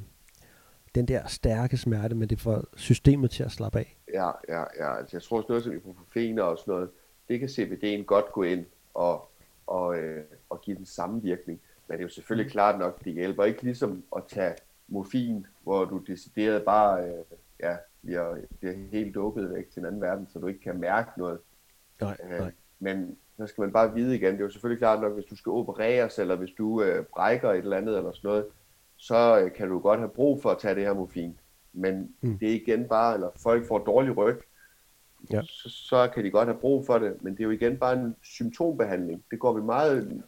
den 0.95 1.07
der 1.07 1.27
stærke 1.27 1.77
smerte, 1.77 2.15
men 2.15 2.29
det 2.29 2.39
får 2.39 2.63
systemet 2.75 3.31
til 3.31 3.43
at 3.43 3.51
slappe 3.51 3.79
af. 3.79 3.97
Ja, 4.13 4.31
ja, 4.49 4.63
ja. 4.79 4.97
Altså, 4.97 5.17
jeg 5.17 5.23
tror 5.23 5.37
også 5.37 5.47
noget 5.49 5.63
som 5.63 5.73
ibuprofener 5.73 6.43
og 6.43 6.57
sådan 6.57 6.73
noget, 6.73 6.89
det 7.27 7.39
kan 7.39 7.49
CBD'en 7.49 8.03
godt 8.03 8.31
gå 8.31 8.43
ind 8.43 8.65
og, 8.93 9.31
og, 9.67 9.97
øh, 9.97 10.23
og 10.49 10.61
give 10.61 10.77
den 10.77 10.85
samme 10.85 11.21
virkning. 11.21 11.61
Men 11.87 11.97
det 11.97 11.99
er 11.99 12.07
jo 12.07 12.13
selvfølgelig 12.13 12.47
mm. 12.47 12.51
klart 12.51 12.79
nok, 12.79 13.03
det 13.03 13.13
hjælper 13.13 13.43
ikke 13.43 13.63
ligesom 13.63 14.03
at 14.15 14.23
tage 14.27 14.55
morfin, 14.87 15.47
hvor 15.63 15.85
du 15.85 15.97
decideret 15.97 16.63
bare 16.63 17.05
øh, 17.05 17.23
ja, 17.59 17.75
bliver, 18.03 18.35
bliver 18.59 18.73
helt 18.91 19.15
dukket 19.15 19.53
væk 19.53 19.69
til 19.69 19.79
en 19.79 19.85
anden 19.85 20.01
verden, 20.01 20.27
så 20.27 20.39
du 20.39 20.47
ikke 20.47 20.59
kan 20.59 20.79
mærke 20.79 21.09
noget. 21.17 21.39
Nej, 22.01 22.17
øh, 22.23 22.39
nej. 22.39 22.51
Men 22.79 23.17
så 23.37 23.47
skal 23.47 23.61
man 23.61 23.71
bare 23.71 23.93
vide 23.93 24.15
igen, 24.15 24.33
det 24.33 24.39
er 24.39 24.43
jo 24.45 24.49
selvfølgelig 24.49 24.79
klart 24.79 25.01
nok, 25.01 25.13
hvis 25.13 25.25
du 25.25 25.35
skal 25.35 25.49
opereres, 25.49 26.19
eller 26.19 26.35
hvis 26.35 26.51
du 26.57 26.81
øh, 26.81 27.05
brækker 27.05 27.51
et 27.51 27.57
eller 27.57 27.77
andet, 27.77 27.97
eller 27.97 28.11
sådan 28.11 28.27
noget, 28.27 28.45
så 28.97 29.39
øh, 29.39 29.53
kan 29.53 29.69
du 29.69 29.79
godt 29.79 29.99
have 29.99 30.09
brug 30.09 30.41
for 30.41 30.49
at 30.49 30.57
tage 30.57 30.75
det 30.75 30.83
her 30.83 30.93
morfin. 30.93 31.39
Men 31.73 32.15
mm. 32.21 32.37
det 32.37 32.49
er 32.49 32.55
igen 32.55 32.87
bare, 32.87 33.13
eller 33.13 33.29
folk 33.37 33.67
får 33.67 33.79
dårlig 33.79 34.17
ryg, 34.17 34.41
ja. 35.31 35.41
så, 35.41 35.69
så 35.69 36.09
kan 36.13 36.23
de 36.23 36.31
godt 36.31 36.47
have 36.47 36.59
brug 36.59 36.85
for 36.85 36.97
det, 36.97 37.23
men 37.23 37.33
det 37.33 37.39
er 37.39 37.43
jo 37.43 37.51
igen 37.51 37.77
bare 37.77 37.93
en 37.93 38.15
symptombehandling. 38.23 39.23
Det 39.31 39.39
går 39.39 39.53
vi 39.53 39.61
meget, 39.61 40.23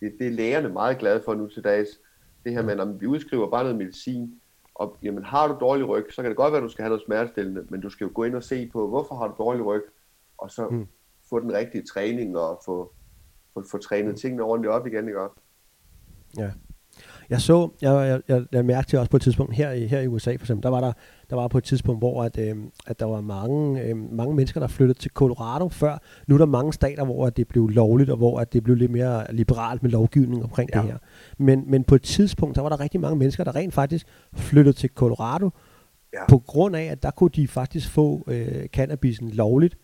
det, 0.00 0.12
det 0.18 0.26
er 0.26 0.30
lægerne 0.30 0.68
meget 0.68 0.98
glade 0.98 1.22
for 1.24 1.34
nu 1.34 1.48
til 1.48 1.64
dags. 1.64 1.88
Det 2.44 2.52
her 2.52 2.62
med, 2.62 2.80
at 2.80 3.00
vi 3.00 3.06
udskriver 3.06 3.50
bare 3.50 3.62
noget 3.62 3.78
medicin, 3.78 4.40
og 4.74 4.96
jamen, 5.02 5.24
har 5.24 5.48
du 5.48 5.56
dårlig 5.60 5.88
ryg, 5.88 6.06
så 6.10 6.22
kan 6.22 6.28
det 6.28 6.36
godt 6.36 6.52
være, 6.52 6.58
at 6.58 6.62
du 6.64 6.68
skal 6.68 6.82
have 6.82 6.88
noget 6.88 7.04
smertestillende, 7.06 7.64
men 7.68 7.80
du 7.80 7.90
skal 7.90 8.04
jo 8.04 8.10
gå 8.14 8.24
ind 8.24 8.34
og 8.34 8.42
se 8.42 8.70
på, 8.72 8.88
hvorfor 8.88 9.14
har 9.14 9.28
du 9.28 9.34
dårlig 9.38 9.64
ryg, 9.64 9.82
og 10.38 10.50
så 10.50 10.68
mm. 10.68 10.86
få 11.30 11.40
den 11.40 11.52
rigtige 11.52 11.84
træning 11.84 12.38
og 12.38 12.60
få, 12.64 12.92
få, 13.54 13.64
få 13.70 13.78
trænet 13.78 14.10
mm. 14.10 14.16
tingene 14.16 14.42
ordentligt 14.42 14.72
op 14.72 14.86
igen, 14.86 15.08
ikke? 15.08 15.20
Ja. 16.36 16.50
Jeg 17.30 17.40
så, 17.40 17.70
jeg, 17.82 17.92
jeg, 18.08 18.22
jeg, 18.28 18.46
jeg 18.52 18.64
mærkte 18.64 18.90
til 18.90 18.98
også 18.98 19.10
på 19.10 19.16
et 19.16 19.22
tidspunkt 19.22 19.54
her 19.54 19.72
i, 19.72 19.86
her 19.86 20.00
i 20.00 20.06
USA 20.06 20.30
for 20.30 20.44
eksempel, 20.44 20.62
der 20.62 20.68
var 20.68 20.80
der, 20.80 20.92
der 21.30 21.36
var 21.36 21.48
på 21.48 21.58
et 21.58 21.64
tidspunkt, 21.64 22.00
hvor 22.00 22.24
at, 22.24 22.38
øh, 22.38 22.56
at 22.86 23.00
der 23.00 23.06
var 23.06 23.20
mange, 23.20 23.82
øh, 23.82 23.96
mange 24.12 24.34
mennesker, 24.36 24.60
der 24.60 24.66
flyttede 24.66 24.98
til 24.98 25.10
Colorado 25.10 25.68
før. 25.68 25.98
Nu 26.26 26.34
er 26.34 26.38
der 26.38 26.46
mange 26.46 26.72
stater, 26.72 27.04
hvor 27.04 27.26
at 27.26 27.36
det 27.36 27.48
blev 27.48 27.68
lovligt, 27.68 28.10
og 28.10 28.16
hvor 28.16 28.40
at 28.40 28.52
det 28.52 28.64
blev 28.64 28.76
lidt 28.76 28.90
mere 28.90 29.34
liberalt 29.34 29.82
med 29.82 29.90
lovgivning 29.90 30.44
omkring 30.44 30.70
ja. 30.74 30.80
det 30.80 30.86
her. 30.86 30.98
Men, 31.38 31.64
men 31.66 31.84
på 31.84 31.94
et 31.94 32.02
tidspunkt, 32.02 32.56
der 32.56 32.62
var 32.62 32.68
der 32.68 32.80
rigtig 32.80 33.00
mange 33.00 33.16
mennesker, 33.16 33.44
der 33.44 33.56
rent 33.56 33.74
faktisk 33.74 34.06
flyttede 34.34 34.76
til 34.76 34.90
Colorado, 34.94 35.50
ja. 36.12 36.26
på 36.28 36.38
grund 36.38 36.76
af, 36.76 36.84
at 36.84 37.02
der 37.02 37.10
kunne 37.10 37.30
de 37.34 37.48
faktisk 37.48 37.90
få 37.90 38.24
øh, 38.26 38.66
cannabisen 38.66 39.30
lovligt. 39.30 39.78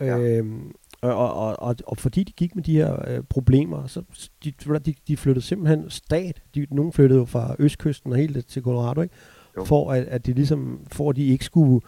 Ja. 0.00 0.18
Øhm, 0.18 0.72
og, 1.02 1.34
og, 1.34 1.62
og, 1.62 1.76
og 1.86 1.96
fordi 1.96 2.24
de 2.24 2.32
gik 2.32 2.54
med 2.54 2.64
de 2.64 2.76
her 2.76 3.08
øh, 3.08 3.22
problemer, 3.28 3.86
så 3.86 4.02
de, 4.44 4.52
de, 4.86 4.94
de 5.08 5.16
flyttede 5.16 5.44
simpelthen 5.44 5.90
stat. 5.90 6.42
De, 6.54 6.66
nogle 6.70 6.92
flyttede 6.92 7.18
jo 7.18 7.24
fra 7.24 7.56
østkysten 7.58 8.12
og 8.12 8.18
helt 8.18 8.46
til 8.46 8.62
Colorado, 8.62 9.00
ikke? 9.00 9.14
Jo. 9.58 9.64
for 9.64 9.92
at, 9.92 10.04
at 10.04 10.26
de 10.26 10.32
ligesom, 10.32 10.86
for 10.92 11.10
at 11.10 11.16
de 11.16 11.26
ikke 11.26 11.44
skulle 11.44 11.80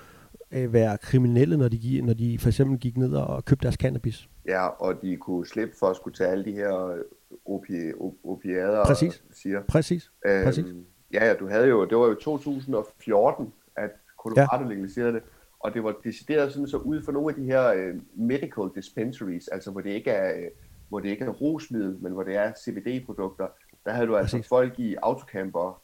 øh, 0.52 0.72
være 0.72 0.98
kriminelle, 0.98 1.56
når 1.56 1.68
de, 1.68 2.00
når 2.02 2.14
de 2.14 2.38
for 2.38 2.48
eksempel 2.48 2.78
gik 2.78 2.96
ned 2.96 3.14
og 3.14 3.44
købte 3.44 3.62
deres 3.62 3.74
cannabis. 3.74 4.28
Ja, 4.46 4.66
og 4.66 5.02
de 5.02 5.16
kunne 5.16 5.46
slippe 5.46 5.74
for 5.78 5.87
at 5.87 5.96
skulle 5.96 6.14
tage 6.14 6.30
alle 6.30 6.44
de 6.44 6.52
her 6.52 6.98
opi, 7.46 7.92
op, 8.00 8.12
opiader. 8.24 8.85
Præcis. 8.85 9.22
Siger. 9.33 9.62
Præcis. 9.68 10.11
Øhm, 10.26 10.44
Præcis. 10.44 10.66
Ja, 11.12 11.26
ja, 11.26 11.35
du 11.35 11.48
havde 11.48 11.66
jo, 11.66 11.85
det 11.85 11.98
var 11.98 12.06
jo 12.06 12.14
2014, 12.14 13.52
at 13.76 13.90
Colorado 14.18 14.62
ja. 14.64 14.68
legaliserede 14.68 15.12
det 15.12 15.22
og 15.61 15.74
det 15.74 15.85
var 15.85 15.94
decideret 16.04 16.52
sådan 16.52 16.68
så 16.68 16.76
ud 16.76 17.02
for 17.02 17.12
nogle 17.12 17.28
af 17.28 17.35
de 17.35 17.44
her 17.44 17.72
øh, 17.72 17.94
medical 18.14 18.64
dispensaries, 18.74 19.48
altså 19.48 19.70
hvor 19.70 19.80
det 19.80 19.90
ikke 19.90 20.11
er, 20.11 20.38
øh, 20.38 20.50
hvor 20.88 21.00
det 21.00 21.09
ikke 21.09 21.24
er 21.24 21.28
rusmiddel, 21.28 21.96
men 22.00 22.12
hvor 22.12 22.22
det 22.22 22.37
er 22.37 22.52
CBD-produkter, 22.64 23.46
der 23.85 23.92
havde 23.92 24.06
du 24.06 24.16
altså 24.16 24.37
Præcis. 24.37 24.48
folk 24.48 24.78
i 24.78 24.96
autocamper, 25.02 25.83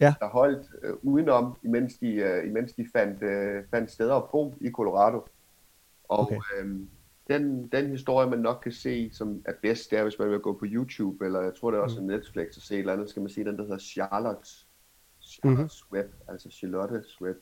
ja. 0.00 0.14
der 0.20 0.28
holdt 0.28 0.66
øh, 0.82 0.94
udenom, 1.02 1.56
imens 1.62 1.98
de, 1.98 2.14
øh, 2.14 2.46
imens 2.46 2.72
de 2.72 2.86
fandt, 2.92 3.22
øh, 3.22 3.64
fandt 3.70 3.90
steder 3.90 4.14
at 4.14 4.30
bo 4.30 4.54
i 4.60 4.70
Colorado. 4.70 5.28
Og 6.08 6.20
okay. 6.20 6.36
øh, 6.36 6.80
den, 7.28 7.68
den 7.68 7.90
historie, 7.90 8.30
man 8.30 8.38
nok 8.38 8.60
kan 8.62 8.72
se, 8.72 9.10
som 9.12 9.42
er 9.44 9.52
bedst, 9.62 9.90
det 9.90 9.98
er, 9.98 10.02
hvis 10.02 10.18
man 10.18 10.30
vil 10.30 10.38
gå 10.38 10.52
på 10.52 10.64
YouTube, 10.68 11.24
eller 11.24 11.40
jeg 11.40 11.52
tror, 11.54 11.70
det 11.70 11.78
er 11.78 11.82
også 11.82 12.00
mm. 12.00 12.06
Netflix, 12.06 12.56
og 12.56 12.62
se 12.62 12.74
et 12.74 12.78
eller 12.78 12.92
andet, 12.92 13.10
skal 13.10 13.22
man 13.22 13.30
se 13.30 13.44
den, 13.44 13.56
der 13.56 13.62
hedder 13.62 13.78
Charlotte's, 13.78 14.66
Charlotte's 15.22 15.84
mm-hmm. 15.88 15.92
Web, 15.92 16.06
altså 16.28 16.48
Charlotte's 16.48 17.22
Web. 17.22 17.36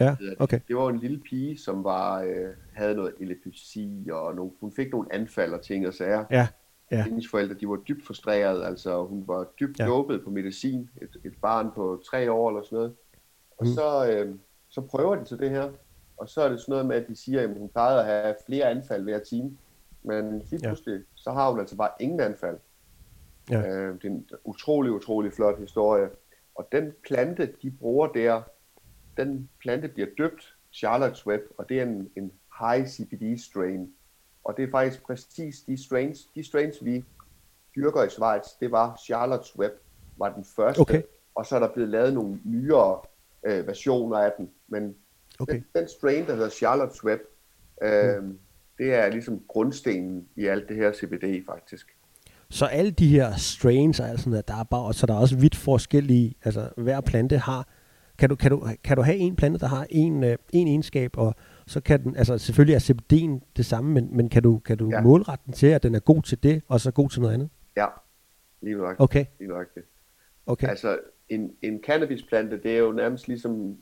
Ja, 0.00 0.16
okay. 0.38 0.60
Det 0.68 0.76
var 0.76 0.88
en 0.88 0.98
lille 0.98 1.20
pige, 1.20 1.58
som 1.58 1.84
var 1.84 2.22
øh, 2.22 2.48
havde 2.74 2.94
noget 2.94 3.14
epilepsi, 3.18 4.08
og 4.12 4.34
nogle, 4.34 4.52
hun 4.60 4.72
fik 4.72 4.92
nogle 4.92 5.14
anfald 5.14 5.52
og 5.52 5.62
ting 5.62 5.86
og 5.86 5.94
sager. 5.94 6.24
Ja, 6.30 6.48
ja. 6.92 7.02
Hendes 7.02 7.28
forældre, 7.28 7.54
de 7.54 7.68
var 7.68 7.76
dybt 7.76 8.06
frustrerede, 8.06 8.66
altså 8.66 9.04
hun 9.04 9.24
var 9.26 9.46
dybt 9.60 9.78
ja. 9.78 9.86
dopet 9.86 10.24
på 10.24 10.30
medicin, 10.30 10.90
et, 11.02 11.16
et 11.24 11.34
barn 11.42 11.70
på 11.74 12.02
tre 12.10 12.32
år 12.32 12.48
eller 12.48 12.62
sådan 12.62 12.76
noget. 12.76 12.94
Og 13.58 13.66
mm. 13.66 13.72
så, 13.72 14.10
øh, 14.10 14.34
så 14.68 14.80
prøver 14.80 15.14
de 15.14 15.26
så 15.26 15.36
det 15.36 15.50
her, 15.50 15.70
og 16.16 16.28
så 16.28 16.42
er 16.42 16.48
det 16.48 16.60
sådan 16.60 16.72
noget 16.72 16.86
med, 16.86 16.96
at 16.96 17.08
de 17.08 17.16
siger, 17.16 17.42
at 17.42 17.58
hun 17.58 17.68
plejede 17.68 18.00
at 18.00 18.06
have 18.06 18.34
flere 18.46 18.70
anfald 18.70 19.02
hver 19.02 19.18
time. 19.18 19.58
Men 20.02 20.38
lige 20.38 20.60
pludselig, 20.66 20.94
ja. 20.94 21.02
så 21.14 21.30
har 21.30 21.50
hun 21.50 21.60
altså 21.60 21.76
bare 21.76 21.90
ingen 22.00 22.20
anfald. 22.20 22.58
Ja. 23.50 23.68
Øh, 23.68 23.94
det 23.94 24.04
er 24.04 24.08
en 24.08 24.28
utrolig, 24.44 24.92
utrolig 24.92 25.32
flot 25.32 25.58
historie. 25.58 26.10
Og 26.54 26.68
den 26.72 26.92
plante, 27.08 27.52
de 27.62 27.70
bruger 27.70 28.06
der, 28.06 28.42
den 29.16 29.48
plante 29.60 29.88
bliver 29.88 30.08
døbt 30.18 30.56
Charlotte's 30.74 31.26
Web, 31.26 31.40
og 31.58 31.68
det 31.68 31.78
er 31.78 31.82
en, 31.82 32.10
en 32.16 32.32
high 32.60 32.86
CBD 32.86 33.38
strain. 33.42 33.92
Og 34.44 34.54
det 34.56 34.62
er 34.64 34.70
faktisk 34.70 35.02
præcis 35.02 35.60
de 35.60 35.84
strains, 35.84 36.28
de 36.34 36.44
strains 36.44 36.84
vi 36.84 37.04
dyrker 37.76 38.02
i 38.02 38.10
Schweiz, 38.10 38.46
det 38.60 38.70
var 38.70 38.94
Charlotte's 38.94 39.58
Web, 39.58 39.72
var 40.16 40.34
den 40.34 40.44
første. 40.56 40.80
Okay. 40.80 41.02
Og 41.34 41.46
så 41.46 41.56
er 41.56 41.60
der 41.60 41.68
blevet 41.68 41.90
lavet 41.90 42.14
nogle 42.14 42.38
nyere 42.44 42.98
øh, 43.46 43.66
versioner 43.66 44.18
af 44.18 44.32
den. 44.38 44.50
Men 44.68 44.94
okay. 45.40 45.52
den, 45.52 45.64
den 45.74 45.88
strain, 45.88 46.26
der 46.26 46.34
hedder 46.34 46.48
Charlotte's 46.48 47.04
Web, 47.04 47.20
øh, 47.82 48.24
mm. 48.24 48.38
det 48.78 48.94
er 48.94 49.08
ligesom 49.08 49.42
grundstenen 49.48 50.28
i 50.36 50.46
alt 50.46 50.68
det 50.68 50.76
her 50.76 50.92
CBD 50.92 51.46
faktisk. 51.46 51.86
Så 52.50 52.66
alle 52.66 52.90
de 52.90 53.08
her 53.08 53.36
strains, 53.36 54.00
altså, 54.00 54.42
der 54.48 54.54
er 54.60 54.64
bare, 54.64 54.94
så 54.94 55.06
der 55.06 55.14
er 55.14 55.18
også 55.18 55.36
vidt 55.36 55.56
forskellige, 55.56 56.34
altså 56.44 56.68
hver 56.76 57.00
plante 57.00 57.38
har 57.38 57.68
kan 58.18 58.28
du, 58.28 58.34
kan 58.34 58.50
du, 58.50 58.68
kan 58.84 58.96
du 58.96 59.02
have 59.02 59.16
en 59.16 59.36
plante, 59.36 59.58
der 59.58 59.66
har 59.66 59.86
en, 59.90 60.24
øh, 60.24 60.38
en 60.52 60.68
egenskab, 60.68 61.18
og 61.18 61.34
så 61.72 61.80
kan 61.80 62.04
den, 62.04 62.16
altså 62.16 62.38
selvfølgelig 62.38 62.74
er 62.74 62.78
CBD'en 62.78 63.52
det 63.56 63.66
samme, 63.66 63.90
men, 63.90 64.16
men 64.16 64.28
kan 64.28 64.42
du, 64.42 64.58
kan 64.58 64.78
du 64.78 64.90
ja. 64.90 65.00
målrette 65.00 65.42
den 65.46 65.52
til, 65.52 65.66
at 65.66 65.82
den 65.82 65.94
er 65.94 66.00
god 66.00 66.22
til 66.22 66.42
det, 66.42 66.62
og 66.68 66.80
så 66.80 66.90
god 66.90 67.08
til 67.08 67.20
noget 67.20 67.34
andet? 67.34 67.50
Ja, 67.76 67.86
lige 68.60 68.76
nok. 68.76 68.96
Okay. 68.98 69.24
Lige 69.38 69.48
nok 69.48 69.74
det. 69.74 69.82
Okay. 70.46 70.68
Altså, 70.68 70.98
en, 71.28 71.56
en 71.62 71.80
cannabisplante, 71.86 72.62
det 72.62 72.72
er 72.72 72.78
jo 72.78 72.92
nærmest 72.92 73.28
ligesom, 73.28 73.76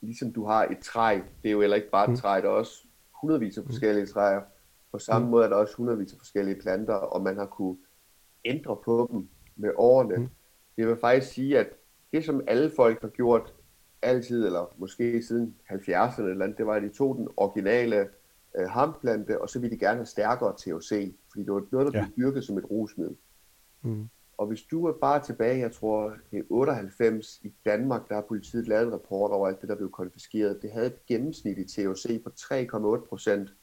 ligesom 0.00 0.32
du 0.32 0.46
har 0.46 0.64
et 0.64 0.78
træ. 0.78 1.20
Det 1.42 1.48
er 1.48 1.52
jo 1.52 1.60
heller 1.60 1.76
ikke 1.76 1.90
bare 1.90 2.04
et 2.04 2.10
mm. 2.10 2.16
træ, 2.16 2.40
der 2.40 2.48
er 2.48 2.52
også 2.52 2.86
hundredvis 3.20 3.58
af 3.58 3.64
forskellige 3.64 4.06
træer. 4.06 4.40
På 4.92 4.98
samme 4.98 5.24
mm. 5.24 5.30
måde 5.30 5.44
er 5.44 5.48
der 5.48 5.56
også 5.56 5.76
hundredvis 5.76 6.12
af 6.12 6.18
forskellige 6.18 6.60
planter, 6.60 6.94
og 6.94 7.22
man 7.22 7.36
har 7.36 7.46
kunne 7.46 7.76
ændre 8.44 8.76
på 8.84 9.08
dem 9.12 9.28
med 9.56 9.70
årene. 9.76 10.16
Mm. 10.16 10.28
Det 10.76 10.86
vil 10.86 10.96
faktisk 11.00 11.32
sige, 11.32 11.58
at 11.58 11.66
det 12.12 12.24
som 12.24 12.40
alle 12.46 12.70
folk 12.76 13.00
har 13.00 13.08
gjort 13.08 13.54
altid, 14.04 14.46
eller 14.46 14.74
måske 14.78 15.22
siden 15.22 15.54
70'erne 15.70 16.22
eller 16.22 16.44
andet, 16.44 16.58
det 16.58 16.66
var, 16.66 16.74
at 16.74 16.82
de 16.82 16.88
tog 16.88 17.16
den 17.16 17.28
originale 17.36 18.08
øh, 18.58 18.68
hamplante, 18.68 19.40
og 19.40 19.48
så 19.50 19.58
ville 19.58 19.74
de 19.76 19.80
gerne 19.80 19.96
have 19.96 20.06
stærkere 20.06 20.54
THC, 20.58 21.14
fordi 21.30 21.44
det 21.44 21.52
var 21.52 21.66
noget, 21.72 21.92
der 21.92 21.98
ja. 21.98 22.06
blev 22.14 22.26
dyrket 22.26 22.44
som 22.44 22.58
et 22.58 22.70
rusmiddel. 22.70 23.16
Mm. 23.82 24.08
Og 24.38 24.46
hvis 24.46 24.62
du 24.62 24.86
er 24.86 24.92
bare 24.92 25.22
tilbage, 25.22 25.58
jeg 25.58 25.72
tror, 25.72 26.16
det 26.30 26.38
er 26.38 26.42
98 26.48 27.40
i 27.42 27.52
Danmark, 27.64 28.08
der 28.08 28.14
har 28.14 28.22
politiet 28.22 28.68
lavet 28.68 28.86
en 28.86 28.92
rapport 28.92 29.30
over 29.30 29.48
alt 29.48 29.60
det, 29.60 29.68
der 29.68 29.76
blev 29.76 29.90
konfiskeret. 29.90 30.62
Det 30.62 30.72
havde 30.72 30.86
et 30.86 31.06
gennemsnit 31.06 31.58
i 31.58 31.64
THC 31.64 32.22
på 32.24 32.30
3,8 32.40 33.08
procent. 33.08 33.54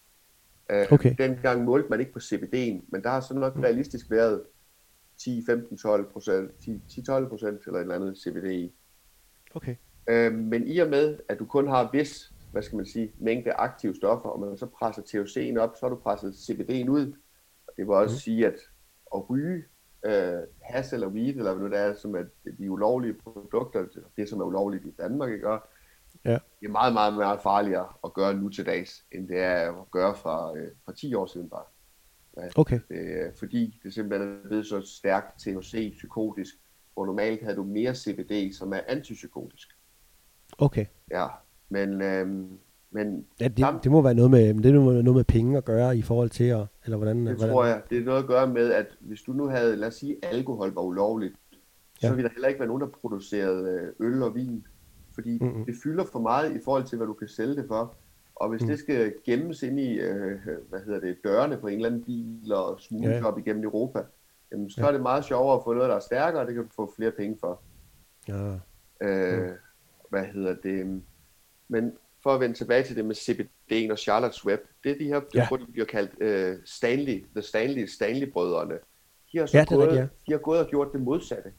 Øh, 0.72 0.86
okay. 0.92 1.16
Dengang 1.18 1.64
målte 1.64 1.90
man 1.90 2.00
ikke 2.00 2.14
på 2.14 2.20
CBD'en, 2.20 2.86
men 2.88 3.04
der 3.04 3.10
har 3.10 3.20
så 3.20 3.34
nok 3.34 3.56
mm. 3.56 3.62
realistisk 3.62 4.12
været 4.12 4.44
10, 5.18 5.44
15, 5.46 5.78
12 5.78 6.12
procent, 6.12 6.52
10, 6.90 7.02
12 7.02 7.30
procent 7.30 7.62
eller 7.66 7.80
et 7.80 7.82
eller 7.82 7.96
andet 7.96 8.18
CBD 8.18 8.52
i. 8.52 8.74
Okay. 9.56 9.76
Øh, 10.10 10.34
men 10.34 10.68
i 10.68 10.78
og 10.78 10.90
med, 10.90 11.18
at 11.30 11.40
du 11.40 11.46
kun 11.46 11.68
har 11.68 11.90
vis, 11.94 12.34
hvad 12.52 12.62
skal 12.62 12.76
man 12.76 12.86
sige, 12.86 13.12
mængde 13.20 13.54
aktive 13.54 13.96
stoffer, 13.96 14.30
og 14.30 14.40
man 14.40 14.58
så 14.58 14.66
presser 14.66 15.02
THC'en 15.02 15.60
op, 15.60 15.76
så 15.76 15.86
har 15.86 15.90
du 15.90 15.96
presset 15.96 16.34
CBD'en 16.34 16.90
ud. 16.90 17.14
Og 17.68 17.74
det 17.78 17.88
vil 17.88 17.94
også 17.94 18.16
mm. 18.16 18.20
sige, 18.20 18.48
at 18.48 18.56
at 19.16 19.30
ryge 19.30 19.64
øh, 20.06 20.40
hash 20.62 20.94
eller 20.94 21.08
weed, 21.08 21.36
eller 21.36 21.54
hvad 21.54 21.64
nu 21.64 21.70
det 21.70 21.80
er, 21.80 21.94
som 21.94 22.16
er 22.16 22.24
de 22.58 22.72
ulovlige 22.72 23.14
produkter, 23.14 23.86
det 24.18 24.30
som 24.30 24.42
er 24.42 24.46
ulovligt 24.46 24.86
i 24.86 24.92
Danmark, 24.92 25.32
ikke? 25.32 25.50
Og 25.50 25.64
ja. 26.26 26.34
det 26.60 26.66
er 26.66 26.70
meget, 26.70 26.94
meget, 26.94 27.14
meget 27.14 27.42
farligere 27.42 27.88
at 28.04 28.14
gøre 28.14 28.34
nu 28.34 28.50
til 28.50 28.66
dags, 28.66 29.06
end 29.12 29.28
det 29.28 29.40
er 29.40 29.82
at 29.82 29.92
gøre 29.92 30.16
fra, 30.16 30.58
øh, 30.58 30.72
fra 30.86 30.94
10 30.94 31.14
år 31.14 31.26
siden 31.26 31.50
bare. 31.50 31.64
Ja, 32.38 32.50
okay. 32.56 32.80
Det, 32.90 33.34
fordi 33.40 33.80
det 33.84 33.94
simpelthen 33.94 34.40
er 34.44 34.48
blevet 34.48 34.66
så 34.66 34.82
stærkt 34.82 35.40
THC, 35.40 35.94
psykotisk, 35.98 36.56
hvor 36.94 37.06
normalt 37.06 37.44
havde 37.44 37.56
du 37.56 37.64
mere 37.64 37.96
CBD, 37.96 38.54
som 38.54 38.74
er 38.74 38.80
antipsykotisk. 38.88 39.68
Okay. 40.58 40.86
Ja, 41.12 41.28
men 41.70 42.02
øhm, 42.02 42.60
men 42.92 43.26
ja, 43.40 43.48
det, 43.48 43.66
det, 43.84 43.92
må 43.92 44.02
være 44.02 44.14
noget 44.14 44.32
med, 44.32 44.54
det 44.54 44.74
må 44.74 44.92
være 44.92 45.04
noget 45.04 45.16
med 45.16 45.24
penge 45.24 45.58
at 45.58 45.66
gøre 45.66 45.98
i 45.98 46.02
forhold 46.02 46.30
til, 46.30 46.44
at, 46.44 46.66
eller 46.86 46.98
hvordan? 46.98 47.18
Det 47.28 47.36
hvordan? 47.36 47.54
tror 47.54 47.66
jeg. 47.66 47.82
Det 47.90 47.98
er 47.98 48.04
noget 48.04 48.20
at 48.20 48.28
gøre 48.28 48.48
med, 48.48 48.72
at 48.72 48.88
hvis 49.00 49.22
du 49.22 49.34
nu 49.34 49.48
havde, 49.48 49.76
lad 49.76 49.88
os 49.88 49.96
sige, 49.96 50.18
alkohol 50.22 50.74
var 50.74 50.82
ulovligt, 50.82 51.36
ja. 52.04 52.08
så 52.08 52.16
ville 52.16 52.30
der 52.30 52.34
heller 52.34 52.48
ikke 52.48 52.60
være 52.60 52.68
nogen, 52.68 52.82
der 52.82 52.88
producerede 52.88 53.94
øh, 54.00 54.08
øl 54.08 54.24
og 54.24 54.36
vin. 54.36 54.66
Fordi 55.14 55.38
mm-hmm. 55.42 55.66
det 55.66 55.76
fylder 55.84 56.06
for 56.12 56.20
meget 56.20 56.56
i 56.56 56.60
forhold 56.64 56.84
til, 56.84 56.98
hvad 56.98 57.08
du 57.08 57.14
kan 57.14 57.28
sælge 57.28 57.56
det 57.56 57.66
for. 57.68 57.96
Og 58.36 58.50
hvis 58.50 58.62
mm. 58.62 58.68
det 58.68 58.80
skal 58.80 59.14
gemmes 59.26 59.64
ind 59.64 59.80
i, 59.80 60.00
øh, 60.00 60.40
hvad 60.70 60.80
hedder 60.86 61.00
det, 61.00 61.18
dørene 61.24 61.58
på 61.58 61.68
en 61.68 61.74
eller 61.74 61.90
anden 61.90 62.04
bil 62.04 62.54
og 62.54 62.80
smugles 62.80 63.22
ja. 63.22 63.26
op 63.26 63.40
igennem 63.40 63.64
Europa, 63.64 64.04
jamen, 64.52 64.70
så 64.70 64.82
ja. 64.82 64.88
er 64.88 64.92
det 64.92 65.02
meget 65.02 65.26
sjovere 65.26 65.58
at 65.58 65.62
få 65.64 65.74
noget, 65.74 65.90
der 65.90 65.96
er 65.96 66.00
stærkere, 66.00 66.42
og 66.42 66.48
det 66.48 66.56
kan 66.56 66.64
du 66.64 66.70
få 66.76 66.94
flere 66.96 67.12
penge 67.12 67.38
for. 67.40 67.62
Ja. 68.28 68.60
Øh, 69.02 69.44
mm. 69.44 69.50
Hvad 70.12 70.26
hedder 70.26 70.56
det? 70.64 71.02
Men 71.68 71.94
for 72.24 72.34
at 72.34 72.40
vende 72.40 72.56
tilbage 72.56 72.84
til 72.84 72.96
det 72.96 73.06
med 73.06 73.16
CBD 73.16 73.92
og 73.92 73.98
Charlotte's 73.98 74.46
Web, 74.46 74.60
det 74.84 74.92
er 74.92 74.98
de 74.98 75.06
her, 75.06 75.22
ja. 75.34 75.48
de 75.52 75.72
bliver 75.72 75.86
kaldt 75.86 76.12
uh, 76.56 76.64
Stanley, 76.66 77.26
The 77.36 77.42
Stanley, 77.42 77.86
Stanley-brødrene. 77.86 78.78
De 79.32 79.38
har, 79.38 79.46
så 79.46 79.58
ja, 79.58 79.66
gået, 79.68 79.96
ja. 79.96 80.02
de 80.02 80.32
har 80.32 80.38
gået 80.38 80.60
og 80.60 80.68
gjort 80.68 80.88
det 80.94 81.02
modsatte. 81.02 81.52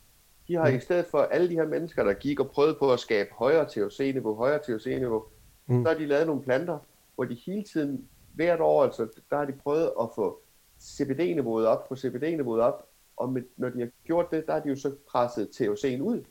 De 0.48 0.54
har 0.54 0.70
mm. 0.70 0.76
i 0.76 0.80
stedet 0.80 1.06
for 1.06 1.18
alle 1.18 1.48
de 1.48 1.54
her 1.54 1.66
mennesker, 1.66 2.04
der 2.04 2.12
gik 2.12 2.40
og 2.40 2.50
prøvede 2.50 2.76
på 2.78 2.92
at 2.92 3.00
skabe 3.00 3.28
højere 3.32 3.68
THC-niveau, 3.68 4.34
højere 4.34 4.58
THC-niveau, 4.58 5.24
mm. 5.66 5.84
så 5.84 5.88
har 5.88 5.98
de 5.98 6.06
lavet 6.06 6.26
nogle 6.26 6.42
planter, 6.42 6.78
hvor 7.14 7.24
de 7.24 7.34
hele 7.34 7.64
tiden, 7.72 8.08
hvert 8.34 8.60
år, 8.60 8.84
altså, 8.84 9.08
der 9.30 9.36
har 9.36 9.44
de 9.44 9.52
prøvet 9.52 9.92
at 10.00 10.08
få 10.14 10.42
CBD-niveauet 10.80 11.66
op, 11.66 11.88
på 11.88 11.96
CBD-niveauet 11.96 12.60
op, 12.60 12.88
og 13.16 13.32
med, 13.32 13.42
når 13.56 13.68
de 13.68 13.80
har 13.80 13.88
gjort 14.04 14.30
det, 14.30 14.46
der 14.46 14.52
har 14.52 14.60
de 14.60 14.68
jo 14.68 14.76
så 14.76 14.94
presset 15.10 15.48
THC'en 15.60 16.00
ud. 16.00 16.24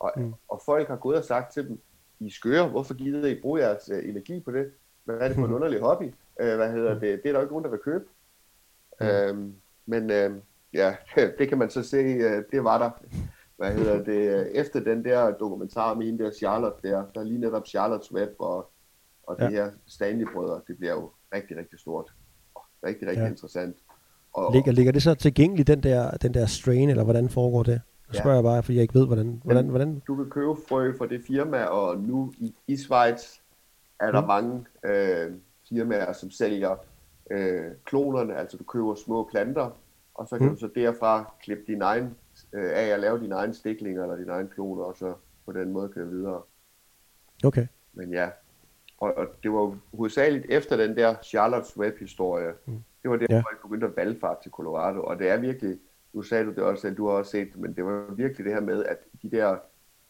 Og, 0.00 0.12
mm. 0.16 0.34
og 0.48 0.62
folk 0.64 0.88
har 0.88 0.96
gået 0.96 1.16
og 1.16 1.24
sagt 1.24 1.52
til 1.52 1.68
dem, 1.68 1.80
i 2.20 2.30
skøre, 2.30 2.68
hvorfor 2.68 2.94
gider 2.94 3.28
I 3.28 3.40
bruge 3.40 3.60
jeres 3.60 3.90
uh, 3.90 4.08
energi 4.08 4.40
på 4.40 4.50
det? 4.50 4.70
Hvad 5.04 5.16
er 5.16 5.28
det 5.28 5.36
for 5.36 5.46
en 5.46 5.52
underlig 5.58 5.80
hobby? 5.80 6.04
Uh, 6.04 6.56
hvad 6.56 6.72
hedder 6.72 6.92
det? 6.98 7.20
Det 7.22 7.28
er 7.28 7.32
der 7.32 7.40
ikke 7.40 7.52
nogen, 7.52 7.64
der 7.64 7.70
vil 7.70 7.78
købe. 7.78 8.04
Mm. 9.00 9.06
Uh, 9.06 9.52
men 9.86 10.02
uh, 10.04 10.38
ja, 10.72 10.96
det 11.38 11.48
kan 11.48 11.58
man 11.58 11.70
så 11.70 11.82
se, 11.82 12.16
uh, 12.16 12.42
det 12.52 12.64
var 12.64 12.78
der. 12.78 12.90
Hvad 13.56 13.72
hedder 13.72 14.04
det? 14.04 14.50
Efter 14.56 14.80
den 14.80 15.04
der 15.04 15.30
dokumentar 15.30 15.94
med 15.94 16.06
hende 16.06 16.24
der 16.24 16.30
Charlotte 16.32 16.88
der, 16.88 17.04
der 17.14 17.20
er 17.20 17.24
lige 17.24 17.40
netop 17.40 17.66
Charlottes 17.66 18.12
Web 18.12 18.30
og, 18.38 18.70
og 19.22 19.36
ja. 19.38 19.44
det 19.44 19.52
her 19.52 19.70
Stanley-brødre, 19.86 20.60
det 20.66 20.78
bliver 20.78 20.92
jo 20.92 21.10
rigtig, 21.34 21.56
rigtig 21.56 21.78
stort. 21.78 22.12
Rigtig, 22.86 23.08
rigtig 23.08 23.22
ja. 23.22 23.28
interessant. 23.28 23.76
Og, 24.32 24.52
ligger, 24.52 24.72
ligger 24.72 24.92
det 24.92 25.02
så 25.02 25.14
tilgængeligt, 25.14 25.66
den 25.66 25.82
der, 25.82 26.10
den 26.10 26.34
der 26.34 26.46
strain, 26.46 26.90
eller 26.90 27.04
hvordan 27.04 27.28
foregår 27.28 27.62
det? 27.62 27.80
Så 28.12 28.18
spørger 28.18 28.30
ja. 28.30 28.36
jeg 28.36 28.44
bare, 28.44 28.62
fordi 28.62 28.76
jeg 28.76 28.82
ikke 28.82 28.94
ved, 28.94 29.06
hvordan... 29.06 29.40
hvordan, 29.44 29.68
hvordan... 29.68 30.02
Du 30.06 30.16
kan 30.16 30.30
købe 30.30 30.54
frø 30.68 30.92
fra 30.98 31.06
det 31.06 31.22
firma, 31.26 31.64
og 31.64 31.98
nu 31.98 32.32
i, 32.38 32.54
i 32.66 32.76
Schweiz 32.76 33.38
er 34.00 34.12
der 34.12 34.20
mm. 34.20 34.26
mange 34.26 34.64
øh, 34.84 35.32
firmaer, 35.68 36.12
som 36.12 36.30
sælger 36.30 36.76
øh, 37.30 37.64
klonerne, 37.84 38.36
altså 38.36 38.56
du 38.56 38.64
køber 38.64 38.94
små 38.94 39.28
planter, 39.30 39.70
og 40.14 40.28
så 40.28 40.38
kan 40.38 40.46
mm. 40.46 40.54
du 40.54 40.60
så 40.60 40.68
derfra 40.74 41.34
klippe 41.42 41.64
din 41.66 41.82
egen 41.82 42.16
øh, 42.52 42.70
af 42.74 42.86
at 42.86 43.00
lave 43.00 43.20
dine 43.20 43.34
egne 43.34 43.54
stiklinger 43.54 44.02
eller 44.02 44.16
dine 44.16 44.32
egne 44.32 44.48
kloner, 44.48 44.84
og 44.84 44.96
så 44.96 45.14
på 45.46 45.52
den 45.52 45.72
måde 45.72 45.88
køre 45.88 46.08
videre. 46.08 46.42
Okay. 47.44 47.66
Men 47.92 48.12
ja, 48.12 48.28
og, 48.98 49.14
og 49.16 49.26
det 49.42 49.52
var 49.52 49.78
hovedsageligt 49.94 50.46
efter 50.48 50.76
den 50.76 50.96
der 50.96 51.14
Charlottes 51.22 51.78
Web-historie, 51.78 52.52
mm. 52.66 52.82
det 53.02 53.10
var 53.10 53.16
det, 53.16 53.26
ja. 53.30 53.36
folk 53.36 53.62
begyndte 53.62 53.86
at 53.86 53.96
valgfart 53.96 54.38
til 54.42 54.50
Colorado, 54.50 55.00
og 55.00 55.18
det 55.18 55.28
er 55.28 55.36
virkelig 55.36 55.78
nu 56.12 56.22
sagde 56.22 56.44
du 56.44 56.50
det 56.50 56.62
også, 56.62 56.88
at 56.88 56.96
du 56.96 57.08
har 57.08 57.14
også 57.14 57.30
set 57.30 57.56
men 57.56 57.74
det 57.74 57.84
var 57.84 58.14
virkelig 58.14 58.44
det 58.44 58.54
her 58.54 58.60
med, 58.60 58.84
at 58.84 58.98
de 59.22 59.30
der 59.30 59.58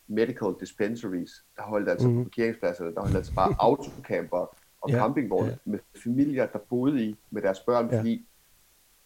medical 0.06 0.54
dispensaries, 0.60 1.44
der 1.56 1.62
holdt 1.62 1.88
altså 1.88 2.08
mm. 2.08 2.16
på 2.16 2.22
parkeringspladserne, 2.22 2.94
der 2.94 3.00
holdt 3.00 3.16
altså 3.16 3.34
bare 3.34 3.54
autocamper 3.66 4.56
og 4.80 4.90
ja, 4.90 4.96
campingvogne 4.96 5.48
ja. 5.50 5.56
med 5.64 5.78
familier, 6.02 6.46
der 6.46 6.58
boede 6.58 7.04
i 7.04 7.16
med 7.30 7.42
deres 7.42 7.60
børn, 7.60 7.90
ja. 7.90 7.98
fordi 7.98 8.26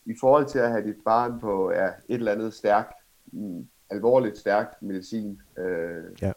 i 0.07 0.15
forhold 0.21 0.47
til 0.47 0.59
at 0.59 0.71
have 0.71 0.87
dit 0.87 1.05
barn 1.05 1.41
på 1.41 1.73
ja, 1.73 1.87
et 1.87 1.95
eller 2.09 2.33
andet 2.33 2.55
stærkt, 2.55 2.95
mm, 3.27 3.69
alvorligt 3.91 4.39
stærkt 4.39 4.83
medicin, 4.83 5.41
øh, 5.59 6.05
ja. 6.23 6.33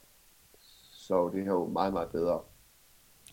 så 0.92 1.30
det 1.34 1.42
er 1.42 1.46
jo 1.46 1.68
meget, 1.68 1.94
meget 1.94 2.10
bedre. 2.10 2.40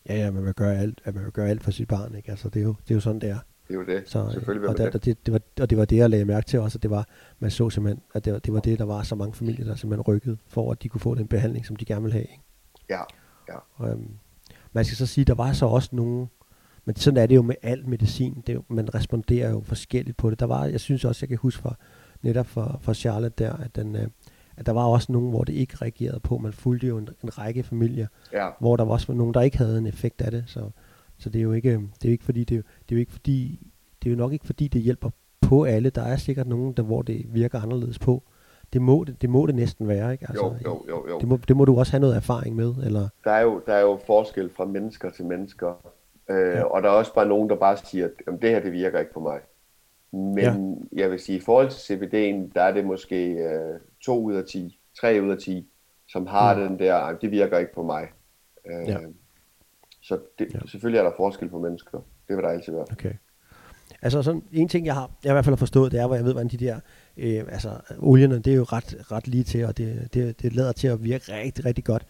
Ja, 0.09 0.15
ja, 0.15 0.31
man 0.31 0.45
vil 0.45 0.55
gøre 0.55 0.77
alt, 0.77 1.01
at 1.05 1.15
man 1.15 1.25
vil 1.25 1.33
gøre 1.33 1.49
alt 1.49 1.63
for 1.63 1.71
sit 1.71 1.89
barn, 1.89 2.15
ikke? 2.15 2.31
Altså, 2.31 2.49
det 2.49 2.61
er 2.61 2.65
jo, 2.65 2.75
det 2.83 2.91
er 2.91 2.95
jo 2.95 3.01
sådan, 3.01 3.21
det 3.21 3.31
er. 3.31 3.39
Det 3.68 3.74
er 3.74 3.79
jo 3.79 3.85
det. 3.85 4.03
Så, 4.07 4.31
Selvfølgelig 4.33 4.68
og, 4.68 4.79
der, 4.79 4.90
det. 4.90 5.05
Det, 5.05 5.27
det, 5.27 5.33
var, 5.33 5.40
og 5.61 5.70
det 5.70 5.79
var 5.79 5.85
det, 5.85 5.96
jeg 5.96 6.11
lagde 6.11 6.24
mærke 6.24 6.46
til 6.46 6.61
også, 6.61 6.79
at 6.79 6.83
det 6.83 6.90
var, 6.90 7.09
man 7.38 7.50
så 7.50 7.70
simpelthen, 7.70 8.03
at 8.14 8.24
det 8.24 8.33
var, 8.33 8.38
det 8.38 8.55
var 8.55 8.61
det, 8.61 8.79
der 8.79 8.85
var 8.85 9.03
så 9.03 9.14
mange 9.14 9.35
familier, 9.35 9.64
der 9.64 9.74
simpelthen 9.74 10.03
rykkede, 10.03 10.37
for 10.48 10.72
at 10.72 10.83
de 10.83 10.88
kunne 10.88 11.00
få 11.00 11.14
den 11.14 11.29
behandling, 11.29 11.66
som 11.66 11.77
de 11.77 11.85
gerne 11.85 12.03
ville 12.03 12.12
have. 12.12 12.27
Ikke? 12.31 12.42
Ja, 12.90 13.00
ja. 13.48 13.59
Og, 13.74 13.90
øhm, 13.90 14.11
man 14.72 14.85
skal 14.85 14.96
så 14.96 15.07
sige, 15.07 15.24
der 15.24 15.35
var 15.35 15.53
så 15.53 15.66
også 15.66 15.88
nogen, 15.92 16.31
men 16.85 16.96
sådan 16.96 17.22
er 17.22 17.27
det 17.27 17.35
jo 17.37 17.42
med 17.42 17.55
al 17.62 17.88
medicin, 17.88 18.42
det, 18.46 18.70
man 18.70 18.94
responderer 18.94 19.50
jo 19.50 19.61
forskelligt 19.64 20.16
på 20.16 20.31
det. 20.31 20.40
Der 20.40 20.46
var, 20.46 20.64
jeg 20.64 20.81
synes 20.81 21.05
også, 21.05 21.18
jeg 21.22 21.29
kan 21.29 21.38
huske 21.38 21.62
fra, 21.62 21.77
netop 22.22 22.46
for, 22.46 22.79
for 22.83 22.92
Charlotte 22.92 23.44
der, 23.44 23.53
at, 23.53 23.77
den, 23.77 23.96
øh, 23.96 24.09
at 24.57 24.66
der 24.66 24.72
var 24.72 24.85
også 24.85 25.12
nogen, 25.12 25.31
hvor 25.31 25.44
det 25.44 25.53
ikke 25.53 25.77
reagerede 25.83 26.20
på. 26.20 26.38
Man 26.38 26.53
fulgte 26.53 26.87
jo 26.87 26.98
en, 26.98 27.09
en 27.24 27.38
række 27.38 27.62
familier, 27.62 28.07
ja. 28.33 28.48
hvor 28.61 28.77
der 28.77 28.85
var 28.85 28.92
også 28.92 29.12
nogen, 29.12 29.35
der 29.35 29.40
ikke 29.40 29.59
havde 29.59 29.79
en 29.79 29.87
effekt 29.87 30.22
af 30.22 30.31
det. 30.31 30.44
Så, 30.46 30.70
så 31.18 31.31
det 31.31 31.38
er 31.38 31.42
jo 31.42 31.53
ikke, 31.53 31.70
det 31.72 32.05
er 32.05 32.09
jo 32.09 32.12
ikke 32.12 32.24
fordi, 32.24 32.44
det 32.44 32.59
er, 32.59 32.62
det 32.62 32.92
er 32.92 32.96
jo 32.96 33.00
ikke 33.00 33.12
fordi, 33.12 33.66
det 34.03 34.09
er 34.09 34.11
jo 34.11 34.16
nok 34.16 34.33
ikke 34.33 34.46
fordi, 34.46 34.68
det 34.68 34.81
hjælper 34.81 35.11
på 35.48 35.64
alle. 35.64 35.90
Der 35.90 36.03
er 36.03 36.16
sikkert 36.16 36.46
nogen, 36.46 36.72
der, 36.72 36.83
hvor 36.83 37.03
det 37.03 37.27
virker 37.35 37.61
anderledes 37.61 37.98
på. 37.98 38.22
Det 38.72 38.83
må 38.83 39.05
det, 39.05 39.22
det, 39.22 39.31
må 39.31 39.46
det 39.46 39.55
næsten 39.55 39.88
være, 39.88 40.12
ikke? 40.12 40.27
Altså, 40.29 40.44
jo, 40.44 40.57
jo, 40.64 40.85
jo, 40.88 41.09
jo. 41.09 41.18
Det, 41.18 41.29
må, 41.29 41.38
det 41.48 41.57
må 41.57 41.64
du 41.64 41.79
også 41.79 41.92
have 41.92 42.00
noget 42.00 42.16
erfaring 42.16 42.57
med, 42.57 42.74
eller? 42.85 43.09
Der 43.24 43.31
er 43.31 43.40
jo, 43.40 43.62
der 43.66 43.74
er 43.74 43.81
jo 43.81 43.98
forskel 44.06 44.50
fra 44.50 44.65
mennesker 44.65 45.10
til 45.10 45.25
mennesker. 45.25 45.92
Øh, 46.31 46.37
ja. 46.37 46.62
Og 46.62 46.83
der 46.83 46.88
er 46.88 46.92
også 46.92 47.15
bare 47.15 47.27
nogen, 47.27 47.50
der 47.50 47.56
bare 47.56 47.77
siger, 47.77 48.08
at 48.27 48.42
det 48.42 48.50
her, 48.50 48.60
det 48.60 48.73
virker 48.73 48.98
ikke 48.98 49.12
på 49.12 49.21
mig. 49.21 49.40
Men 50.12 50.88
ja. 50.92 51.02
jeg 51.02 51.10
vil 51.10 51.19
sige, 51.19 51.38
i 51.38 51.40
forhold 51.40 51.71
til 51.71 51.94
CBD'en, 51.94 52.52
der 52.54 52.62
er 52.62 52.73
det 52.73 52.85
måske 52.85 53.31
øh, 53.31 53.81
2 54.04 54.23
ud 54.23 54.35
af 54.35 54.44
10, 54.44 54.81
3 55.00 55.23
ud 55.23 55.31
af 55.31 55.38
10, 55.38 55.69
som 56.08 56.27
har 56.27 56.54
mm. 56.54 56.69
den 56.69 56.79
der, 56.79 57.12
det 57.12 57.31
virker 57.31 57.58
ikke 57.58 57.75
på 57.75 57.83
mig. 57.83 58.08
Øh, 58.67 58.88
ja. 58.88 58.98
Så 60.05 60.19
det, 60.38 60.46
ja. 60.55 60.59
selvfølgelig 60.67 60.98
er 60.98 61.02
der 61.02 61.13
forskel 61.17 61.48
på 61.48 61.59
mennesker. 61.59 61.98
Det 62.29 62.37
vil 62.37 62.44
der 62.44 62.50
altid 62.50 62.73
være. 62.73 62.87
Okay. 62.92 63.15
Altså 64.02 64.23
sådan, 64.23 64.42
en 64.52 64.69
ting, 64.69 64.87
jeg 64.87 64.94
har, 64.94 65.11
jeg 65.25 65.31
i 65.31 65.33
hvert 65.33 65.44
fald 65.44 65.52
har 65.52 65.59
forstået, 65.59 65.92
det 65.92 66.00
er, 66.00 66.07
hvor 66.07 66.17
jeg 66.17 66.25
ved, 66.25 66.33
hvordan 66.33 66.48
de 66.48 66.57
der, 66.57 66.81
øh, 67.17 67.44
altså 67.48 67.81
olierne, 67.98 68.38
det 68.38 68.52
er 68.52 68.57
jo 68.57 68.63
ret, 68.63 69.13
ret 69.13 69.29
lige 69.29 69.44
til, 69.44 69.65
og 69.65 69.79
det, 69.79 70.15
det, 70.15 70.42
det 70.42 70.55
lader 70.55 70.73
til 70.73 70.88
at 70.88 71.05
virke 71.05 71.33
rigtig, 71.33 71.65
rigtig 71.65 71.85
godt. 71.85 72.07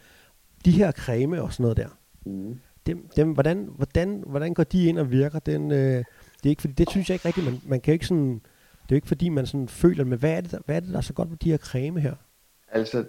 De 0.64 0.70
her 0.70 0.92
creme 0.92 1.42
og 1.42 1.52
sådan 1.52 1.62
noget 1.62 1.76
der, 1.76 1.88
mm. 2.26 2.60
dem, 2.86 3.08
dem, 3.16 3.32
hvordan, 3.32 3.68
hvordan, 3.76 4.22
hvordan 4.26 4.54
går 4.54 4.64
de 4.64 4.86
ind 4.86 4.98
og 4.98 5.10
virker? 5.10 5.38
Den, 5.38 5.70
øh, 5.70 5.78
det 5.78 6.04
er 6.44 6.48
ikke, 6.48 6.62
fordi, 6.62 6.74
det 6.74 6.90
synes 6.90 7.10
jeg 7.10 7.14
ikke 7.14 7.28
rigtigt, 7.28 7.46
man, 7.46 7.60
man 7.66 7.80
kan 7.80 7.94
ikke 7.94 8.06
sådan, 8.06 8.34
det 8.34 8.90
er 8.90 8.90
jo 8.90 8.96
ikke 8.96 9.08
fordi, 9.08 9.28
man 9.28 9.46
sådan 9.46 9.68
føler, 9.68 10.04
men 10.04 10.18
hvad 10.18 10.32
er 10.32 10.40
det, 10.40 10.50
der, 10.50 10.58
hvad 10.64 10.76
er 10.76 10.80
det, 10.80 10.88
der 10.88 10.96
er 10.96 11.00
så 11.00 11.12
godt 11.12 11.30
med 11.30 11.38
de 11.38 11.50
her 11.50 11.58
creme 11.58 12.00
her? 12.00 12.14
Altså, 12.68 13.04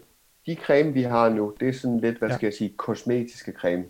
de 0.45 0.55
creme, 0.55 0.93
vi 0.93 1.01
har 1.01 1.29
nu, 1.29 1.53
det 1.59 1.69
er 1.69 1.73
sådan 1.73 1.99
lidt, 1.99 2.17
hvad 2.17 2.29
ja. 2.29 2.35
skal 2.35 2.47
jeg 2.47 2.53
sige, 2.53 2.73
kosmetiske 2.77 3.51
creme. 3.51 3.83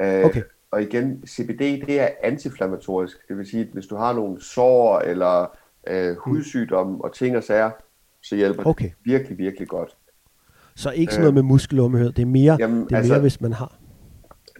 Øh, 0.00 0.24
okay. 0.24 0.42
og 0.70 0.82
igen, 0.82 1.26
CBD 1.26 1.58
det 1.86 2.00
er 2.00 2.08
antiinflammatorisk. 2.22 3.28
Det 3.28 3.38
vil 3.38 3.46
sige, 3.46 3.62
at 3.62 3.68
hvis 3.72 3.86
du 3.86 3.96
har 3.96 4.12
nogle 4.12 4.42
sår 4.42 4.98
eller 4.98 5.56
øh, 5.86 6.16
hudsygdomme 6.16 7.04
og 7.04 7.14
ting 7.14 7.36
og 7.36 7.42
sager, 7.44 7.70
så 8.22 8.36
hjælper 8.36 8.64
Okay. 8.66 8.84
det 8.84 8.92
virkelig, 9.04 9.38
virkelig 9.38 9.68
godt. 9.68 9.96
Så 10.76 10.90
ikke 10.90 11.12
sådan 11.12 11.20
noget 11.22 11.34
med 11.34 11.42
muskelumhed. 11.42 12.12
Det 12.12 12.22
er 12.22 12.26
mere, 12.26 12.56
Jamen, 12.60 12.84
det 12.84 12.92
er 12.92 12.96
altså- 12.96 13.12
mere 13.12 13.20
hvis 13.20 13.40
man 13.40 13.52
har. 13.52 13.78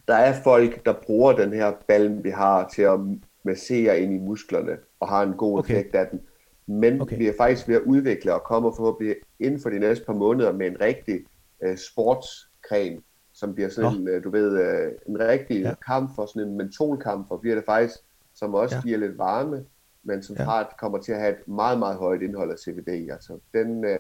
Der 0.09 0.14
er 0.14 0.43
folk, 0.43 0.87
der 0.87 0.95
bruger 1.07 1.33
den 1.33 1.53
her 1.53 1.72
ballen, 1.89 2.24
vi 2.24 2.30
har, 2.30 2.68
til 2.74 2.83
at 2.83 3.01
massere 3.45 4.01
ind 4.01 4.14
i 4.14 4.18
musklerne 4.18 4.72
og 5.01 5.09
har 5.09 5.22
en 5.22 5.33
god 5.33 5.59
Okay. 5.59 5.74
effekt 5.74 5.95
af 5.95 6.07
den. 6.11 6.20
Men 6.66 7.01
okay. 7.03 7.18
vi 7.18 7.26
er 7.28 7.33
faktisk 7.39 7.68
ved 7.68 7.74
at 7.76 7.83
udvikle 7.83 8.35
og 8.35 8.43
kommer 8.43 8.72
forhåbentlig 8.76 9.16
inden 9.41 9.61
for 9.61 9.70
de 9.70 9.78
næste 9.78 10.05
par 10.05 10.12
måneder 10.12 10.53
med 10.53 10.66
en 10.66 10.80
rigtig 10.80 11.20
øh, 11.62 11.76
sportscreme, 11.76 13.01
som 13.43 13.55
bliver 13.55 13.68
sådan 13.70 13.97
en, 14.01 14.09
øh, 14.09 14.24
du 14.24 14.30
ved, 14.30 14.49
øh, 14.62 14.93
en 15.09 15.18
rigtig 15.20 15.61
Ja. 15.62 15.68
ja. 15.68 15.74
kamp 15.86 16.11
for 16.14 16.26
sådan 16.26 16.49
en 16.49 16.57
mentolkamp, 16.57 17.28
for 17.28 17.36
bliver 17.36 17.55
det 17.57 17.64
faktisk, 17.64 17.95
som 18.34 18.55
også 18.55 18.74
Ja. 18.74 18.78
ja. 18.78 18.82
giver 18.82 18.99
lidt 18.99 19.18
varme, 19.18 19.64
men 20.03 20.22
som 20.22 20.36
Ja. 20.36 20.43
ja. 20.43 20.49
har, 20.49 20.74
kommer 20.80 20.99
til 20.99 21.12
at 21.12 21.18
have 21.20 21.32
et 21.32 21.49
meget, 21.49 21.78
meget 21.78 21.97
højt 21.97 22.22
indhold 22.22 22.51
af 22.51 22.59
CBD. 22.59 22.88
Altså 23.12 23.38
den, 23.55 23.84
øh, 23.84 23.99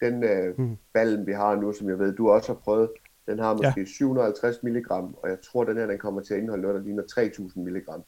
den 0.00 0.24
øh, 0.24 0.58
Mhm. 0.58 0.76
ballen, 0.94 1.26
vi 1.26 1.32
har 1.32 1.56
nu, 1.56 1.72
som 1.72 1.88
jeg 1.88 1.98
ved, 1.98 2.12
du 2.16 2.30
også 2.30 2.52
har 2.52 2.60
prøvet, 2.60 2.90
den 3.26 3.38
har 3.38 3.48
Ja. 3.48 3.54
måske 3.68 3.86
750 3.86 4.62
milligram, 4.62 5.16
og 5.22 5.28
jeg 5.28 5.38
tror, 5.40 5.64
den 5.64 5.76
her 5.76 5.86
den 5.86 5.98
kommer 5.98 6.20
til 6.20 6.34
at 6.34 6.40
indeholde 6.40 6.62
noget, 6.62 6.76
der 6.78 6.82
ligner 6.82 7.02
3000 7.06 7.64
milligram. 7.64 8.02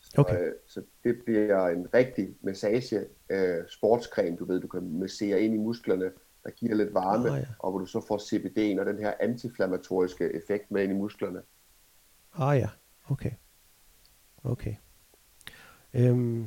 Så, 0.00 0.20
Okay. 0.20 0.46
øh, 0.46 0.52
så 0.66 0.82
det 1.04 1.16
bliver 1.24 1.66
en 1.68 1.86
rigtig 1.94 2.36
massage 2.42 3.00
øh, 3.30 3.58
sportscreme, 3.68 4.36
du 4.36 4.44
ved, 4.44 4.60
du 4.60 4.66
kan 4.66 4.98
massere 5.00 5.40
ind 5.40 5.54
i 5.54 5.58
musklerne, 5.58 6.10
der 6.48 6.54
giver 6.54 6.74
lidt 6.74 6.94
varme, 6.94 7.30
Ah, 7.30 7.38
ja. 7.40 7.44
og 7.58 7.70
hvor 7.70 7.78
du 7.80 7.86
så 7.86 8.04
får 8.08 8.18
CBD'en 8.18 8.80
og 8.80 8.86
den 8.86 8.98
her 8.98 9.12
antiinflammatoriske 9.20 10.24
effekt 10.34 10.70
med 10.70 10.82
ind 10.82 10.92
i 10.92 10.94
musklerne. 10.94 11.40
Ah 12.34 12.58
ja, 12.58 12.68
okay. 13.08 13.30
Okay. 14.44 14.74
Øhm, 15.94 16.46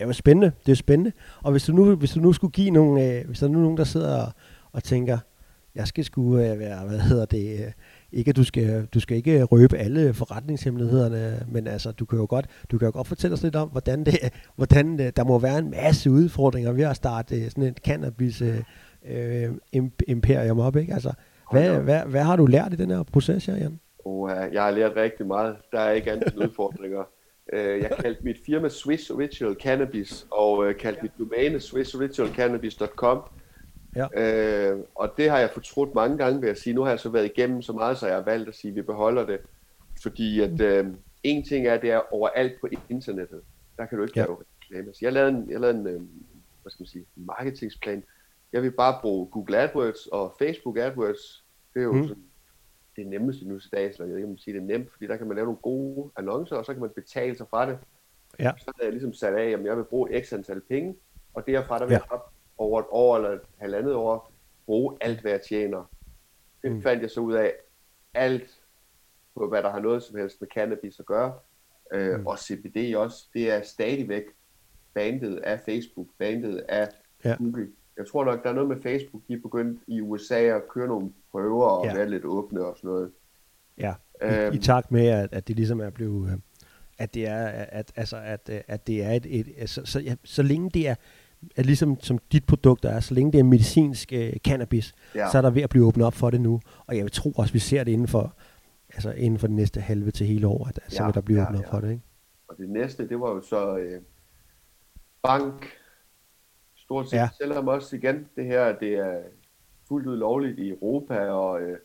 ja, 0.00 0.04
hvor 0.04 0.12
spændende. 0.12 0.52
Det 0.66 0.72
er 0.72 0.76
spændende. 0.76 1.12
Og 1.42 1.50
hvis 1.50 1.64
du 1.64 1.72
nu, 1.72 1.94
hvis 1.94 2.10
du 2.12 2.20
nu 2.20 2.32
skulle 2.32 2.52
give 2.52 2.70
nogle, 2.70 3.04
øh, 3.04 3.26
hvis 3.26 3.38
der 3.38 3.46
er 3.46 3.50
nu 3.50 3.58
nogen, 3.60 3.76
der 3.76 3.84
sidder 3.84 4.22
og, 4.26 4.32
og 4.72 4.84
tænker, 4.84 5.18
jeg 5.74 5.86
skal 5.88 6.04
sgu 6.04 6.38
øh, 6.38 6.58
være, 6.58 6.86
hvad 6.86 6.98
hedder 7.00 7.24
det, 7.24 7.60
øh, 7.66 7.72
ikke 8.12 8.28
at 8.28 8.36
du 8.36 8.44
skal, 8.44 8.86
du 8.86 9.00
skal 9.00 9.16
ikke 9.16 9.42
røbe 9.44 9.76
alle 9.76 10.14
forretningshemmelighederne, 10.14 11.46
men 11.48 11.66
altså, 11.66 11.92
du 11.92 12.04
kan 12.04 12.18
jo 12.18 12.26
godt, 12.28 12.46
du 12.70 12.78
kan 12.78 12.86
jo 12.86 12.92
godt 12.92 13.06
fortælle 13.08 13.34
os 13.34 13.42
lidt 13.42 13.56
om, 13.56 13.68
hvordan 13.68 14.04
det, 14.04 14.18
hvordan 14.56 14.98
det, 14.98 15.16
der 15.16 15.24
må 15.24 15.38
være 15.38 15.58
en 15.58 15.70
masse 15.70 16.10
udfordringer 16.10 16.72
ved 16.72 16.84
at 16.84 16.96
starte 16.96 17.36
øh, 17.36 17.50
sådan 17.50 17.64
et 17.64 17.78
cannabis 17.78 18.42
øh, 19.08 19.42
øh, 19.42 19.50
imp- 19.76 20.04
imperium 20.08 20.58
op, 20.60 20.76
ikke? 20.76 20.92
Altså, 20.94 21.12
hvad, 21.52 21.76
op. 21.76 21.82
hvad, 21.82 22.02
hvad 22.06 22.22
har 22.22 22.36
du 22.36 22.46
lært 22.46 22.72
i 22.72 22.76
den 22.76 22.90
her 22.90 23.02
proces 23.02 23.46
her, 23.46 23.56
Jan? 23.56 23.80
Og 24.04 24.18
uh, 24.20 24.30
jeg 24.52 24.62
har 24.62 24.70
lært 24.70 24.96
rigtig 24.96 25.26
meget. 25.26 25.56
Der 25.72 25.80
er 25.80 25.90
ikke 25.92 26.12
andet 26.12 26.32
end 26.32 26.42
udfordringer. 26.44 27.04
Uh, 27.52 27.58
jeg 27.58 27.90
kaldte 28.00 28.24
mit 28.24 28.36
firma 28.46 28.68
Swiss 28.68 29.10
Original 29.10 29.54
Cannabis, 29.60 30.26
og 30.30 30.58
uh, 30.58 30.74
kaldte 30.80 31.02
mit 31.02 31.12
domæne 31.18 31.60
swissoriginalcannabis.com. 31.60 33.22
Ja. 33.96 34.72
Uh, 34.74 34.80
og 34.94 35.12
det 35.16 35.30
har 35.30 35.38
jeg 35.38 35.50
fortrudt 35.50 35.94
mange 35.94 36.18
gange, 36.18 36.40
vil 36.40 36.46
jeg 36.46 36.56
sige. 36.56 36.74
Nu 36.74 36.82
har 36.82 36.90
jeg 36.90 37.00
så 37.00 37.08
været 37.08 37.24
igennem 37.24 37.62
så 37.62 37.72
meget, 37.72 37.98
så 37.98 38.06
jeg 38.06 38.16
har 38.16 38.22
valgt 38.22 38.48
at 38.48 38.54
sige, 38.54 38.70
at 38.70 38.76
vi 38.76 38.82
beholder 38.82 39.26
det. 39.26 39.38
Fordi 40.02 40.40
at 40.40 40.84
uh, 40.84 40.92
en 41.22 41.44
ting 41.44 41.66
er, 41.66 41.76
det 41.76 41.90
er 41.90 42.14
overalt 42.14 42.60
på 42.60 42.68
internettet. 42.90 43.40
Der 43.76 43.86
kan 43.86 43.98
du 43.98 44.04
ikke 44.04 44.20
Ja. 44.20 44.24
lave 44.26 44.36
reklamer. 44.62 44.92
Så 44.92 44.98
jeg 45.02 45.12
lavede 45.12 45.30
en, 45.32 45.50
jeg 45.50 45.60
lavede 45.60 45.78
en 45.78 45.86
uh, 45.86 46.02
hvad 46.62 46.70
skal 46.70 46.82
man 46.82 46.86
sige, 46.86 47.04
marketingsplan. 47.16 48.02
Jeg 48.52 48.62
vil 48.62 48.70
bare 48.72 48.98
bruge 49.02 49.26
Google 49.30 49.58
AdWords 49.58 50.06
og 50.06 50.34
Facebook 50.38 50.78
AdWords. 50.78 51.44
Det 51.74 51.80
er 51.80 51.84
jo 51.84 51.92
Mm. 51.92 52.02
sådan 52.08 52.24
det 52.96 53.06
nemmeste 53.06 53.48
nu 53.48 53.58
til 53.58 53.72
dags, 53.72 53.96
eller 53.96 54.06
jeg 54.06 54.10
ved 54.12 54.16
ikke, 54.16 54.26
om 54.26 54.30
man 54.30 54.38
siger 54.38 54.60
det 54.60 54.70
er 54.72 54.78
nemt, 54.78 54.90
fordi 54.92 55.06
der 55.06 55.16
kan 55.16 55.26
man 55.26 55.34
lave 55.36 55.44
nogle 55.44 55.60
gode 55.62 56.10
annoncer, 56.16 56.56
og 56.56 56.64
så 56.64 56.72
kan 56.72 56.80
man 56.80 56.90
betale 56.90 57.36
sig 57.36 57.46
fra 57.50 57.70
det. 57.70 57.78
Ja. 58.38 58.52
Så 58.58 58.72
har 58.76 58.82
jeg 58.84 58.92
ligesom 58.92 59.12
sat 59.12 59.34
af, 59.34 59.44
at 59.50 59.64
jeg 59.64 59.76
vil 59.76 59.84
bruge 59.84 60.22
x 60.24 60.32
antal 60.32 60.60
penge, 60.60 60.96
og 61.34 61.46
derfra 61.46 61.78
der 61.78 61.86
vil 61.86 61.92
Ja. 61.92 61.98
jeg 62.10 62.20
over 62.58 62.80
et 62.80 62.86
år 62.90 63.16
eller 63.16 63.30
et 63.30 63.40
halvandet 63.58 63.94
år 63.94 64.32
bruge 64.66 64.96
alt, 65.00 65.20
hvad 65.20 65.30
jeg 65.30 65.40
tjener. 65.42 65.90
Det 66.62 66.72
Mm. 66.72 66.82
fandt 66.82 67.02
jeg 67.02 67.10
så 67.10 67.20
ud 67.20 67.32
af 67.34 67.52
alt 68.14 68.60
på, 69.36 69.48
hvad 69.48 69.62
der 69.62 69.70
har 69.70 69.80
noget 69.80 70.02
som 70.02 70.16
helst 70.18 70.40
med 70.40 70.48
cannabis 70.48 71.00
at 71.00 71.06
gøre. 71.06 71.38
Øh, 71.92 72.20
Mm. 72.20 72.26
Og 72.26 72.38
CBD 72.38 72.94
også, 72.96 73.26
det 73.34 73.50
er 73.50 73.62
stadigvæk 73.62 74.24
bandet 74.94 75.36
af 75.36 75.60
Facebook, 75.60 76.06
bandet 76.18 76.58
af 76.68 76.88
ja. 77.24 77.36
Google. 77.38 77.72
Jeg 77.96 78.06
tror 78.12 78.24
nok, 78.24 78.42
der 78.42 78.50
er 78.50 78.54
noget 78.54 78.68
med 78.68 78.76
Facebook, 78.82 79.22
de 79.28 79.32
er 79.32 79.40
begyndt 79.42 79.80
i 79.86 80.00
USA 80.00 80.38
at 80.40 80.62
køre 80.68 80.88
nogle 80.88 81.12
prøver 81.30 81.64
og 81.66 81.86
Ja. 81.86 81.94
være 81.94 82.10
lidt 82.10 82.24
åbne 82.24 82.64
og 82.64 82.76
sådan 82.76 82.88
noget. 82.90 83.10
Ja, 83.78 83.94
i, 84.22 84.24
Øhm. 84.24 84.54
i 84.54 84.58
takt 84.58 84.90
med, 84.92 85.06
at, 85.06 85.28
at 85.32 85.48
det 85.48 85.56
ligesom 85.56 85.80
er 85.80 85.90
blevet, 85.90 86.30
øh, 86.32 86.38
at 86.98 87.14
det 87.14 87.26
er, 87.28 87.46
at, 87.48 87.92
altså, 87.96 88.16
at, 88.16 88.48
øh, 88.52 88.60
at 88.68 88.86
det 88.86 89.04
er 89.04 89.10
et, 89.12 89.26
et 89.26 89.70
så, 89.70 89.84
så, 89.84 90.00
ja, 90.00 90.14
så 90.24 90.42
længe 90.42 90.70
det 90.70 90.88
er, 90.88 90.94
at 91.56 91.66
ligesom 91.66 92.00
som 92.00 92.18
dit 92.32 92.46
produkt 92.46 92.84
er, 92.84 93.00
så 93.00 93.14
længe 93.14 93.32
det 93.32 93.38
er 93.40 93.44
medicinsk 93.44 94.12
øh, 94.12 94.32
cannabis, 94.36 94.94
ja. 95.14 95.30
Så 95.30 95.38
er 95.38 95.42
der 95.42 95.50
ved 95.50 95.62
at 95.62 95.70
blive 95.70 95.86
åbnet 95.86 96.06
op 96.06 96.14
for 96.14 96.30
det 96.30 96.40
nu. 96.40 96.60
Og 96.86 96.96
jeg 96.96 97.12
tror 97.12 97.32
også, 97.36 97.52
vi 97.52 97.58
ser 97.58 97.84
det 97.84 97.92
inden 97.92 98.08
for, 98.08 98.34
altså 98.94 99.10
inden 99.12 99.38
for 99.38 99.46
det 99.46 99.56
næste 99.56 99.80
halve 99.80 100.10
til 100.10 100.26
hele 100.26 100.46
år, 100.46 100.68
at, 100.68 100.80
at 100.86 100.92
så 100.92 101.02
Ja, 101.02 101.06
vil 101.06 101.14
der 101.14 101.20
blive 101.20 101.40
ja, 101.40 101.46
åbnet 101.46 101.58
op 101.60 101.66
ja. 101.66 101.76
for 101.76 101.80
det, 101.80 101.90
ikke? 101.90 102.02
Og 102.48 102.56
det 102.58 102.68
næste, 102.70 103.08
det 103.08 103.20
var 103.20 103.30
jo 103.30 103.40
så 103.40 103.76
øh, 103.78 104.00
bank. 105.22 105.66
Stort 106.92 107.08
set, 107.10 107.16
Ja. 107.16 107.28
selvom 107.38 107.68
også 107.68 107.96
igen, 107.96 108.28
det 108.36 108.44
her, 108.44 108.78
det 108.78 108.94
er 108.94 109.22
fuldt 109.88 110.06
ud 110.06 110.16
lovligt 110.16 110.58
i 110.58 110.70
Europa, 110.70 111.18
og, 111.30 111.62
øh, 111.62 111.78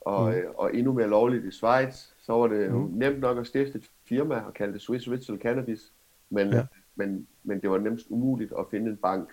og, 0.00 0.28
Mm. 0.30 0.34
mm. 0.36 0.42
og 0.56 0.74
endnu 0.74 0.92
mere 0.92 1.08
lovligt 1.08 1.44
i 1.44 1.50
Schweiz, 1.50 2.06
så 2.18 2.32
var 2.32 2.46
det 2.46 2.66
jo 2.66 2.78
Mm. 2.78 2.90
nemt 2.92 3.20
nok 3.20 3.38
at 3.38 3.46
stifte 3.46 3.78
et 3.78 3.90
firma 4.08 4.34
og 4.40 4.54
kalde 4.54 4.72
det 4.72 4.80
Swiss 4.82 5.08
Original 5.08 5.40
Cannabis, 5.40 5.92
men, 6.30 6.48
Ja. 6.52 6.66
men, 6.94 7.26
men 7.44 7.60
det 7.60 7.70
var 7.70 7.78
nemmest 7.78 8.06
umuligt 8.10 8.52
at 8.58 8.64
finde 8.70 8.90
en 8.90 8.96
bank. 8.96 9.28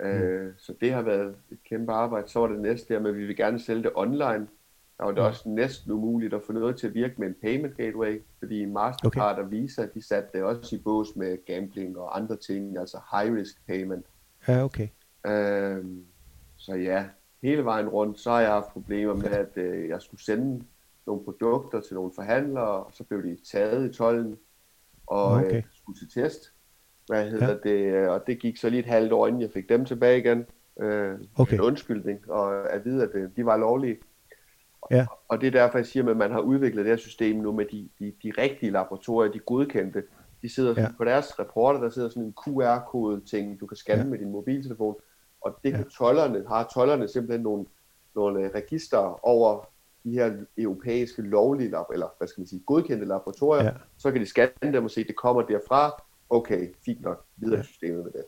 Øh, 0.00 0.52
så 0.58 0.74
det 0.80 0.92
har 0.92 1.02
været 1.02 1.34
et 1.50 1.58
kæmpe 1.64 1.92
arbejde. 1.92 2.28
Så 2.28 2.40
var 2.40 2.46
det 2.46 2.60
næste 2.60 2.94
der 2.94 3.00
med, 3.00 3.10
at 3.10 3.16
vi 3.16 3.26
vil 3.26 3.36
gerne 3.36 3.58
sælge 3.60 3.82
det 3.82 3.92
online. 3.94 4.46
Der 4.98 5.04
var 5.04 5.10
det 5.10 5.22
Mm. 5.22 5.26
også 5.26 5.48
næsten 5.48 5.92
umuligt 5.92 6.34
at 6.34 6.42
få 6.42 6.52
noget 6.52 6.76
til 6.76 6.86
at 6.86 6.94
virke 6.94 7.14
med 7.18 7.28
en 7.28 7.34
payment 7.42 7.76
gateway, 7.76 8.22
fordi 8.38 8.64
Mastercard 8.64 9.32
okay. 9.32 9.42
og 9.44 9.50
Visa, 9.50 9.86
de 9.94 10.02
satte 10.06 10.28
det 10.32 10.42
også 10.42 10.76
i 10.76 10.78
bås 10.78 11.16
med 11.16 11.44
gambling 11.46 11.98
og 11.98 12.16
andre 12.16 12.36
ting, 12.36 12.78
altså 12.78 12.98
high 13.12 13.36
risk 13.36 13.66
payment. 13.66 14.06
Ja, 14.48 14.64
okay. 14.64 14.88
Øhm, 15.26 16.04
så 16.56 16.74
ja, 16.74 17.04
hele 17.42 17.64
vejen 17.64 17.88
rundt, 17.88 18.20
så 18.20 18.30
har 18.30 18.40
jeg 18.40 18.50
haft 18.50 18.72
problemer 18.72 19.14
med, 19.14 19.30
at 19.30 19.56
øh, 19.56 19.88
jeg 19.88 20.02
skulle 20.02 20.22
sende 20.24 20.64
nogle 21.06 21.24
produkter 21.24 21.80
til 21.80 21.94
nogle 21.94 22.12
forhandlere, 22.14 22.84
og 22.84 22.90
så 22.92 23.04
blev 23.04 23.22
de 23.22 23.36
taget 23.52 23.90
i 23.90 23.92
tolden 23.96 24.36
og 25.06 25.24
Okay. 25.26 25.46
okay. 25.46 25.56
øh, 25.56 25.62
skulle 25.72 25.98
til 25.98 26.22
test. 26.22 26.52
Hvad 27.06 27.30
hedder 27.30 27.48
ja. 27.64 27.70
det? 27.70 27.94
øh, 27.94 28.08
Og 28.10 28.26
det 28.26 28.38
gik 28.38 28.56
så 28.56 28.70
lige 28.70 28.80
et 28.80 28.86
halvt 28.86 29.12
år, 29.12 29.26
inden 29.26 29.42
jeg 29.42 29.50
fik 29.54 29.68
dem 29.68 29.84
tilbage 29.84 30.18
igen. 30.18 30.46
Øh, 30.80 31.18
Okay. 31.36 31.54
En 31.54 31.60
undskyldning, 31.60 32.30
og 32.30 32.72
at 32.72 32.84
vide, 32.84 33.02
at 33.02 33.10
øh, 33.14 33.30
de 33.36 33.46
var 33.46 33.56
lovlige. 33.56 33.98
Ja. 34.90 35.06
Og 35.28 35.40
det 35.40 35.46
er 35.46 35.50
derfor, 35.50 35.78
jeg 35.78 35.86
siger, 35.86 36.08
at 36.10 36.16
man 36.16 36.30
har 36.30 36.40
udviklet 36.40 36.84
det 36.84 36.92
her 36.92 36.96
system 36.96 37.36
nu 37.36 37.52
med 37.52 37.64
de, 37.64 37.88
de, 37.98 38.12
de 38.22 38.32
rigtige 38.38 38.70
laboratorier, 38.72 39.32
de 39.32 39.38
godkendte. 39.38 40.02
De 40.42 40.54
sidder 40.54 40.74
Ja. 40.76 40.80
ja. 40.82 40.88
på 40.96 41.04
deres 41.04 41.38
rapporter, 41.38 41.80
der 41.80 41.90
sidder 41.90 42.08
sådan 42.08 42.22
en 42.22 42.32
QR-kode 42.44 43.20
ting, 43.30 43.60
du 43.60 43.66
kan 43.66 43.76
scanne 43.76 44.00
Ja. 44.00 44.04
ja. 44.04 44.10
med 44.10 44.18
din 44.18 44.30
mobiltelefon. 44.32 44.94
Og 45.40 45.58
det 45.64 45.70
Ja. 45.70 45.76
kan 45.76 45.88
tollerne, 45.88 46.44
har 46.48 46.70
tollerne 46.74 47.08
simpelthen 47.08 47.42
nogle, 47.42 47.64
nogle 48.14 48.40
øh, 48.44 48.50
register 48.54 49.26
over 49.26 49.68
de 50.04 50.10
her 50.10 50.32
europæiske 50.58 51.22
lovlige, 51.22 51.70
lab- 51.70 51.92
eller 51.92 52.06
hvad 52.18 52.28
skal 52.28 52.40
man 52.40 52.46
sige, 52.46 52.62
godkendte 52.66 53.06
laboratorier. 53.06 53.64
Ja. 53.64 53.70
Så 53.98 54.10
kan 54.10 54.20
de 54.20 54.26
scanne 54.26 54.72
dem 54.72 54.84
og 54.84 54.90
se, 54.90 55.00
at 55.00 55.06
det 55.06 55.16
kommer 55.16 55.42
derfra. 55.42 56.02
Okay, 56.30 56.68
fint 56.84 57.02
nok, 57.02 57.24
videre 57.36 57.54
Ja. 57.56 57.60
ja. 57.60 57.66
systemet 57.66 58.04
med 58.04 58.12
det. 58.12 58.24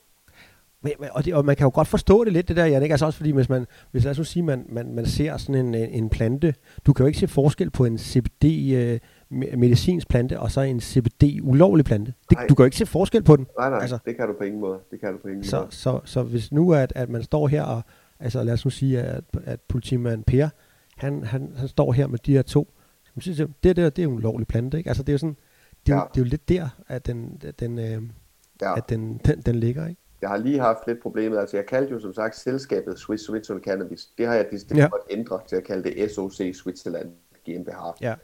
Men, 0.82 0.92
og, 1.12 1.24
det, 1.24 1.34
og 1.34 1.44
man 1.44 1.56
kan 1.56 1.64
jo 1.64 1.70
godt 1.74 1.88
forstå 1.88 2.24
det 2.24 2.32
lidt, 2.32 2.48
det 2.48 2.56
der, 2.56 2.66
Jan, 2.66 2.82
ikke? 2.82 2.92
Altså 2.92 3.06
også 3.06 3.16
fordi, 3.16 3.30
hvis 3.30 3.48
man, 3.48 3.66
hvis 3.90 4.04
lad 4.04 4.11
os 4.11 4.18
nu 4.18 4.24
sige, 4.24 4.42
man, 4.42 4.66
man, 4.68 4.94
man 4.94 5.06
ser 5.06 5.36
sådan 5.36 5.54
en, 5.54 5.74
en 5.74 6.09
plante, 6.09 6.54
du 6.86 6.92
kan 6.92 7.04
jo 7.04 7.06
ikke 7.06 7.18
se 7.18 7.28
forskel 7.28 7.70
på 7.70 7.84
en 7.84 7.98
CBD 7.98 8.44
øh, 8.76 9.00
medicinsk 9.31 10.09
plante, 10.09 10.41
og 10.41 10.51
så 10.51 10.61
en 10.61 10.81
CBD 10.81 11.22
ulovlig 11.43 11.85
plante. 11.85 12.14
Det, 12.31 12.39
Nej. 12.39 12.47
du 12.47 12.55
kan 12.55 12.62
jo 12.62 12.64
ikke 12.64 12.76
se 12.76 12.87
forskel 12.87 13.22
på 13.22 13.37
den. 13.37 13.47
Nej, 13.59 13.70
nej, 13.70 13.79
Altså- 13.81 13.99
det 14.05 14.16
kan 14.16 14.26
du 14.29 14.35
på 14.39 14.45
ingen 14.45 14.61
måde. 14.61 14.79
Det 14.91 15.01
kan 15.01 15.12
du 15.12 15.18
på 15.18 15.29
ingen 15.29 15.45
Så, 15.45 15.59
måde. 15.61 15.68
så, 15.70 16.01
så 16.05 16.22
hvis 16.22 16.53
nu, 16.53 16.72
at, 16.74 16.93
at 16.97 17.09
man 17.09 17.22
står 17.22 17.49
her, 17.49 17.62
og 17.62 17.83
altså 18.20 18.43
lad 18.43 18.55
os 18.55 18.64
nu 18.64 18.70
sige, 18.70 19.01
at, 19.03 19.24
at 19.45 19.61
politimand 19.61 20.24
Per, 20.24 20.49
han, 20.97 21.22
han, 21.24 21.53
han 21.57 21.68
står 21.68 21.93
her 21.93 22.07
med 22.07 22.18
de 22.18 22.33
her 22.33 22.43
to, 22.43 22.72
så 23.05 23.20
synes 23.20 23.39
jeg, 23.39 23.49
det 23.64 23.76
der, 23.76 23.91
det 23.91 23.99
er 23.99 24.05
jo 24.05 24.11
en 24.11 24.16
ulovlig 24.16 24.47
plante, 24.47 24.79
ikke? 24.79 24.91
Altså 24.91 25.03
det 25.03 25.09
er 25.09 25.14
jo 25.14 25.18
sådan, 25.18 25.37
det 25.87 25.93
er, 25.93 25.97
ja. 25.97 26.01
Ja. 26.03 26.07
det 26.14 26.20
er 26.20 26.24
jo 26.24 26.29
lidt 26.29 26.49
der, 26.49 26.68
at 26.89 27.07
den, 27.07 27.41
at 27.45 27.61
den, 27.61 27.79
øh, 27.79 28.03
Ja. 28.62 28.76
at 28.76 28.89
den, 28.89 29.20
den, 29.24 29.41
den 29.41 29.55
ligger, 29.55 29.87
ikke? 29.89 30.01
Jeg 30.22 30.31
har 30.31 30.37
lige 30.37 30.59
haft 30.61 30.79
lidt 30.87 31.03
problemet. 31.03 31.39
Altså, 31.39 31.57
jeg 31.57 31.66
kaldte 31.66 31.93
jo 31.93 32.01
som 32.01 32.12
sagt 32.12 32.37
selskabet 32.37 32.99
Swiss 32.99 33.29
Original 33.29 33.62
Cannabis. 33.62 34.07
Det 34.18 34.26
har 34.26 34.35
jeg 34.35 34.47
decideret 34.51 34.79
Ja. 34.79 34.89
ja. 35.11 35.16
ændre 35.18 35.41
til 35.49 35.57
at 35.57 35.64
kalde 35.64 35.91
det 35.91 36.11
SOC 36.11 36.33
Switzerland 36.55 37.09
GmbH. 37.47 37.76
Ja. 38.01 38.14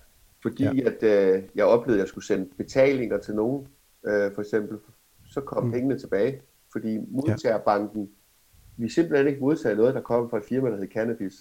Fordi 0.45 0.63
Ja. 0.65 0.73
ja. 0.73 0.83
at 0.91 1.03
øh, 1.37 1.43
jeg 1.55 1.65
oplevede, 1.65 1.99
at 1.99 2.01
jeg 2.01 2.09
skulle 2.09 2.25
sende 2.27 2.49
betalinger 2.57 3.19
til 3.19 3.35
nogen, 3.35 3.67
øh, 4.07 4.35
for 4.35 4.41
eksempel. 4.41 4.79
Så 5.27 5.41
kom 5.41 5.63
Mm. 5.63 5.67
mm. 5.69 5.73
pengene 5.73 5.99
tilbage. 5.99 6.43
Fordi 6.73 6.99
modtagerbanken, 7.09 8.11
vi 8.77 8.89
simpelthen 8.89 9.27
ikke 9.29 9.41
modtaget 9.41 9.77
noget, 9.79 9.95
der 9.95 10.01
kom 10.01 10.31
fra 10.31 10.37
et 10.39 10.45
firma, 10.45 10.71
der 10.71 10.77
hed 10.77 10.89
Cannabis. 10.89 11.35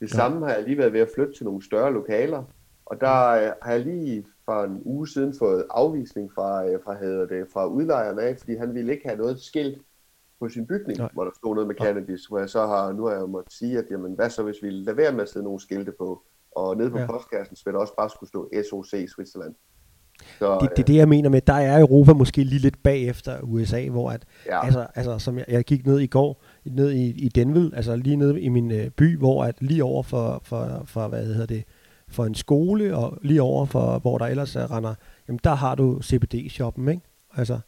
Det 0.00 0.10
Ja. 0.12 0.16
samme 0.16 0.46
har 0.46 0.54
jeg 0.54 0.64
lige 0.64 0.78
været 0.78 0.92
ved 0.92 1.00
at 1.00 1.08
flytte 1.14 1.32
til 1.32 1.44
nogle 1.44 1.64
større 1.64 1.92
lokaler. 1.92 2.42
Og 2.86 3.00
der 3.00 3.26
øh, 3.28 3.52
har 3.62 3.72
jeg 3.72 3.80
lige 3.80 4.26
for 4.44 4.64
en 4.64 4.82
uge 4.84 5.08
siden 5.08 5.34
fået 5.38 5.64
afvisning 5.70 6.32
fra, 6.32 6.66
øh, 6.68 6.78
fra, 6.84 6.94
hedder 6.98 7.26
det, 7.26 7.46
fra 7.52 7.66
udlejeren 7.66 8.18
af, 8.18 8.38
fordi 8.38 8.54
han 8.56 8.74
ville 8.74 8.92
ikke 8.92 9.08
have 9.08 9.18
noget 9.18 9.40
skilt 9.40 9.82
på 10.40 10.48
sin 10.48 10.66
bygning, 10.66 10.98
Nej. 10.98 11.08
hvor 11.12 11.24
der 11.24 11.30
stod 11.36 11.54
noget 11.54 11.66
med 11.66 11.74
cannabis, 11.74 12.26
hvor 12.26 12.38
jeg 12.38 12.48
så 12.50 12.66
har, 12.66 12.92
nu 12.92 13.04
har 13.06 13.14
jeg 13.14 13.28
måttet 13.28 13.52
sige, 13.52 13.78
at 13.78 13.84
jamen, 13.90 14.12
hvad 14.12 14.30
så, 14.30 14.42
hvis 14.42 14.56
vi 14.62 14.70
lader 14.70 14.92
være 14.96 15.12
med 15.12 15.22
at 15.22 15.28
sætte 15.28 15.44
nogle 15.44 15.60
skilte 15.60 15.92
på, 15.92 16.22
og 16.56 16.76
nede 16.76 16.90
på 16.90 16.98
Ja. 16.98 17.06
postkassen, 17.06 17.56
så 17.56 17.62
vil 17.64 17.74
der 17.74 17.80
også 17.80 17.96
bare 17.98 18.10
skulle 18.10 18.28
stå 18.28 18.50
SOC 18.70 19.08
Switzerland. 19.14 19.54
Så, 20.38 20.58
Det, 20.60 20.70
det 20.70 20.78
er 20.78 20.86
det, 20.86 20.96
jeg 20.96 21.08
mener 21.08 21.28
med, 21.28 21.40
der 21.40 21.52
er 21.52 21.80
Europa 21.80 22.12
måske 22.12 22.44
lige 22.44 22.58
lidt 22.60 22.82
bagefter 22.82 23.40
USA, 23.42 23.88
hvor 23.88 24.10
at, 24.10 24.24
ja, 24.46 24.64
altså, 24.64 24.86
altså 24.94 25.18
som 25.18 25.38
jeg, 25.38 25.44
jeg 25.48 25.64
gik 25.64 25.86
ned 25.86 26.00
i 26.00 26.06
går, 26.06 26.42
ned 26.64 26.90
i, 26.90 27.10
i 27.10 27.28
Denville, 27.28 27.76
altså 27.76 27.96
lige 27.96 28.16
nede 28.16 28.40
i 28.40 28.48
min 28.48 28.70
øh, 28.70 28.90
by, 28.90 29.18
hvor 29.18 29.44
at 29.44 29.54
lige 29.60 29.84
over 29.84 30.02
for, 30.02 30.40
for, 30.44 30.82
for, 30.84 31.08
hvad 31.08 31.24
hedder 31.26 31.46
det, 31.46 31.64
for 32.08 32.24
en 32.24 32.34
skole, 32.34 32.96
og 32.96 33.18
lige 33.22 33.42
over 33.42 33.66
for, 33.66 33.98
hvor 33.98 34.18
der 34.18 34.26
ellers 34.26 34.56
er 34.56 34.70
render, 34.76 34.94
jamen 35.28 35.40
der 35.44 35.54
har 35.54 35.74
du 35.74 36.00
CBD-shoppen, 36.02 36.88
ikke? 36.88 37.02
Altså, 37.36 37.58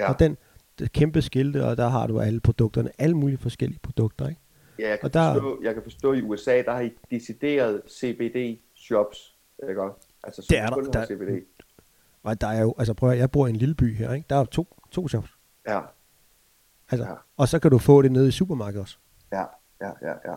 ja. 0.00 0.08
og 0.12 0.18
den, 0.18 0.36
kæmpe 0.86 1.22
skilte, 1.22 1.64
og 1.64 1.76
der 1.76 1.88
har 1.88 2.06
du 2.06 2.20
alle 2.20 2.40
produkterne, 2.40 2.90
alle 2.98 3.16
mulige 3.16 3.38
forskellige 3.38 3.80
produkter, 3.82 4.28
ikke? 4.28 4.40
Ja 4.80 4.88
jeg, 4.88 4.98
kan 5.00 5.06
og 5.06 5.14
der- 5.14 5.32
forstå, 5.32 5.60
jeg 5.62 5.74
kan 5.74 5.82
forstå, 5.82 6.12
at 6.12 6.18
i 6.18 6.22
USA, 6.22 6.62
der 6.62 6.72
har 6.72 6.80
I 6.80 6.92
decideret 7.10 7.82
CBD-shops, 7.88 9.36
ikke? 9.68 9.82
Altså, 10.24 10.46
Det 10.50 10.58
er 10.58 10.66
der. 10.66 10.82
Der- 10.90 11.06
CBD. 11.06 11.44
Og 12.22 12.40
der 12.40 12.46
er 12.46 12.60
jo, 12.62 12.74
altså 12.78 12.94
prøv 12.94 13.10
at, 13.10 13.18
jeg 13.18 13.30
bor 13.30 13.46
i 13.46 13.50
en 13.50 13.56
lille 13.56 13.74
by 13.74 13.94
her, 13.96 14.12
ikke? 14.12 14.26
Der 14.30 14.36
er 14.36 14.40
jo 14.40 14.44
to, 14.44 14.76
to 14.90 15.08
shops. 15.08 15.30
Ja, 15.68 15.80
Altså, 16.92 17.06
Ja. 17.08 17.14
Og 17.36 17.48
så 17.48 17.58
kan 17.58 17.70
du 17.70 17.78
få 17.78 18.02
det 18.02 18.12
nede 18.12 18.28
i 18.28 18.30
supermarkedet 18.30 18.80
også. 18.82 18.96
ja, 19.32 19.44
ja, 19.80 19.90
ja, 20.02 20.12
ja. 20.30 20.34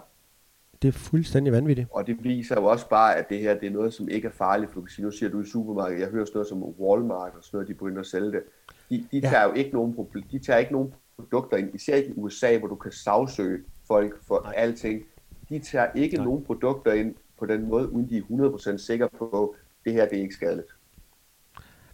Det 0.82 0.88
er 0.88 0.91
fuldstændig 0.91 1.54
vanvittigt. 1.54 1.88
Og 1.91 2.08
det 2.08 2.24
viser 2.24 2.56
jo 2.56 2.66
også 2.66 2.89
bare, 2.89 3.16
at 3.16 3.30
det 3.30 3.39
her 3.39 3.54
det 3.60 3.68
er 3.68 3.72
noget, 3.72 3.94
som 3.94 4.10
ikke 4.10 4.28
er 4.28 4.32
farligt. 4.32 4.72
For 4.74 5.02
nu 5.02 5.12
siger 5.12 5.30
du 5.30 5.41
i 5.41 5.46
supermarkedet, 5.46 6.02
jeg 6.02 6.10
hører 6.10 6.26
sådan 6.26 6.36
noget 6.38 6.48
som 6.48 6.64
Walmart 6.64 7.34
og 7.38 7.44
sådan 7.44 7.58
noget, 7.58 7.68
de 7.68 7.74
begynder 7.74 8.00
at 8.00 8.06
sælge 8.08 8.32
det. 8.32 8.44
De, 8.89 9.08
de 9.12 9.18
Ja. 9.20 9.30
tager 9.30 9.44
jo 9.44 9.54
ikke 9.54 9.72
nogen, 9.74 9.98
de 10.32 10.39
tager 10.39 10.60
ikke 10.60 10.72
nogen 10.72 10.94
produkter 11.18 11.58
ind, 11.58 11.76
især 11.76 11.96
ikke 11.96 12.10
i 12.10 12.14
USA, 12.18 12.58
hvor 12.58 12.68
du 12.68 12.76
kan 12.76 12.91
sagsøge 12.91 13.64
folk 13.94 14.24
for 14.28 14.41
Nej. 14.44 14.54
Alting. 14.58 15.04
De 15.50 15.60
tager 15.60 15.88
ikke 15.96 16.18
Nej. 16.18 16.26
Nogen 16.26 16.44
produkter 16.44 16.94
ind 16.94 17.16
på 17.39 17.46
den 17.46 17.70
måde, 17.70 17.89
uden 17.89 18.10
de 18.10 18.18
er 18.18 18.22
100% 18.22 18.78
sikre 18.78 19.10
på, 19.10 19.48
at 19.50 19.86
det 19.86 19.94
her 19.94 20.10
det 20.10 20.18
er 20.18 20.22
ikke 20.22 20.34
skadeligt. 20.34 20.68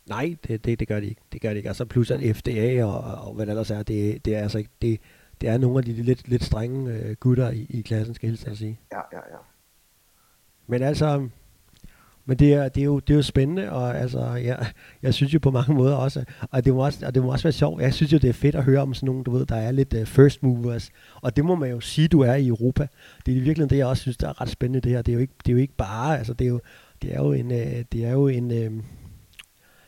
Nej, 0.10 0.36
det, 0.48 0.66
det, 0.66 0.80
det 0.80 0.88
gør 0.88 1.00
de 1.00 1.08
ikke. 1.08 1.22
Det 1.32 1.42
gør 1.42 1.50
de 1.50 1.58
ikke. 1.58 1.70
Altså 1.70 1.86
plus 1.86 2.12
at 2.12 2.36
FDA 2.36 2.86
og, 2.86 3.28
og 3.28 3.34
hvad 3.34 3.46
der 3.46 3.52
ellers 3.52 3.72
er, 3.72 3.84
det, 3.84 4.26
det 4.26 4.36
er 4.36 4.42
altså 4.42 4.58
ikke, 4.58 4.70
det, 4.82 5.00
det 5.42 5.50
er 5.50 5.58
nogle 5.58 5.78
af 5.78 5.84
de 5.84 5.94
lidt, 5.94 6.28
lidt 6.28 6.44
strenge 6.44 6.94
øh, 6.94 7.16
gutter 7.20 7.50
i, 7.50 7.66
i 7.70 7.82
klassen, 7.82 8.16
skal 8.16 8.28
jeg 8.28 8.32
hilse 8.32 8.50
at 8.50 8.58
sige. 8.58 8.80
Ja, 8.92 9.02
ja, 9.14 9.18
ja. 9.18 9.38
Men 10.68 10.82
altså, 10.82 11.30
men 12.30 12.40
det 12.40 12.54
er, 12.54 12.70
det 12.70 12.82
er, 12.82 12.86
jo, 12.86 13.00
det 13.00 13.14
er 13.14 13.16
jo 13.16 13.22
spændende, 13.22 13.72
og 13.72 13.98
altså, 13.98 14.34
jeg, 14.34 14.66
jeg 15.02 15.14
synes 15.14 15.34
jo 15.34 15.40
på 15.40 15.52
mange 15.52 15.74
måder 15.74 15.96
også, 15.96 16.24
og 16.52 16.66
det, 16.66 16.74
må 16.74 16.86
også, 16.86 17.06
og 17.06 17.16
det 17.16 17.24
må 17.24 17.32
også 17.32 17.44
være 17.44 17.52
sjovt, 17.54 17.82
jeg 17.82 17.94
synes 17.94 18.14
jo, 18.14 18.18
det 18.18 18.30
er 18.30 18.34
fedt 18.34 18.56
at 18.56 18.64
høre 18.64 18.82
om 18.82 18.94
sådan 18.94 19.08
nogle, 19.08 19.24
du 19.24 19.32
ved, 19.32 19.46
der 19.46 19.56
er 19.56 19.72
lidt 19.72 19.94
uh, 19.94 20.06
first 20.06 20.44
movers, 20.44 20.90
og 21.22 21.36
det 21.36 21.46
må 21.46 21.56
man 21.56 21.70
jo 21.70 21.80
sige, 21.80 22.08
du 22.08 22.22
er 22.22 22.34
i 22.34 22.48
Europa. 22.48 22.88
Det 23.26 23.32
er 23.32 23.36
i 23.36 23.40
virkeligheden 23.40 23.70
det, 23.70 23.78
jeg 23.78 23.86
også 23.86 24.02
synes, 24.02 24.18
der 24.18 24.30
er 24.30 24.42
ret 24.42 24.50
spændende 24.50 24.82
det 24.82 24.92
her. 24.92 25.02
Det 25.02 25.12
er 25.12 25.14
jo 25.14 25.20
ikke, 25.20 25.34
det 25.46 25.50
er 25.50 25.54
jo 25.54 25.60
ikke 25.60 25.76
bare, 25.78 26.18
altså 26.18 26.34
det 26.34 26.46
er 26.46 26.50
jo, 26.50 26.60
det 27.02 27.14
er 27.16 27.18
jo 27.18 27.32
en, 27.32 27.46
uh, 27.46 27.84
det 27.92 28.06
er 28.06 28.12
jo 28.12 28.28
en, 28.28 28.46
uh, 28.46 28.84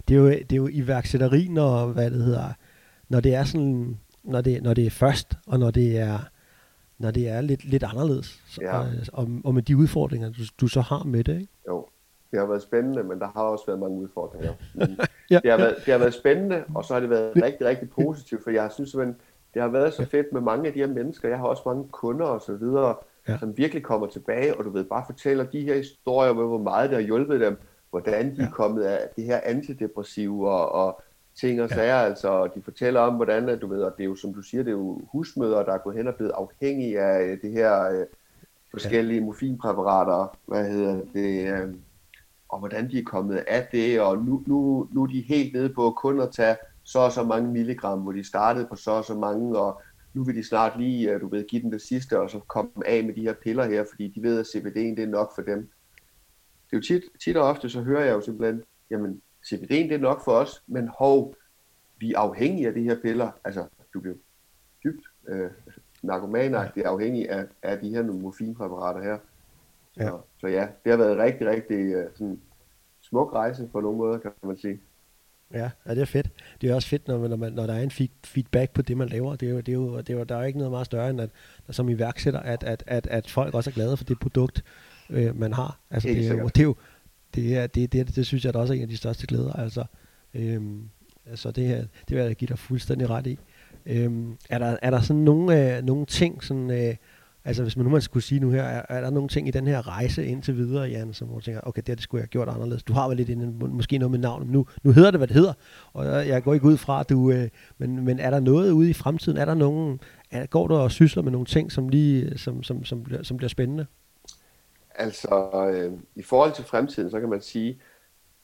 det 0.08 0.16
er 0.16 0.16
jo, 0.16 0.30
det 0.30 0.52
er 0.52 0.56
jo 0.58 0.70
iværksætteri, 0.72 1.48
når, 1.48 1.86
hvad 1.86 2.12
det 2.12 2.24
hedder, 2.24 2.54
når 3.10 3.20
det 3.20 3.36
er 3.36 3.44
sådan, 3.44 3.98
når 4.24 4.42
det, 4.42 4.64
når 4.64 4.74
det 4.74 4.86
er 4.86 4.90
først, 4.90 5.34
og 5.48 5.60
når 5.60 5.72
det 5.72 6.00
er, 6.00 6.20
når 7.00 7.12
det 7.12 7.30
er 7.30 7.42
lidt, 7.42 7.66
lidt 7.66 7.84
anderledes, 7.84 8.42
så, 8.48 8.62
Ja. 8.62 8.78
og, 8.78 8.88
og, 9.14 9.30
og 9.44 9.54
med 9.54 9.62
de 9.64 9.78
udfordringer, 9.78 10.30
du, 10.30 10.44
du 10.62 10.68
så 10.68 10.82
har 10.82 11.04
med 11.04 11.24
det, 11.24 11.42
ikke? 11.42 11.54
Det 12.32 12.40
har 12.40 12.46
været 12.46 12.62
spændende, 12.62 13.04
men 13.04 13.20
der 13.20 13.28
har 13.36 13.42
også 13.44 13.66
været 13.68 13.80
mange 13.80 13.98
udfordringer. 13.98 14.54
Men 14.76 14.88
Ja, 15.32 15.40
det, 15.44 15.52
har 15.52 15.58
ja. 15.60 15.64
været, 15.64 15.76
det 15.86 15.92
har 15.92 15.98
været 15.98 16.14
spændende, 16.14 16.64
og 16.76 16.86
så 16.86 16.94
har 16.94 17.00
det 17.02 17.10
været 17.10 17.32
rigtig, 17.44 17.68
rigtig 17.68 17.90
positivt, 17.90 18.44
for 18.44 18.50
jeg 18.52 18.70
synes 18.72 18.90
simpelthen, 18.92 19.18
det 19.54 19.62
har 19.62 19.70
været 19.70 19.94
så 19.94 20.06
fedt 20.06 20.34
med 20.34 20.42
mange 20.42 20.68
af 20.68 20.74
de 20.74 20.80
her 20.80 20.88
mennesker. 20.88 21.30
Jeg 21.30 21.38
har 21.38 21.46
også 21.48 21.64
mange 21.66 21.88
kunder 21.92 22.26
og 22.26 22.42
så 22.42 22.54
videre, 22.54 22.96
Ja. 23.28 23.32
ja. 23.32 23.38
som 23.38 23.58
virkelig 23.58 23.84
kommer 23.84 24.08
tilbage, 24.08 24.58
og 24.58 24.66
du 24.66 24.70
ved, 24.70 24.84
bare 24.84 25.04
fortæller 25.06 25.44
de 25.44 25.62
her 25.62 25.76
historier 25.76 26.34
med, 26.34 26.44
hvor 26.44 26.58
meget 26.58 26.90
det 26.90 26.98
har 26.98 27.04
hjulpet 27.04 27.40
dem, 27.42 27.58
hvordan 27.90 28.26
de 28.36 28.36
Ja. 28.42 28.48
er 28.48 28.52
kommet 28.52 28.84
af 28.84 29.10
det 29.16 29.24
her 29.24 29.40
antidepressive 29.44 30.50
og, 30.52 30.72
og 30.72 31.02
ting 31.40 31.62
og 31.62 31.70
Ja. 31.70 31.76
sager, 31.76 31.96
altså, 31.96 32.28
og 32.28 32.56
de 32.56 32.62
fortæller 32.62 33.00
om, 33.00 33.14
hvordan, 33.16 33.50
at 33.50 33.62
du 33.62 33.68
ved, 33.68 33.82
og 33.84 33.92
det 33.98 34.04
er 34.04 34.08
jo, 34.08 34.16
som 34.16 34.34
du 34.34 34.42
siger, 34.42 34.64
det 34.64 34.70
er 34.72 34.76
jo 34.78 35.02
husmøder, 35.12 35.64
der 35.64 35.74
er 35.74 35.78
gået 35.78 35.96
hen 35.96 36.08
og 36.08 36.16
blevet 36.16 36.32
afhængige 36.32 37.00
af 37.02 37.24
øh, 37.24 37.42
det 37.42 37.52
her 37.52 37.90
øh, 37.90 38.06
forskellige 38.72 39.22
morfinpræparater, 39.22 40.38
hvad 40.46 40.66
hedder 40.72 41.00
det, 41.14 41.48
øh, 41.54 41.74
og 42.52 42.60
hvordan 42.60 42.92
de 42.92 43.00
er 43.00 43.04
kommet 43.04 43.36
af 43.36 43.68
det, 43.72 44.02
og 44.02 44.18
nu, 44.18 44.44
nu, 44.48 44.88
nu 44.92 45.04
er 45.04 45.08
de 45.08 45.22
helt 45.22 45.54
nede 45.54 45.70
på 45.70 45.92
kun 45.92 46.22
at 46.22 46.32
tage 46.32 46.56
så 46.84 47.00
og 47.00 47.12
så 47.12 47.24
mange 47.24 47.52
milligram, 47.52 48.00
hvor 48.00 48.12
de 48.12 48.24
startede 48.24 48.68
på 48.68 48.76
så 48.76 48.92
og 48.92 49.06
så 49.06 49.16
mange, 49.16 49.60
og 49.60 49.82
nu 50.14 50.24
vil 50.24 50.36
de 50.36 50.48
snart 50.48 50.80
lige, 50.80 51.12
øh, 51.12 51.22
du 51.22 51.30
ved, 51.30 51.48
give 51.48 51.62
den 51.62 51.72
det 51.72 51.82
sidste, 51.82 52.20
og 52.20 52.30
så 52.30 52.40
komme 52.40 52.72
af 52.86 53.04
med 53.04 53.14
de 53.14 53.22
her 53.22 53.34
piller 53.44 53.66
her, 53.66 53.86
fordi 53.90 54.08
de 54.08 54.22
ved, 54.22 54.40
at 54.40 54.46
CBD'en 54.46 54.96
det 54.96 55.00
er 55.00 55.08
nok 55.08 55.36
for 55.36 55.42
dem. 55.42 55.70
Det 56.70 56.74
er 56.74 56.78
jo 56.78 56.82
tit, 56.82 57.04
tit 57.24 57.38
og 57.38 57.48
ofte, 57.48 57.70
så 57.70 57.82
hører 57.82 58.06
jeg 58.06 58.14
jo 58.14 58.22
simpelthen, 58.22 58.64
jamen, 58.90 59.22
CBD'en 59.46 59.88
det 59.90 59.92
er 59.92 59.98
nok 59.98 60.24
for 60.26 60.32
os, 60.32 60.64
men 60.68 60.90
hov, 61.00 61.36
vi 61.98 62.14
er 62.14 62.20
afhængige 62.20 62.68
af 62.68 62.74
de 62.74 62.84
her 62.84 63.02
piller, 63.02 63.32
altså, 63.44 63.66
du 63.94 64.00
bliver 64.00 64.16
dybt 64.84 65.06
øh, 65.30 65.52
narkomanagtig 66.04 66.86
afhængig 66.86 67.30
af, 67.30 67.46
af 67.64 67.80
de 67.80 67.90
her 67.90 68.04
morfinpræparater 68.04 69.04
her. 69.04 69.18
Så, 69.98 70.04
Ja. 70.04 70.10
så 70.42 70.48
ja, 70.48 70.68
det 70.84 70.90
har 70.92 70.98
været 70.98 71.12
en 71.12 71.18
rigtig, 71.20 71.48
rigtig 71.48 71.78
øh, 71.78 72.06
sådan, 72.16 72.40
smuk 73.02 73.34
rejse 73.34 73.70
på 73.72 73.80
nogle 73.82 73.98
måder, 73.98 74.20
kan 74.20 74.32
man 74.44 74.58
sige. 74.58 74.80
Ja, 75.54 75.70
ja, 75.86 75.96
det 75.96 76.02
er 76.02 76.06
fedt. 76.06 76.30
Det 76.62 76.70
er 76.70 76.76
også 76.76 76.88
fedt, 76.88 77.08
når, 77.08 77.18
man, 77.18 77.30
når, 77.30 77.38
man, 77.38 77.54
når 77.54 77.66
der 77.68 77.74
er 77.74 77.82
en 77.84 77.92
feed- 77.92 78.26
feedback 78.26 78.72
på 78.74 78.82
det, 78.82 78.98
man 78.98 79.10
laver. 79.10 79.36
Det 79.36 79.48
er 79.48 79.52
jo, 79.52 79.58
det 79.58 79.70
er 79.70 79.74
jo, 79.74 79.98
det 79.98 80.10
er 80.10 80.14
jo, 80.14 80.24
der 80.24 80.36
er 80.36 80.40
jo 80.40 80.46
ikke 80.46 80.60
noget 80.60 80.72
meget 80.72 80.86
større, 80.86 81.10
end 81.10 81.22
at, 81.22 81.30
som 81.70 81.90
iværksætter, 81.90 82.40
at, 82.40 82.64
at, 82.64 82.84
at, 82.88 83.08
at 83.08 83.30
folk 83.30 83.54
også 83.54 83.70
er 83.70 83.74
glade 83.74 83.98
for 83.98 84.04
det 84.04 84.20
produkt, 84.20 84.64
øh, 85.10 85.40
man 85.40 85.54
har. 85.54 85.80
Altså, 85.90 86.08
Helt 86.10 86.20
det, 86.22 86.32
er 86.32 86.38
jo, 86.42 86.48
det, 86.48 86.60
er 86.60 86.64
jo, 86.64 86.76
det, 87.36 87.58
er, 87.58 87.68
det, 87.68 87.94
det, 87.94 88.16
det, 88.16 88.26
synes 88.26 88.46
jeg 88.46 88.56
også 88.56 88.74
er 88.74 88.78
en 88.78 88.84
af 88.84 88.90
de 88.90 88.98
største 88.98 89.28
glæder. 89.28 89.54
Altså, 89.54 89.86
øhm, 90.34 90.90
altså 91.30 91.52
det, 91.52 91.68
her, 91.68 91.78
det 92.10 92.18
vil 92.18 92.26
jeg 92.26 92.36
give 92.36 92.48
dig 92.48 92.60
fuldstændig 92.60 93.10
ret 93.10 93.28
i. 93.28 93.40
Øhm, 93.86 94.38
er, 94.50 94.60
der, 94.60 94.78
er 94.82 94.90
der 94.90 95.02
sådan 95.02 95.22
nogle, 95.22 95.78
øh, 95.78 95.84
nogle 95.84 96.06
ting, 96.06 96.44
sådan, 96.44 96.72
øh, 96.72 96.96
altså 97.46 97.64
hvis 97.64 97.78
man 97.78 97.86
nu 97.86 97.92
man 97.92 98.02
skulle 98.02 98.24
sige 98.24 98.40
nu 98.40 98.50
her, 98.50 98.64
er, 98.64 98.86
er 98.90 99.02
der 99.02 99.10
nogle 99.10 99.30
ting 99.30 99.48
i 99.48 99.52
den 99.52 99.68
her 99.68 99.88
rejse 99.88 100.26
indtil 100.26 100.58
videre, 100.58 100.84
Jan, 100.90 101.14
som 101.14 101.28
du 101.28 101.40
tænker, 101.40 101.62
okay, 101.64 101.82
det, 101.82 101.88
her, 101.88 101.96
det 101.96 102.04
skulle 102.04 102.20
jeg 102.20 102.24
have 102.24 102.28
gjort 102.28 102.50
anderledes. 102.50 102.84
Du 102.84 102.94
har 102.94 103.08
vel 103.08 103.18
lidt 103.18 103.30
inden, 103.30 103.58
måske 103.70 103.98
noget 103.98 104.12
med 104.12 104.20
navnet, 104.20 104.48
men 104.48 104.54
nu, 104.54 104.66
nu 104.84 104.92
hedder 104.92 105.12
det, 105.12 105.20
hvad 105.20 105.28
det 105.28 105.36
hedder, 105.36 105.54
og 105.94 106.06
jeg, 106.06 106.28
jeg 106.28 106.44
går 106.44 106.54
ikke 106.54 106.66
ud 106.66 106.78
fra, 106.78 107.00
at 107.00 107.10
du, 107.10 107.32
øh, 107.32 107.50
men, 107.78 108.06
men 108.06 108.20
er 108.20 108.30
der 108.30 108.40
noget 108.40 108.72
ude 108.72 108.90
i 108.90 108.94
fremtiden, 108.94 109.38
er 109.38 109.46
der 109.46 109.54
nogen, 109.54 110.00
er, 110.32 110.46
går 110.46 110.68
du 110.68 110.76
og 110.76 110.92
sysler 110.92 111.24
med 111.24 111.32
nogle 111.32 111.46
ting, 111.46 111.72
som 111.72 111.90
lige, 111.90 112.38
som, 112.38 112.64
som, 112.64 112.86
som, 112.86 113.04
bliver, 113.04 113.24
som 113.24 113.38
bliver 113.38 113.50
spændende? 113.50 113.86
Altså, 114.96 115.50
øh, 115.74 115.92
i 116.16 116.24
forhold 116.24 116.54
til 116.54 116.64
fremtiden, 116.64 117.12
så 117.12 117.20
kan 117.20 117.30
man 117.30 117.42
sige, 117.42 117.80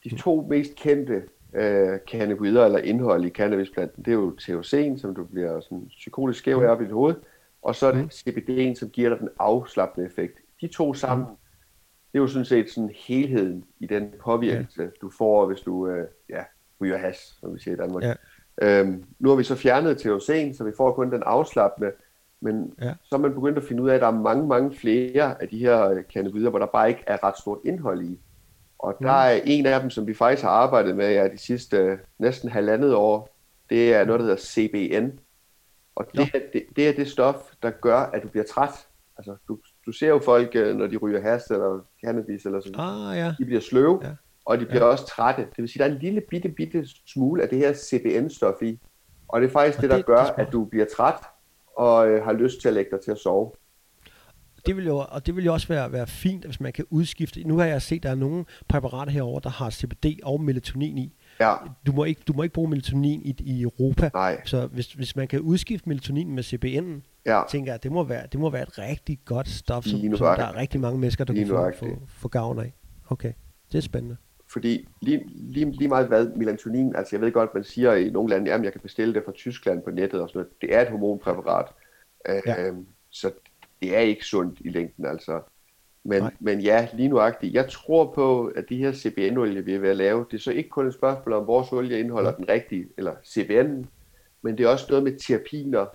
de 0.04 0.16
to 0.16 0.48
mest 0.50 0.76
kendte 0.76 1.24
øh, 1.54 2.00
cannabinoider 2.12 2.66
eller 2.66 2.80
indhold 2.80 3.26
i 3.26 3.30
cannabisplanten, 3.30 4.06
det 4.06 4.12
er 4.12 4.16
jo 4.16 4.36
THC'en, 4.42 5.00
som 5.00 5.16
du 5.16 5.24
bliver 5.24 5.60
sådan 5.60 5.86
psykotisk 5.90 6.40
skæv 6.40 6.58
af 6.58 6.68
op 6.68 6.82
i 6.82 6.84
dit 6.84 6.94
hoved, 6.94 7.16
og 7.68 7.76
så 7.76 7.88
er 7.88 7.92
det 7.92 8.14
CBD'en, 8.14 8.76
som 8.80 8.90
giver 8.90 9.10
dig 9.10 9.20
den 9.20 9.30
afslappende 9.40 10.08
effekt. 10.08 10.40
De 10.62 10.68
to 10.68 10.94
sammen, 10.94 11.28
det 12.12 12.18
er 12.18 12.20
jo 12.20 12.28
sådan 12.28 12.46
set 12.46 12.70
sådan 12.70 12.92
helheden 12.96 13.64
i 13.80 13.88
den 13.88 14.14
påvirkelse, 14.24 14.82
ja. 14.82 14.88
du 15.02 15.12
får, 15.18 15.46
hvis 15.48 15.60
du 15.60 15.88
øh, 15.88 16.08
ja, 16.30 16.44
ryger 16.82 16.98
has, 16.98 17.18
som 17.40 17.54
vi 17.54 17.60
siger 17.60 17.76
i 17.76 17.78
Danmark. 17.78 18.04
Ja. 18.04 18.14
Øhm, 18.62 19.06
nu 19.20 19.30
har 19.30 19.36
vi 19.36 19.44
så 19.44 19.56
fjernet 19.56 20.06
THC'en, 20.06 20.58
så 20.58 20.64
vi 20.64 20.72
får 20.78 20.92
kun 20.94 21.12
den 21.12 21.24
afslappende, 21.26 21.92
men 22.42 22.74
Ja. 22.82 22.94
så 23.04 23.16
er 23.16 23.20
man 23.20 23.34
begyndt 23.34 23.58
at 23.58 23.64
finde 23.64 23.84
ud 23.84 23.90
af, 23.90 23.96
at 23.96 24.02
der 24.02 24.08
er 24.08 24.12
mange, 24.22 24.48
mange 24.48 24.76
flere 24.76 25.42
af 25.42 25.48
de 25.48 25.58
her 25.58 25.90
øh, 25.90 26.04
cannabinoider, 26.14 26.50
hvor 26.50 26.60
der 26.60 26.66
bare 26.66 26.90
ikke 26.90 27.04
er 27.08 27.24
ret 27.24 27.38
stort 27.38 27.60
indhold 27.66 28.04
i. 28.06 28.20
Og 28.80 28.96
der 29.02 29.12
er 29.12 29.40
en 29.46 29.66
af 29.66 29.82
dem, 29.82 29.90
som 29.90 30.08
vi 30.08 30.14
faktisk 30.14 30.44
har 30.44 30.50
arbejdet 30.50 30.96
med 30.96 31.12
ja, 31.12 31.28
de 31.28 31.38
sidste 31.38 31.78
øh, 31.78 31.98
næsten 32.20 32.50
halvandet 32.50 32.96
år, 32.96 33.38
det 33.70 33.94
er 33.94 34.06
noget, 34.06 34.20
der 34.20 34.26
hedder 34.26 34.42
CBN. 34.42 35.20
Og 35.98 36.06
det, 36.14 36.20
er, 36.34 36.40
det, 36.54 36.64
det 36.76 36.88
er 36.90 36.94
det 36.94 37.08
stof, 37.08 37.36
der 37.64 37.70
gør, 37.70 37.98
at 38.00 38.24
du 38.24 38.28
bliver 38.28 38.44
træt. 38.46 38.70
Altså, 39.18 39.36
du, 39.48 39.58
du 39.86 39.92
ser 39.92 40.08
jo 40.08 40.20
folk, 40.26 40.56
øh, 40.56 40.76
når 40.76 40.88
de 40.88 40.98
ryger 40.98 41.22
has 41.22 41.46
eller 41.48 41.80
cannabis 42.06 42.46
eller 42.46 42.60
sådan 42.62 42.80
Ah, 42.80 43.18
ja. 43.18 43.34
de 43.40 43.46
bliver 43.46 43.62
sløve, 43.62 44.00
Ja. 44.04 44.10
og 44.46 44.60
de 44.60 44.66
bliver 44.66 44.84
ja. 44.86 44.90
også 44.92 45.06
trætte. 45.08 45.42
Det 45.42 45.58
vil 45.58 45.70
sige, 45.70 45.84
der 45.84 45.90
er 45.90 45.94
en 45.94 46.00
lille 46.02 46.22
bitte, 46.30 46.50
bitte 46.50 46.88
smule 47.06 47.44
af 47.44 47.50
det 47.50 47.58
her 47.58 47.74
CBN-stof 47.74 48.66
i. 48.66 48.80
Og 49.28 49.42
det 49.42 49.48
er 49.48 49.52
faktisk 49.52 49.78
Og 49.78 49.82
det, 49.82 49.90
der 49.90 49.96
det- 49.96 50.06
gør, 50.06 50.26
det 50.26 50.34
at 50.38 50.48
du 50.52 50.66
bliver 50.66 50.86
træt 50.98 51.16
og 51.78 52.10
øh, 52.10 52.24
har 52.24 52.34
lyst 52.34 52.62
til 52.62 52.68
at 52.68 52.74
lægge 52.74 52.92
dig 52.92 53.00
til 53.02 53.12
at 53.12 53.18
sove. 53.18 53.52
Det 54.66 54.76
vil 54.78 54.86
jo, 54.86 54.98
og 55.10 55.26
det 55.26 55.36
vil 55.36 55.46
jo 55.46 55.54
også 55.54 55.68
være, 55.68 55.92
være 55.92 56.08
fint, 56.08 56.46
hvis 56.46 56.60
man 56.60 56.74
kan 56.74 56.86
udskifte. 56.90 57.44
Nu 57.44 57.58
har 57.58 57.66
jeg 57.66 57.82
set, 57.82 57.96
at 57.96 58.04
der 58.04 58.10
er 58.10 58.16
nogle 58.16 58.46
præparater 58.68 59.12
herover, 59.12 59.40
der 59.40 59.50
har 59.50 59.70
CBD 59.70 60.06
og 60.24 60.42
melatonin 60.42 60.98
i. 60.98 61.14
Ja, 61.40 61.56
Du 61.88 61.92
må 61.92 62.04
ikke, 62.04 62.22
du 62.28 62.34
må 62.34 62.44
ikke 62.44 62.54
bruge 62.54 62.70
melatonin 62.70 63.22
i, 63.22 63.36
i 63.40 63.62
Europa. 63.62 64.10
nej, 64.14 64.42
Så 64.46 64.68
hvis, 64.68 64.94
hvis 64.94 65.16
man 65.16 65.28
kan 65.28 65.40
udskifte 65.40 65.90
melatonin 65.90 66.36
med 66.36 66.44
CBN, 66.44 67.02
ja, 67.26 67.42
tænker 67.50 67.72
jeg, 67.72 67.76
at 67.76 67.84
det 67.84 67.92
må 67.92 68.04
være, 68.04 68.28
det 68.32 68.40
må 68.40 68.50
være 68.50 68.64
et 68.64 68.78
rigtig 68.80 69.20
godt 69.26 69.48
stof, 69.50 69.84
som, 69.84 70.00
som 70.00 70.18
der 70.18 70.46
er 70.46 70.56
rigtig 70.56 70.82
mange 70.82 71.00
mennesker, 71.00 71.24
der 71.24 71.34
kan 71.34 71.48
få, 71.48 71.72
få, 71.80 71.86
få 72.08 72.28
gavn 72.28 72.60
af. 72.60 72.74
Okay. 73.10 73.34
det 73.72 73.78
er 73.78 73.82
spændende. 73.82 74.18
Fordi 74.50 74.88
lige, 75.02 75.24
lige, 75.34 75.72
lige 75.72 75.88
meget 75.88 76.08
hvad 76.08 76.28
melatonin, 76.36 76.96
altså 76.96 77.16
jeg 77.16 77.22
ved 77.22 77.32
godt, 77.32 77.54
man 77.54 77.64
siger 77.64 77.94
i 77.94 78.10
nogle 78.10 78.30
lande, 78.30 78.54
at 78.54 78.64
jeg 78.64 78.72
kan 78.72 78.82
bestille 78.82 79.14
det 79.14 79.24
fra 79.26 79.32
Tyskland 79.32 79.82
på 79.84 79.92
nettet 79.92 80.22
og 80.22 80.30
sådan 80.30 80.40
noget. 80.40 80.62
Det 80.62 80.76
er 80.76 80.82
et 80.82 80.90
hormonpræparat. 80.90 81.66
Ja. 82.30 82.68
Øhm, 82.68 82.88
så 83.10 83.32
det 83.82 83.96
er 83.96 84.00
ikke 84.00 84.26
sundt 84.26 84.60
i 84.60 84.70
længden, 84.70 85.06
altså. 85.06 85.42
Men, 86.08 86.24
men 86.40 86.60
ja, 86.60 86.88
lige 86.94 87.10
nuagtigt. 87.10 87.54
Jeg 87.54 87.70
tror 87.70 88.12
på, 88.16 88.46
at 88.56 88.66
de 88.70 88.78
her 88.78 88.92
CBN-olie, 88.92 89.66
vi 89.66 89.74
er 89.74 89.80
ved 89.80 89.90
at 89.90 89.98
lave, 89.98 90.26
det 90.32 90.38
er 90.38 90.42
så 90.42 90.52
ikke 90.52 90.70
kun 90.70 90.88
et 90.88 90.94
spørgsmål 90.94 91.34
om, 91.34 91.48
vores 91.48 91.72
olie 91.72 92.00
indeholder 92.00 92.32
ja. 92.32 92.36
den 92.36 92.50
rigtige, 92.50 92.90
eller 92.98 93.16
CBN, 93.26 93.86
men 94.42 94.58
det 94.58 94.66
er 94.66 94.70
også 94.70 94.86
noget 94.90 95.04
med 95.04 95.20
terpiner, 95.20 95.86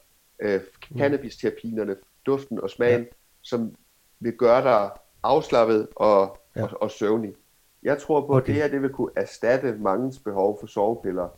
øh, 0.42 0.60
mm. 0.90 0.98
cannabis-terpinerne, 0.98 1.96
duften 2.26 2.60
og 2.60 2.70
smagen, 2.70 3.00
ja. 3.00 3.06
som 3.42 3.74
vil 4.20 4.32
gøre 4.32 4.62
dig 4.62 4.90
afslappet 5.22 5.88
og, 5.96 6.38
ja. 6.56 6.62
og, 6.62 6.82
og 6.82 6.90
søvnig. 6.90 7.34
Jeg 7.82 7.98
tror 7.98 8.20
på, 8.20 8.26
okay. 8.26 8.40
at 8.40 8.46
det 8.46 8.54
her 8.54 8.68
det 8.68 8.82
vil 8.82 8.90
kunne 8.90 9.12
erstatte 9.16 9.76
mangens 9.78 10.18
behov 10.18 10.60
for 10.60 10.66
sovepiller. 10.66 11.28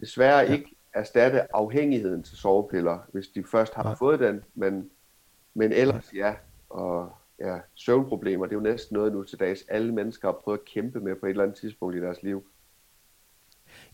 Desværre 0.00 0.38
ja. 0.38 0.52
ikke 0.52 0.76
erstatte 0.92 1.56
afhængigheden 1.56 2.22
til 2.22 2.36
sovepiller, 2.36 2.98
hvis 3.12 3.28
de 3.28 3.44
først 3.44 3.74
har 3.74 3.88
ja. 3.88 3.94
fået 3.94 4.20
den, 4.20 4.44
men, 4.54 4.90
men 5.54 5.72
ellers 5.72 6.12
ja. 6.14 6.34
Og 6.68 7.12
ja, 7.40 7.56
søvnproblemer, 7.74 8.46
det 8.46 8.52
er 8.52 8.56
jo 8.56 8.62
næsten 8.62 8.94
noget 8.94 9.12
nu 9.12 9.22
til 9.22 9.40
dags, 9.40 9.64
alle 9.68 9.94
mennesker 9.94 10.28
har 10.28 10.40
prøvet 10.44 10.58
at 10.58 10.64
kæmpe 10.64 11.00
med 11.00 11.16
på 11.16 11.26
et 11.26 11.30
eller 11.30 11.42
andet 11.42 11.56
tidspunkt 11.56 11.96
i 11.96 12.00
deres 12.00 12.22
liv. 12.22 12.44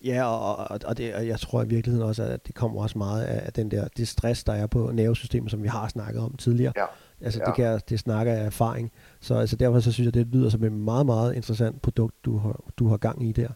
Ja, 0.05 0.24
og, 0.24 0.57
og, 0.57 0.80
og, 0.84 0.99
det, 0.99 1.14
og 1.14 1.26
jeg 1.26 1.40
tror 1.40 1.62
i 1.62 1.66
virkeligheden 1.66 2.09
også, 2.09 2.22
at 2.22 2.47
det 2.47 2.55
kommer 2.55 2.82
også 2.82 2.99
meget 2.99 3.24
af 3.24 3.53
den 3.53 3.70
der, 3.70 3.88
det 3.88 4.09
stress, 4.09 4.45
der 4.45 4.53
er 4.53 4.66
på 4.66 4.90
nervesystemet, 4.93 5.51
som 5.51 5.62
vi 5.62 5.68
har 5.68 5.88
snakket 5.88 6.22
om 6.22 6.36
tidligere. 6.36 6.72
Ja. 6.76 6.84
Altså 7.20 7.40
ja. 7.40 7.45
det, 7.45 7.55
kan, 7.55 7.80
det 7.88 7.99
snakker 7.99 8.32
af 8.32 8.47
erfaring. 8.47 8.93
Så 9.20 9.34
altså, 9.34 9.57
derfor 9.57 9.80
så 9.80 9.93
synes 9.93 10.05
jeg, 10.05 10.14
det 10.14 10.26
lyder 10.26 10.51
som 10.51 10.64
et 10.64 10.72
meget, 10.72 11.07
meget 11.07 11.34
interessant 11.34 11.82
produkt, 11.82 12.24
du 12.24 12.38
har, 12.38 12.61
du 12.76 12.88
har 12.88 12.97
gang 12.97 13.28
i 13.28 13.32
der. 13.32 13.49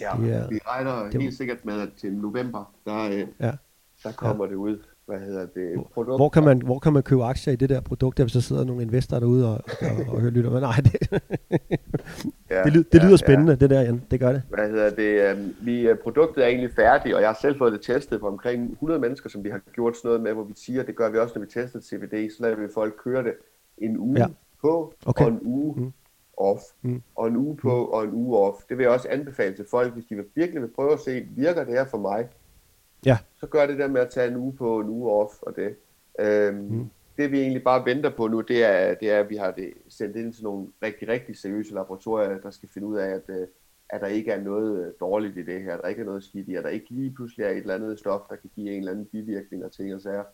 Ja, 0.00 0.12
det 0.20 0.32
er, 0.32 0.48
vi 0.48 0.60
regner 0.66 1.10
det, 1.10 1.22
helt 1.22 1.36
sikkert 1.36 1.64
med, 1.64 1.80
at 1.80 1.88
til 1.96 2.12
november, 2.12 2.74
der, 2.84 3.08
øh, 3.10 3.26
ja. 3.40 3.52
der 4.04 4.12
kommer 4.12 4.44
ja. 4.44 4.50
det 4.50 4.56
ud 4.56 4.78
hvad 5.12 5.26
hedder 5.26 5.46
det, 5.46 5.86
produkt. 5.94 6.18
Hvor 6.18 6.28
kan, 6.28 6.44
man, 6.44 6.62
hvor 6.62 6.78
kan 6.78 6.92
man 6.92 7.02
købe 7.02 7.24
aktier 7.24 7.52
i 7.52 7.56
det 7.56 7.68
der 7.68 7.80
produkt, 7.80 8.18
der 8.18 8.24
hvis 8.24 8.32
der 8.32 8.40
sidder 8.40 8.64
nogle 8.64 8.82
investorer 8.82 9.20
derude 9.20 9.48
og, 9.48 9.64
og, 9.80 10.14
og 10.14 10.20
hører 10.20 10.32
lytter? 10.32 10.50
Men 10.50 10.60
nej, 10.60 10.76
det, 10.76 11.08
ja, 12.50 12.62
det, 12.64 12.72
lyder, 12.72 12.84
det 12.92 13.00
lyder 13.02 13.10
ja, 13.10 13.16
spændende, 13.16 13.52
ja. 13.52 13.56
det 13.56 13.70
der, 13.70 13.80
Jan. 13.80 14.02
Det 14.10 14.20
gør 14.20 14.32
det. 14.32 14.42
Hvad 14.48 14.68
hedder 14.68 14.90
det? 14.90 15.32
Um, 15.32 15.54
vi, 15.60 15.90
uh, 15.90 15.98
produktet 15.98 16.44
er 16.44 16.48
egentlig 16.48 16.70
færdigt, 16.76 17.14
og 17.14 17.20
jeg 17.20 17.28
har 17.28 17.38
selv 17.40 17.58
fået 17.58 17.72
det 17.72 17.80
testet 17.80 18.20
på 18.20 18.28
omkring 18.28 18.72
100 18.72 19.00
mennesker, 19.00 19.30
som 19.30 19.44
vi 19.44 19.50
har 19.50 19.60
gjort 19.74 19.96
sådan 19.96 20.08
noget 20.08 20.22
med, 20.22 20.32
hvor 20.32 20.44
vi 20.44 20.54
siger, 20.56 20.82
det 20.82 20.96
gør 20.96 21.10
vi 21.10 21.18
også, 21.18 21.38
når 21.38 21.44
vi 21.44 21.50
tester 21.50 21.80
CBD, 21.80 22.30
så 22.36 22.42
lader 22.42 22.56
vi 22.56 22.68
folk 22.74 22.94
køre 23.04 23.22
det 23.22 23.32
en 23.78 23.98
uge 23.98 24.18
ja. 24.18 24.26
på, 24.60 24.94
okay. 25.06 25.24
og 25.24 25.30
en 25.30 25.38
uge 25.42 25.74
mm. 25.76 25.92
off, 26.36 26.62
mm. 26.82 27.02
og 27.16 27.28
en 27.28 27.36
uge 27.36 27.56
på, 27.56 27.86
mm. 27.86 27.92
og 27.92 28.04
en 28.04 28.10
uge 28.12 28.38
off. 28.38 28.56
Det 28.68 28.78
vil 28.78 28.84
jeg 28.84 28.92
også 28.92 29.08
anbefale 29.10 29.56
til 29.56 29.66
folk, 29.70 29.92
hvis 29.92 30.04
de 30.04 30.24
virkelig 30.34 30.62
vil 30.62 30.70
prøve 30.74 30.92
at 30.92 31.00
se, 31.00 31.26
virker 31.36 31.64
det 31.64 31.74
her 31.74 31.84
for 31.84 31.98
mig? 31.98 32.28
Ja. 33.06 33.18
Så 33.36 33.46
gør 33.46 33.66
det 33.66 33.78
der 33.78 33.88
med 33.88 34.00
at 34.00 34.10
tage 34.10 34.28
en 34.28 34.36
uge 34.36 34.52
på, 34.52 34.80
en 34.80 34.88
uge 34.88 35.12
off 35.12 35.42
og 35.42 35.56
det. 35.56 35.76
Øhm, 36.18 36.56
mm. 36.56 36.90
Det 37.16 37.32
vi 37.32 37.40
egentlig 37.40 37.64
bare 37.64 37.84
venter 37.84 38.10
på 38.10 38.28
nu, 38.28 38.40
det 38.40 38.64
er, 38.64 38.94
det 38.94 39.10
er, 39.10 39.20
at 39.20 39.30
vi 39.30 39.36
har 39.36 39.50
det 39.50 39.72
sendt 39.88 40.16
ind 40.16 40.32
til 40.32 40.44
nogle 40.44 40.68
rigtig, 40.82 41.08
rigtig 41.08 41.38
seriøse 41.38 41.74
laboratorier, 41.74 42.38
der 42.38 42.50
skal 42.50 42.68
finde 42.68 42.86
ud 42.86 42.96
af, 42.96 43.08
at, 43.08 43.22
øh, 43.28 43.46
at 43.88 44.00
der 44.00 44.06
ikke 44.06 44.32
er 44.32 44.40
noget 44.40 44.86
øh, 44.86 44.92
dårligt 45.00 45.36
i 45.36 45.42
det 45.42 45.62
her, 45.62 45.76
der 45.76 45.88
ikke 45.88 46.00
er 46.00 46.06
noget 46.06 46.24
skidt 46.24 46.48
i, 46.48 46.54
at 46.54 46.64
der 46.64 46.70
ikke 46.70 46.90
lige 46.90 47.10
pludselig 47.10 47.44
er 47.44 47.50
et 47.50 47.56
eller 47.56 47.74
andet 47.74 47.98
stof, 47.98 48.20
der 48.30 48.36
kan 48.36 48.50
give 48.54 48.70
en 48.70 48.78
eller 48.78 48.92
anden 48.92 49.06
bivirkning 49.06 49.64
og 49.64 49.72
ting 49.72 49.94
og 49.94 50.00
sager. 50.00 50.24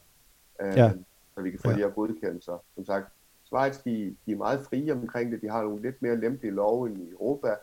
Øhm, 0.63 0.77
ja. 0.77 0.93
Så 1.35 1.43
vi 1.43 1.51
kan 1.51 1.61
få 1.61 1.71
ja. 1.71 1.77
de 1.77 1.81
her 1.81 1.91
godkendelser. 1.91 2.65
Som 2.75 2.85
sagt, 2.85 3.07
Schweiz, 3.45 3.83
de, 3.85 4.17
de 4.27 4.33
er 4.33 4.37
meget 4.37 4.61
frie 4.61 4.93
omkring 4.93 5.33
det. 5.33 5.43
De 5.43 5.49
har 5.49 5.63
nogle 5.63 5.83
lidt 5.83 6.03
mere 6.03 6.21
lempelige 6.21 6.53
love 6.53 6.89
end 6.89 6.99
i 6.99 7.11
Europa, 7.11 7.55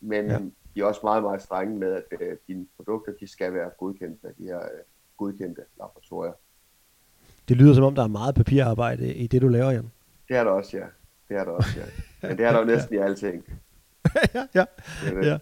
men 0.00 0.26
ja 0.26 0.38
de 0.74 0.80
er 0.80 0.84
også 0.84 1.00
meget, 1.02 1.22
meget 1.22 1.42
strenge 1.42 1.78
med, 1.78 1.92
at 1.92 2.04
øh, 2.20 2.36
dine 2.48 2.66
produkter 2.76 3.12
de 3.20 3.26
skal 3.26 3.54
være 3.54 3.70
godkendt 3.78 4.24
af 4.24 4.30
de 4.38 4.44
her 4.44 4.58
øh, 4.58 4.80
godkendte 5.16 5.62
laboratorier. 5.78 6.32
Det 7.48 7.56
lyder 7.56 7.74
som 7.74 7.84
om, 7.84 7.94
der 7.94 8.02
er 8.02 8.08
meget 8.08 8.34
papirarbejde 8.34 9.14
i 9.14 9.26
det, 9.26 9.42
du 9.42 9.48
laver, 9.48 9.70
Jan. 9.70 9.90
Det 10.28 10.36
er 10.36 10.44
der 10.44 10.50
også, 10.50 10.76
ja. 10.76 10.84
Det 11.28 11.36
er 11.36 11.44
der 11.44 11.50
også, 11.50 11.70
ja. 11.76 12.28
Men 12.28 12.38
det 12.38 12.46
er 12.46 12.52
der 12.52 12.58
jo 12.58 12.64
næsten 12.74 12.94
ja. 12.94 13.00
i 13.00 13.04
alting. 13.04 13.44
ja, 14.34 14.46
ja, 14.54 14.64
det 15.04 15.26
ja, 15.26 15.38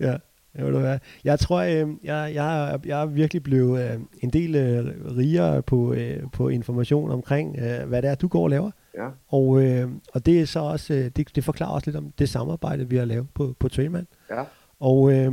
ja. 0.00 0.18
Jeg, 0.54 0.66
ved 0.66 0.80
hvad. 0.80 0.98
jeg 1.24 1.38
tror, 1.38 1.58
øh, 1.58 1.88
jeg, 2.04 2.32
jeg, 2.34 2.80
jeg 2.84 3.02
er 3.02 3.06
virkelig 3.06 3.42
blevet 3.42 3.90
øh, 3.90 4.00
en 4.20 4.30
del 4.30 4.56
øh, 4.56 5.16
rigere 5.16 5.62
på, 5.62 5.92
øh, 5.92 6.22
på 6.32 6.48
information 6.48 7.10
omkring, 7.10 7.58
øh, 7.58 7.88
hvad 7.88 8.02
det 8.02 8.10
er, 8.10 8.14
du 8.14 8.28
går 8.28 8.42
og 8.42 8.50
laver. 8.50 8.70
Ja. 8.94 9.08
Og, 9.28 9.62
øh, 9.62 9.90
og 10.14 10.26
det 10.26 10.40
er 10.40 10.46
så 10.46 10.60
også, 10.60 10.94
øh, 10.94 11.04
det, 11.16 11.36
det 11.36 11.44
forklarer 11.44 11.70
også 11.70 11.86
lidt 11.86 11.96
om 11.96 12.12
det 12.18 12.28
samarbejde, 12.28 12.88
vi 12.88 12.96
har 12.96 13.04
lavet 13.04 13.30
på, 13.34 13.54
på 13.58 13.68
Trainman. 13.68 14.06
Ja. 14.30 14.44
Og 14.80 15.12
øh, 15.12 15.32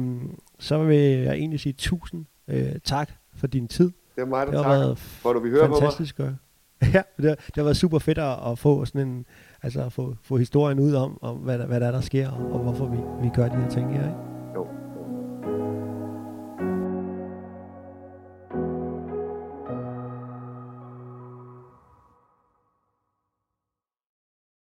så 0.59 0.83
vil 0.83 0.97
jeg 0.97 1.33
egentlig 1.33 1.59
sige 1.59 1.73
tusind 1.73 2.25
øh, 2.47 2.75
tak 2.83 3.11
for 3.35 3.47
din 3.47 3.67
tid. 3.67 3.91
Det 4.15 4.21
er 4.21 4.25
mig, 4.25 4.47
der 4.47 4.51
det 4.51 4.65
har 4.65 4.71
tak. 4.71 4.79
Været 4.79 5.19
Hvor 5.21 5.33
du 5.33 5.39
vi 5.39 5.49
høre 5.49 5.67
fantastisk 5.67 6.17
på 6.17 6.23
mig. 6.23 6.35
ja, 6.93 7.01
det, 7.17 7.23
det 7.23 7.55
har 7.55 7.63
været 7.63 7.77
super 7.77 7.99
fedt 7.99 8.17
at, 8.17 8.51
at 8.51 8.59
få 8.59 8.85
sådan 8.85 9.07
en, 9.07 9.25
altså 9.63 9.81
at 9.81 9.93
få, 9.93 10.15
få 10.23 10.37
historien 10.37 10.79
ud 10.79 10.93
om, 10.93 11.17
om 11.21 11.37
hvad, 11.37 11.57
hvad 11.57 11.79
der 11.79 11.87
er, 11.87 11.91
der 11.91 12.01
sker, 12.01 12.29
og, 12.29 12.51
og 12.51 12.59
hvorfor 12.59 12.85
vi, 12.85 12.97
vi 13.27 13.29
gør 13.35 13.49
de 13.49 13.55
her 13.55 13.69
ting 13.69 13.93
her. 13.93 14.07
Ikke? 14.07 14.36